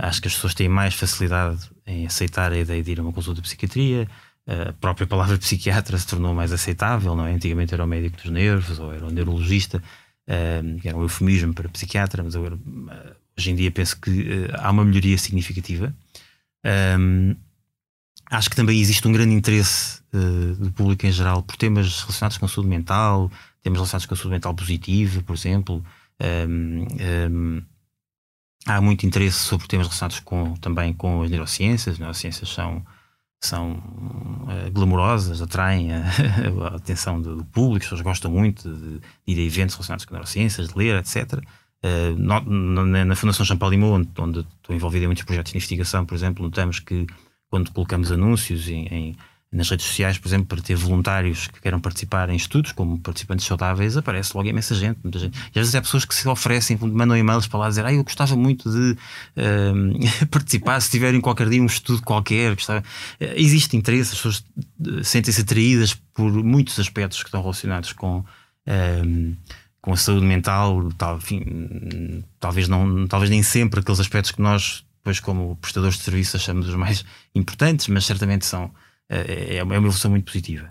Acho 0.00 0.20
que 0.20 0.26
as 0.26 0.34
pessoas 0.34 0.52
têm 0.52 0.68
mais 0.68 0.94
facilidade 0.94 1.70
em 1.86 2.06
aceitar 2.06 2.50
a 2.50 2.58
ideia 2.58 2.82
de 2.82 2.90
ir 2.90 2.98
a 2.98 3.02
uma 3.04 3.12
consulta 3.12 3.40
de 3.40 3.46
psiquiatria. 3.46 4.08
A 4.46 4.72
própria 4.72 5.06
palavra 5.06 5.36
psiquiatra 5.38 5.96
se 5.98 6.06
tornou 6.06 6.34
mais 6.34 6.52
aceitável, 6.52 7.14
não 7.14 7.26
é? 7.26 7.32
Antigamente 7.32 7.74
era 7.74 7.84
o 7.84 7.86
médico 7.86 8.16
dos 8.16 8.30
nervos 8.30 8.78
ou 8.78 8.92
era 8.92 9.06
o 9.06 9.10
neurologista, 9.10 9.82
que 10.80 10.88
era 10.88 10.96
um 10.96 11.02
eufemismo 11.02 11.52
para 11.54 11.68
psiquiatra, 11.68 12.22
mas 12.22 12.34
agora, 12.34 12.58
hoje 13.38 13.50
em 13.50 13.54
dia 13.54 13.70
penso 13.70 14.00
que 14.00 14.48
há 14.54 14.70
uma 14.70 14.84
melhoria 14.84 15.18
significativa. 15.18 15.94
Um, 16.98 17.36
Acho 18.32 18.48
que 18.48 18.56
também 18.56 18.80
existe 18.80 19.06
um 19.06 19.12
grande 19.12 19.34
interesse 19.34 20.00
uh, 20.14 20.54
do 20.54 20.72
público 20.72 21.06
em 21.06 21.12
geral 21.12 21.42
por 21.42 21.54
temas 21.54 22.00
relacionados 22.00 22.38
com 22.38 22.46
a 22.46 22.48
saúde 22.48 22.70
mental, 22.70 23.30
temas 23.62 23.76
relacionados 23.76 24.06
com 24.06 24.14
a 24.14 24.16
saúde 24.16 24.30
mental 24.30 24.54
positiva, 24.54 25.22
por 25.22 25.36
exemplo. 25.36 25.84
Um, 26.48 27.62
há 28.64 28.80
muito 28.80 29.04
interesse 29.04 29.38
sobre 29.38 29.68
temas 29.68 29.86
relacionados 29.86 30.20
com, 30.20 30.54
também 30.54 30.94
com 30.94 31.22
as 31.22 31.30
neurociências. 31.30 31.96
As 31.96 31.98
neurociências 31.98 32.48
são, 32.48 32.82
são 33.46 33.72
uh, 33.72 35.42
atraem 35.42 35.92
a, 35.92 36.02
a 36.72 36.76
atenção 36.76 37.20
do 37.20 37.44
público, 37.46 37.78
as 37.78 37.84
pessoas 37.84 38.00
gostam 38.00 38.30
muito 38.30 38.72
de, 38.72 38.98
de 38.98 39.00
ir 39.26 39.38
a 39.38 39.42
eventos 39.42 39.74
relacionados 39.74 40.04
com 40.04 40.14
neurociências, 40.14 40.68
de 40.68 40.78
ler, 40.78 40.96
etc. 40.96 41.42
Uh, 41.84 42.16
na, 42.16 43.04
na, 43.04 43.16
Fundação 43.16 43.44
Champalimau, 43.44 43.94
onde, 43.94 44.08
onde 44.18 44.40
estou 44.40 44.74
envolvido 44.74 45.04
em 45.04 45.08
muitos 45.08 45.24
projetos 45.24 45.50
de 45.50 45.58
investigação, 45.58 46.06
por 46.06 46.14
exemplo, 46.14 46.44
notamos 46.44 46.78
que 46.78 47.06
quando 47.50 47.72
colocamos 47.72 48.12
anúncios 48.12 48.68
em, 48.68 48.86
em, 48.86 49.16
nas 49.52 49.68
redes 49.68 49.84
sociais, 49.86 50.16
por 50.16 50.28
exemplo, 50.28 50.46
para 50.46 50.62
ter 50.62 50.74
voluntários 50.74 51.46
que 51.46 51.60
queiram 51.60 51.78
participar 51.78 52.30
em 52.30 52.36
estudos 52.36 52.72
como 52.72 52.98
participantes 52.98 53.44
saudáveis, 53.44 53.96
aparece 53.96 54.34
logo 54.34 54.48
imensa 54.48 54.74
gente, 54.74 54.98
muita 55.02 55.18
gente. 55.18 55.38
E 55.38 55.58
às 55.58 55.66
vezes 55.66 55.74
há 55.74 55.82
pessoas 55.82 56.06
que 56.06 56.14
se 56.14 56.26
oferecem, 56.26 56.78
mandam 56.80 57.16
e-mails 57.16 57.46
para 57.46 57.60
lá 57.60 57.68
dizer 57.68 57.84
ah, 57.84 57.92
eu 57.92 58.02
gostava 58.02 58.34
muito 58.34 58.70
de 58.70 58.96
uh, 59.36 60.26
participar 60.30 60.80
se 60.80 60.90
tiverem 60.90 61.20
qualquer 61.20 61.50
dia 61.50 61.62
um 61.62 61.66
estudo 61.66 62.02
qualquer. 62.02 62.54
Gostava. 62.54 62.82
Existe 63.20 63.76
interesse, 63.76 64.12
as 64.12 64.16
pessoas 64.16 64.44
eh, 64.86 65.02
sentem-se 65.04 65.42
atraídas 65.42 65.94
por 66.14 66.32
muitos 66.32 66.78
aspectos 66.80 67.22
que 67.22 67.28
estão 67.28 67.42
relacionados 67.42 67.92
com. 67.92 68.24
Uh, 68.66 69.36
com 69.80 69.92
a 69.92 69.96
saúde 69.96 70.24
mental, 70.24 70.92
tal, 70.96 71.16
enfim, 71.16 72.22
talvez, 72.38 72.68
não, 72.68 73.04
talvez 73.08 73.28
nem 73.28 73.42
sempre 73.42 73.80
aqueles 73.80 73.98
aspectos 73.98 74.30
que 74.30 74.40
nós 74.40 74.84
depois 75.02 75.18
como 75.18 75.56
prestadores 75.56 75.96
de 75.96 76.04
serviço 76.04 76.36
achamos 76.36 76.68
os 76.68 76.76
mais 76.76 77.04
importantes, 77.34 77.88
mas 77.88 78.06
certamente 78.06 78.46
são 78.46 78.66
eh, 78.66 78.70
é, 79.12 79.56
é 79.56 79.62
uma 79.62 79.76
evolução 79.76 80.10
muito 80.10 80.24
positiva. 80.24 80.68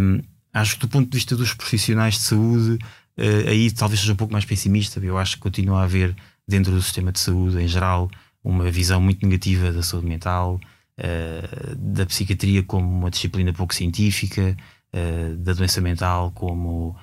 Um, 0.00 0.22
acho 0.52 0.74
que 0.74 0.80
do 0.80 0.88
ponto 0.88 1.08
de 1.08 1.16
vista 1.16 1.36
dos 1.36 1.54
profissionais 1.54 2.14
de 2.14 2.20
saúde, 2.20 2.78
uh, 3.18 3.48
aí 3.48 3.70
talvez 3.70 4.00
seja 4.00 4.12
um 4.12 4.16
pouco 4.16 4.32
mais 4.32 4.44
pessimista. 4.44 5.00
Eu 5.00 5.18
acho 5.18 5.36
que 5.36 5.42
continua 5.42 5.80
a 5.80 5.84
haver 5.84 6.16
dentro 6.46 6.72
do 6.72 6.82
sistema 6.82 7.12
de 7.12 7.20
saúde 7.20 7.60
em 7.60 7.68
geral 7.68 8.10
uma 8.42 8.70
visão 8.70 9.00
muito 9.00 9.24
negativa 9.24 9.70
da 9.72 9.82
saúde 9.82 10.06
mental, 10.06 10.60
uh, 10.98 11.76
da 11.76 12.06
psiquiatria 12.06 12.62
como 12.62 12.88
uma 12.88 13.10
disciplina 13.10 13.52
pouco 13.52 13.74
científica, 13.74 14.56
uh, 14.94 15.36
da 15.36 15.52
doença 15.52 15.80
mental 15.80 16.32
como 16.32 16.96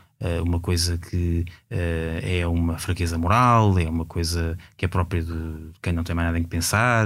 uma 0.44 0.62
coisa 0.62 0.98
que 0.98 1.46
é 1.70 2.48
uma 2.48 2.80
fraqueza 2.80 3.16
moral, 3.18 3.78
é 3.78 3.88
uma 3.88 4.06
coisa 4.06 4.58
que 4.76 4.86
é 4.86 4.88
própria 4.88 5.22
de 5.22 5.72
quem 5.82 5.92
não 5.94 6.06
tem 6.06 6.16
mais 6.16 6.28
nada 6.28 6.40
em 6.40 6.44
que 6.44 6.50
pensar, 6.50 7.06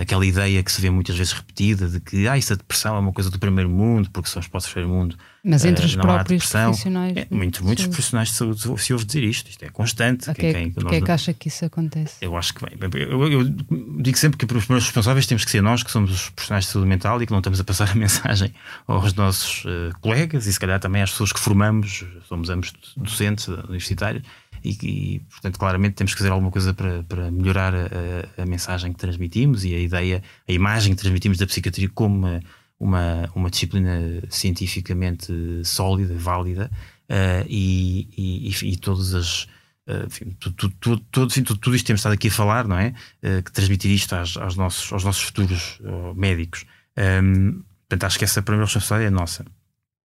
aquela 0.00 0.24
ideia 0.24 0.62
que 0.62 0.72
se 0.72 0.80
vê 0.80 0.88
muitas 0.88 1.16
vezes 1.16 1.32
repetida 1.32 1.86
de 1.88 2.00
que 2.00 2.26
ah, 2.26 2.38
isso 2.38 2.52
a 2.52 2.56
depressão 2.56 2.96
é 2.96 2.98
uma 2.98 3.12
coisa 3.12 3.30
do 3.30 3.38
primeiro 3.38 3.68
mundo, 3.68 4.08
porque 4.10 4.30
só 4.30 4.40
os 4.40 4.48
postos 4.48 4.70
do 4.70 4.74
primeiro 4.74 4.94
mundo. 4.94 5.16
Mas 5.44 5.62
entre 5.66 5.84
os 5.84 5.94
próprios 5.94 6.50
profissionais. 6.50 7.14
É, 7.18 7.26
muitos 7.30 7.86
profissionais 7.86 8.28
de 8.28 8.34
saúde 8.34 8.62
se 8.82 8.92
ouve 8.94 9.04
dizer 9.04 9.22
isto, 9.22 9.50
isto 9.50 9.62
é 9.62 9.68
constante. 9.68 10.30
A 10.30 10.34
quem, 10.34 10.70
quem, 10.70 10.72
que 10.72 10.94
é 10.94 11.00
que 11.02 11.10
acha 11.10 11.34
que 11.34 11.48
isso 11.48 11.66
acontece? 11.66 12.16
Eu 12.22 12.34
acho 12.34 12.54
que 12.54 12.64
bem, 12.64 13.02
eu, 13.02 13.30
eu, 13.30 13.44
digo 13.44 14.16
sempre 14.16 14.38
que 14.38 14.46
os 14.46 14.64
primeiros 14.64 14.86
responsáveis 14.86 15.26
temos 15.26 15.44
que 15.44 15.50
ser 15.50 15.60
nós, 15.60 15.82
que 15.82 15.90
somos 15.90 16.10
os 16.10 16.30
profissionais 16.30 16.64
de 16.64 16.70
saúde 16.70 16.88
mental 16.88 17.22
e 17.22 17.26
que 17.26 17.32
não 17.32 17.40
estamos 17.40 17.60
a 17.60 17.64
passar 17.64 17.90
a 17.92 17.94
mensagem 17.94 18.54
aos 18.86 19.12
nossos 19.12 19.66
uh, 19.66 19.94
colegas 20.00 20.46
e 20.46 20.52
se 20.52 20.58
calhar 20.58 20.80
também 20.80 21.02
às 21.02 21.10
pessoas 21.10 21.30
que 21.30 21.38
formamos, 21.38 22.06
somos 22.26 22.48
ambos 22.48 22.72
docentes 22.96 23.46
universitários 23.48 24.22
e, 24.64 24.78
e, 24.82 25.20
portanto, 25.30 25.58
claramente 25.58 25.94
temos 25.94 26.14
que 26.14 26.18
fazer 26.18 26.30
alguma 26.30 26.50
coisa 26.50 26.72
para, 26.72 27.02
para 27.02 27.30
melhorar 27.30 27.74
a, 27.74 28.42
a, 28.42 28.46
mensagem 28.46 28.92
que 28.92 28.98
transmitimos 28.98 29.62
e 29.64 29.74
a 29.74 29.78
ideia, 29.78 30.22
a 30.48 30.52
imagem 30.52 30.94
que 30.94 31.00
transmitimos 31.00 31.36
da 31.36 31.46
psiquiatria 31.46 31.90
como 31.90 32.16
uma, 32.16 32.42
uma, 32.80 33.30
uma 33.34 33.50
disciplina 33.50 34.22
cientificamente 34.30 35.32
sólida, 35.64 36.14
válida 36.16 36.70
uh, 37.10 37.46
e, 37.46 38.08
e, 38.16 38.72
e, 38.72 38.76
todas 38.78 39.14
as. 39.14 39.42
Uh, 39.86 40.06
enfim, 40.06 40.34
tudo, 40.40 40.74
tudo, 40.80 41.04
tudo, 41.10 41.26
enfim, 41.26 41.42
tudo, 41.42 41.60
tudo 41.60 41.76
isto 41.76 41.86
temos 41.86 42.00
estado 42.00 42.14
aqui 42.14 42.28
a 42.28 42.32
falar, 42.32 42.66
não 42.66 42.78
é? 42.78 42.94
Uh, 43.22 43.42
que 43.42 43.52
transmitir 43.52 43.90
isto 43.90 44.14
aos, 44.14 44.34
aos, 44.38 44.56
nossos, 44.56 44.90
aos 44.90 45.04
nossos 45.04 45.22
futuros 45.22 45.78
médicos. 46.16 46.64
Um, 46.96 47.02
ehm, 47.02 47.62
portanto, 47.86 48.04
acho 48.04 48.18
que 48.18 48.24
essa 48.24 48.40
primeira 48.40 48.64
responsabilidade 48.64 49.14
é 49.14 49.18
nossa. 49.18 49.44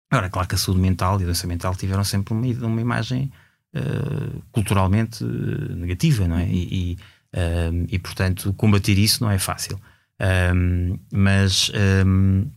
Agora, 0.08 0.28
é 0.28 0.30
claro 0.30 0.46
que 0.46 0.54
a 0.54 0.58
saúde 0.58 0.80
mental 0.80 1.18
e 1.18 1.24
a 1.24 1.26
doença 1.26 1.48
mental 1.48 1.74
tiveram 1.74 2.04
sempre 2.04 2.32
uma, 2.32 2.46
uma 2.64 2.80
imagem 2.80 3.32
uh, 3.74 4.42
culturalmente 4.52 5.24
uh, 5.24 5.76
negativa, 5.76 6.26
não 6.28 6.38
é? 6.38 6.46
E, 6.48 6.92
e, 6.92 6.98
uh, 7.34 7.86
e, 7.88 7.98
portanto, 7.98 8.52
combater 8.54 8.98
isso 8.98 9.22
não 9.22 9.30
é 9.30 9.38
fácil. 9.38 9.80
Um, 10.54 10.98
mas 11.12 11.70
um, 12.08 12.50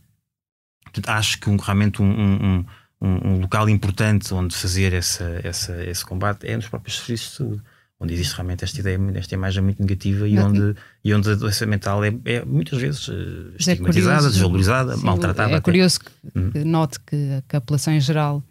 acho 1.06 1.38
que 1.40 1.50
um, 1.50 1.56
realmente 1.56 2.00
um, 2.00 2.64
um, 3.02 3.40
local 3.40 3.68
importante 3.68 4.32
onde 4.32 4.54
fazer 4.54 4.94
essa, 4.94 5.40
essa, 5.44 5.84
esse 5.84 6.04
combate 6.04 6.46
é 6.46 6.56
nos 6.56 6.68
próprios 6.68 6.98
serviços 6.98 7.30
de 7.30 7.36
saúde 7.36 7.62
onde 8.00 8.14
existe 8.14 8.34
realmente 8.34 8.64
esta 8.64 8.80
ideia, 8.80 8.98
esta 9.14 9.34
imagem 9.34 9.62
muito 9.62 9.80
negativa 9.80 10.26
e, 10.26 10.38
onde, 10.38 10.74
e 11.04 11.12
onde 11.12 11.30
a 11.30 11.34
doença 11.34 11.66
mental 11.66 12.02
é, 12.02 12.08
é 12.24 12.44
muitas 12.46 12.80
vezes 12.80 13.06
uh, 13.08 13.52
estigmatizada, 13.58 14.14
é 14.14 14.16
curioso, 14.16 14.30
desvalorizada, 14.30 14.96
sim, 14.96 15.04
maltratada. 15.04 15.52
É 15.52 15.60
curioso 15.60 16.00
que, 16.00 16.10
hum. 16.34 16.50
que 16.50 16.64
note 16.64 16.98
que 17.00 17.16
a 17.54 17.60
população 17.60 17.92
em 17.92 18.00
geral 18.00 18.42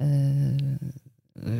uh, 0.00 0.92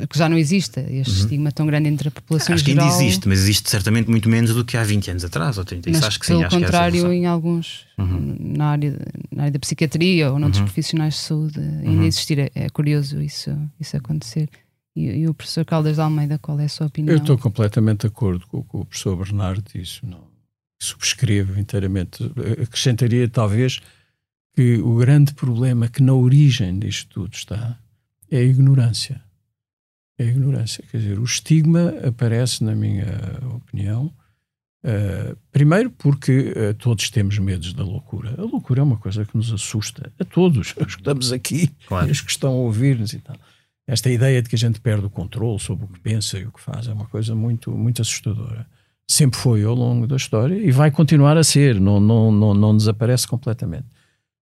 que 0.09 0.19
já 0.19 0.29
não 0.29 0.39
exista 0.39 0.81
este 0.81 1.13
uhum. 1.13 1.19
estigma 1.19 1.53
tão 1.53 1.67
grande 1.67 1.89
entre 1.89 2.09
a 2.09 2.11
população 2.11 2.55
acho 2.55 2.65
geral. 2.65 2.87
Acho 2.87 2.97
que 2.97 3.01
ainda 3.01 3.07
existe, 3.07 3.29
mas 3.29 3.39
existe 3.41 3.71
certamente 3.71 4.09
muito 4.09 4.29
menos 4.29 4.55
do 4.55 4.65
que 4.65 4.77
há 4.77 4.83
20 4.83 5.11
anos 5.11 5.25
atrás 5.25 5.59
ou 5.59 5.65
30. 5.65 5.91
Mas 5.91 5.99
Isso 5.99 6.07
acho 6.07 6.21
que 6.21 6.27
pelo 6.27 6.43
sim. 6.43 6.49
Pelo 6.49 6.63
contrário, 6.63 7.13
em 7.13 7.27
alguns, 7.27 7.87
uhum. 7.99 8.37
na, 8.39 8.71
área, 8.71 8.99
na 9.31 9.43
área 9.45 9.53
da 9.53 9.59
psiquiatria 9.59 10.33
ou 10.33 10.39
noutros 10.39 10.61
uhum. 10.61 10.67
profissionais 10.67 11.15
de 11.15 11.21
saúde, 11.21 11.61
ainda 11.61 11.91
uhum. 11.91 12.05
existir. 12.05 12.39
É, 12.39 12.51
é, 12.55 12.69
curioso 12.69 13.21
isso, 13.21 13.51
isso 13.79 13.97
acontecer. 13.97 14.49
E, 14.95 15.09
e, 15.09 15.29
o 15.29 15.35
professor 15.35 15.65
Caldas 15.65 15.97
de 15.97 16.01
Almeida, 16.01 16.39
qual 16.39 16.59
é 16.59 16.65
a 16.65 16.69
sua 16.69 16.87
opinião? 16.87 17.15
Eu 17.15 17.21
estou 17.21 17.37
completamente 17.37 18.01
de 18.01 18.07
acordo 18.07 18.47
com 18.47 18.59
o 18.59 18.65
que 18.65 18.77
o 18.77 18.85
professor 18.85 19.17
Bernardo 19.17 19.63
disse. 19.75 20.05
Não, 20.05 20.25
subscrevo 20.81 21.61
inteiramente. 21.61 22.25
Acrescentaria, 22.63 23.29
talvez, 23.29 23.81
que 24.55 24.79
o 24.79 24.97
grande 24.97 25.35
problema 25.35 25.87
que 25.87 26.03
na 26.03 26.15
origem 26.15 26.79
disto 26.79 27.11
tudo 27.11 27.35
está 27.35 27.79
é 28.31 28.39
a 28.39 28.43
ignorância 28.43 29.26
é 30.19 30.25
a 30.25 30.27
ignorância. 30.27 30.85
Quer 30.91 30.99
dizer, 30.99 31.19
o 31.19 31.25
estigma 31.25 31.95
aparece, 32.07 32.65
na 32.65 32.75
minha 32.75 33.07
opinião, 33.55 34.13
uh, 34.85 35.37
primeiro 35.53 35.91
porque 35.91 36.53
uh, 36.57 36.75
todos 36.75 37.11
temos 37.11 37.39
medos 37.39 37.73
da 37.73 37.85
loucura. 37.85 38.35
A 38.39 38.43
loucura 38.43 38.81
é 38.81 38.83
uma 38.83 38.97
coisa 38.97 39.25
que 39.25 39.37
nos 39.37 39.53
assusta 39.53 40.13
a 40.19 40.25
todos, 40.25 40.75
os 40.81 40.95
que 40.95 41.01
estamos 41.01 41.33
aqui 41.33 41.69
claro. 41.87 42.09
e 42.09 42.11
os 42.11 42.21
que 42.21 42.31
estão 42.31 42.53
a 42.53 42.57
ouvir-nos 42.57 43.13
e 43.13 43.19
tal. 43.19 43.37
Esta 43.87 44.11
ideia 44.11 44.43
de 44.43 44.49
que 44.49 44.57
a 44.57 44.59
gente 44.59 44.81
perde 44.81 45.07
o 45.07 45.11
controle 45.11 45.61
sobre 45.61 45.85
o 45.85 45.89
que 45.89 46.01
pensa 46.01 46.39
e 46.39 46.45
o 46.45 46.51
que 46.51 46.61
faz 46.61 46.89
é 46.89 46.93
uma 46.93 47.07
coisa 47.07 47.35
muito, 47.35 47.71
muito 47.71 48.03
assustadora. 48.03 48.67
Sempre 49.09 49.39
foi 49.39 49.63
ao 49.63 49.75
longo 49.75 50.09
da 50.09 50.17
história 50.17 50.57
e 50.57 50.73
vai 50.73 50.91
continuar 50.91 51.37
a 51.37 51.45
ser, 51.45 51.81
não, 51.81 52.01
não, 52.01 52.33
não, 52.33 52.53
não 52.53 52.77
desaparece 52.77 53.29
completamente. 53.29 53.87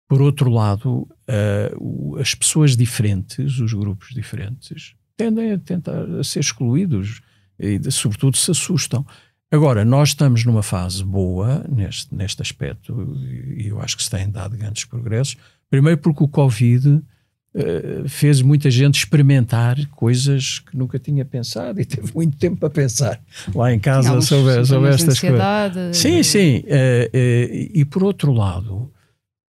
Por 0.09 0.23
outro 0.23 0.49
lado, 0.49 1.09
uh, 1.29 2.17
as 2.19 2.35
pessoas 2.35 2.77
diferentes, 2.77 3.59
os 3.59 3.73
grupos 3.73 4.11
diferentes, 4.15 4.95
tendem 5.17 5.53
a 5.53 5.59
tentar 5.59 6.05
a 6.19 6.25
ser 6.25 6.41
excluídos 6.41 7.21
e, 7.59 7.79
sobretudo, 7.91 8.37
se 8.37 8.51
assustam. 8.51 9.07
Agora, 9.51 9.85
nós 9.85 10.11
estamos 10.11 10.45
numa 10.45 10.63
fase 10.63 11.05
boa 11.05 11.65
neste, 11.69 12.15
neste 12.15 12.41
aspecto 12.41 13.15
e 13.57 13.67
eu 13.67 13.81
acho 13.81 13.97
que 13.97 14.03
se 14.03 14.11
têm 14.11 14.31
dado 14.31 14.57
grandes 14.57 14.87
progressos. 14.87 15.37
Primeiro, 15.69 15.99
porque 15.99 16.25
o 16.25 16.29
Covid 16.29 16.89
uh, 16.89 18.09
fez 18.09 18.41
muita 18.41 18.71
gente 18.71 18.97
experimentar 18.97 19.77
coisas 19.89 20.59
que 20.59 20.77
nunca 20.77 20.99
tinha 20.99 21.25
pensado 21.25 21.81
e 21.81 21.85
teve 21.87 22.11
muito 22.15 22.37
tempo 22.39 22.57
para 22.57 22.71
pensar 22.71 23.21
lá 23.55 23.73
em 23.73 23.79
casa 23.79 24.21
sobre, 24.23 24.65
sobre 24.65 24.89
estas 24.89 25.21
coisas. 25.21 25.97
Sim, 25.97 26.23
sim. 26.23 26.59
Uh, 26.61 26.63
uh, 26.63 27.71
e 27.75 27.85
por 27.85 28.03
outro 28.03 28.33
lado, 28.33 28.91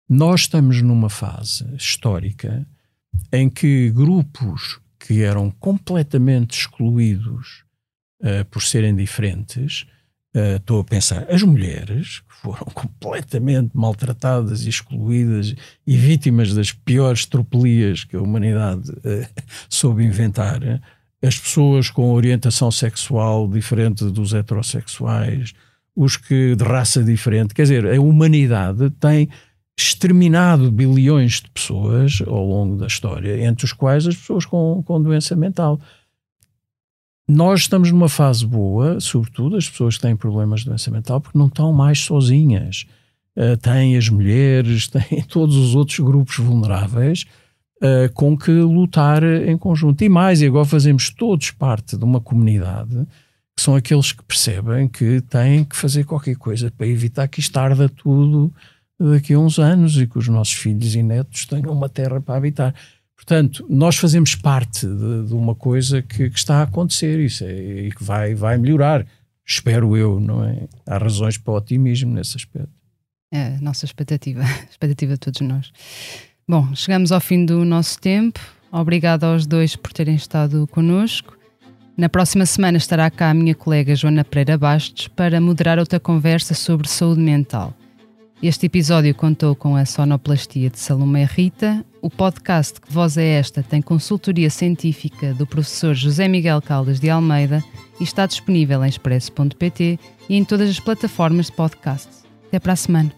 nós 0.08 0.42
estamos 0.42 0.82
numa 0.82 1.08
fase 1.08 1.64
histórica 1.76 2.66
em 3.32 3.48
que 3.48 3.90
grupos 3.90 4.80
que 5.06 5.22
eram 5.22 5.50
completamente 5.50 6.58
excluídos 6.58 7.64
uh, 8.20 8.44
por 8.50 8.62
serem 8.62 8.94
diferentes. 8.94 9.84
Uh, 10.34 10.56
estou 10.56 10.80
a 10.80 10.84
pensar, 10.84 11.26
as 11.28 11.42
mulheres 11.42 12.20
que 12.20 12.34
foram 12.36 12.64
completamente 12.72 13.70
maltratadas 13.74 14.62
excluídas 14.62 15.54
e 15.86 15.96
vítimas 15.96 16.54
das 16.54 16.72
piores 16.72 17.26
tropelias 17.26 18.04
que 18.04 18.16
a 18.16 18.20
humanidade 18.20 18.90
uh, 18.90 19.42
soube 19.68 20.04
inventar, 20.04 20.60
as 21.22 21.38
pessoas 21.38 21.90
com 21.90 22.12
orientação 22.12 22.70
sexual 22.70 23.48
diferente 23.48 24.04
dos 24.06 24.32
heterossexuais, 24.32 25.52
os 25.94 26.16
que 26.16 26.56
de 26.56 26.64
raça 26.64 27.02
diferente, 27.02 27.54
quer 27.54 27.62
dizer, 27.62 27.86
a 27.86 28.00
humanidade 28.00 28.90
tem 28.98 29.28
exterminado 29.82 30.70
bilhões 30.70 31.40
de 31.40 31.50
pessoas 31.50 32.22
ao 32.26 32.44
longo 32.44 32.76
da 32.76 32.86
história, 32.86 33.44
entre 33.44 33.64
os 33.64 33.72
quais 33.72 34.06
as 34.06 34.16
pessoas 34.16 34.44
com, 34.44 34.82
com 34.84 35.02
doença 35.02 35.34
mental. 35.36 35.80
Nós 37.28 37.60
estamos 37.60 37.90
numa 37.90 38.08
fase 38.08 38.46
boa, 38.46 39.00
sobretudo 39.00 39.56
as 39.56 39.68
pessoas 39.68 39.96
que 39.96 40.02
têm 40.02 40.16
problemas 40.16 40.60
de 40.60 40.66
doença 40.66 40.90
mental, 40.90 41.20
porque 41.20 41.38
não 41.38 41.46
estão 41.46 41.72
mais 41.72 42.00
sozinhas. 42.00 42.84
Uh, 43.36 43.56
têm 43.56 43.96
as 43.96 44.08
mulheres, 44.08 44.88
têm 44.88 45.22
todos 45.22 45.56
os 45.56 45.74
outros 45.74 45.98
grupos 46.00 46.36
vulneráveis 46.36 47.24
uh, 47.76 48.12
com 48.12 48.36
que 48.36 48.50
lutar 48.50 49.22
em 49.22 49.56
conjunto. 49.56 50.02
E 50.02 50.08
mais, 50.08 50.42
e 50.42 50.46
agora 50.46 50.64
fazemos 50.64 51.10
todos 51.10 51.50
parte 51.50 51.96
de 51.96 52.04
uma 52.04 52.20
comunidade 52.20 53.06
que 53.56 53.62
são 53.62 53.76
aqueles 53.76 54.12
que 54.12 54.22
percebem 54.24 54.88
que 54.88 55.20
têm 55.22 55.64
que 55.64 55.76
fazer 55.76 56.04
qualquer 56.04 56.36
coisa 56.36 56.70
para 56.70 56.86
evitar 56.86 57.28
que 57.28 57.40
isto 57.40 57.56
arda 57.56 57.88
tudo 57.88 58.52
daqui 59.10 59.34
a 59.34 59.38
uns 59.38 59.58
anos 59.58 59.96
e 59.96 60.06
que 60.06 60.18
os 60.18 60.28
nossos 60.28 60.54
filhos 60.54 60.94
e 60.94 61.02
netos 61.02 61.46
tenham 61.46 61.72
uma 61.72 61.88
terra 61.88 62.20
para 62.20 62.36
habitar. 62.36 62.74
Portanto, 63.16 63.64
nós 63.68 63.96
fazemos 63.96 64.34
parte 64.34 64.86
de, 64.86 65.28
de 65.28 65.34
uma 65.34 65.54
coisa 65.54 66.02
que, 66.02 66.28
que, 66.28 66.38
está 66.38 66.56
a 66.56 66.62
acontecer 66.62 67.20
isso 67.20 67.44
é, 67.44 67.86
e 67.86 67.92
que 67.92 68.02
vai, 68.02 68.34
vai 68.34 68.58
melhorar, 68.58 69.06
espero 69.46 69.96
eu, 69.96 70.18
não 70.18 70.44
é? 70.44 70.66
Há 70.86 70.98
razões 70.98 71.38
para 71.38 71.52
o 71.52 71.56
otimismo 71.56 72.12
nesse 72.12 72.36
aspecto. 72.36 72.72
É 73.32 73.54
a 73.56 73.60
nossa 73.60 73.84
expectativa, 73.84 74.42
a 74.42 74.70
expectativa 74.70 75.12
de 75.12 75.20
todos 75.20 75.40
nós. 75.40 75.72
Bom, 76.48 76.74
chegamos 76.74 77.12
ao 77.12 77.20
fim 77.20 77.46
do 77.46 77.64
nosso 77.64 78.00
tempo. 78.00 78.40
Obrigado 78.72 79.24
aos 79.24 79.46
dois 79.46 79.76
por 79.76 79.92
terem 79.92 80.16
estado 80.16 80.66
connosco. 80.66 81.38
Na 81.96 82.08
próxima 82.08 82.44
semana 82.44 82.78
estará 82.78 83.10
cá 83.10 83.30
a 83.30 83.34
minha 83.34 83.54
colega 83.54 83.94
Joana 83.94 84.24
Pereira 84.24 84.58
Bastos 84.58 85.08
para 85.08 85.40
moderar 85.40 85.78
outra 85.78 86.00
conversa 86.00 86.54
sobre 86.54 86.88
saúde 86.88 87.20
mental. 87.20 87.72
Este 88.42 88.66
episódio 88.66 89.14
contou 89.14 89.54
com 89.54 89.76
a 89.76 89.86
sonoplastia 89.86 90.68
de 90.68 90.76
Salomé 90.76 91.24
Rita. 91.24 91.86
O 92.00 92.10
podcast 92.10 92.80
Que 92.80 92.92
Voz 92.92 93.16
é 93.16 93.38
Esta 93.38 93.62
tem 93.62 93.80
consultoria 93.80 94.50
científica 94.50 95.32
do 95.32 95.46
professor 95.46 95.94
José 95.94 96.26
Miguel 96.26 96.60
Caldas 96.60 96.98
de 96.98 97.08
Almeida 97.08 97.62
e 98.00 98.02
está 98.02 98.26
disponível 98.26 98.84
em 98.84 98.88
expresso.pt 98.88 99.96
e 100.28 100.36
em 100.36 100.44
todas 100.44 100.68
as 100.68 100.80
plataformas 100.80 101.46
de 101.46 101.52
podcast. 101.52 102.08
Até 102.48 102.58
para 102.58 102.72
a 102.72 102.76
semana. 102.76 103.12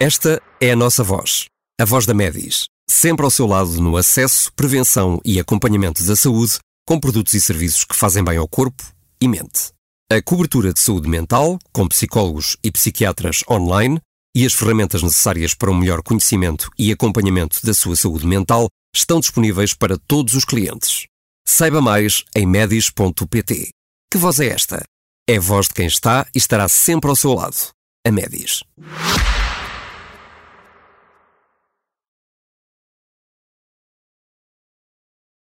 Esta 0.00 0.40
é 0.62 0.70
a 0.70 0.76
nossa 0.76 1.04
voz, 1.04 1.44
a 1.78 1.84
voz 1.84 2.06
da 2.06 2.14
Medis, 2.14 2.64
sempre 2.88 3.26
ao 3.26 3.30
seu 3.30 3.46
lado 3.46 3.82
no 3.82 3.98
acesso, 3.98 4.50
prevenção 4.54 5.20
e 5.22 5.38
acompanhamento 5.38 6.02
da 6.06 6.16
saúde 6.16 6.58
com 6.86 7.00
produtos 7.00 7.34
e 7.34 7.40
serviços 7.40 7.84
que 7.84 7.96
fazem 7.96 8.22
bem 8.22 8.36
ao 8.36 8.48
corpo 8.48 8.82
e 9.20 9.28
mente. 9.28 9.72
A 10.10 10.20
cobertura 10.22 10.72
de 10.72 10.80
saúde 10.80 11.08
mental, 11.08 11.58
com 11.72 11.88
psicólogos 11.88 12.56
e 12.62 12.70
psiquiatras 12.70 13.42
online, 13.50 14.00
e 14.36 14.44
as 14.44 14.52
ferramentas 14.52 15.02
necessárias 15.02 15.54
para 15.54 15.70
um 15.70 15.78
melhor 15.78 16.02
conhecimento 16.02 16.68
e 16.78 16.92
acompanhamento 16.92 17.64
da 17.64 17.72
sua 17.72 17.96
saúde 17.96 18.26
mental 18.26 18.68
estão 18.94 19.20
disponíveis 19.20 19.72
para 19.72 19.96
todos 19.96 20.34
os 20.34 20.44
clientes. 20.44 21.06
Saiba 21.46 21.80
mais 21.80 22.24
em 22.34 22.46
medis.pt. 22.46 23.70
Que 24.10 24.18
voz 24.18 24.40
é 24.40 24.46
esta? 24.46 24.82
É 25.28 25.36
a 25.36 25.40
voz 25.40 25.68
de 25.68 25.74
quem 25.74 25.86
está 25.86 26.26
e 26.34 26.38
estará 26.38 26.68
sempre 26.68 27.08
ao 27.08 27.16
seu 27.16 27.32
lado. 27.32 27.56
A 28.06 28.10
Medis. 28.10 28.62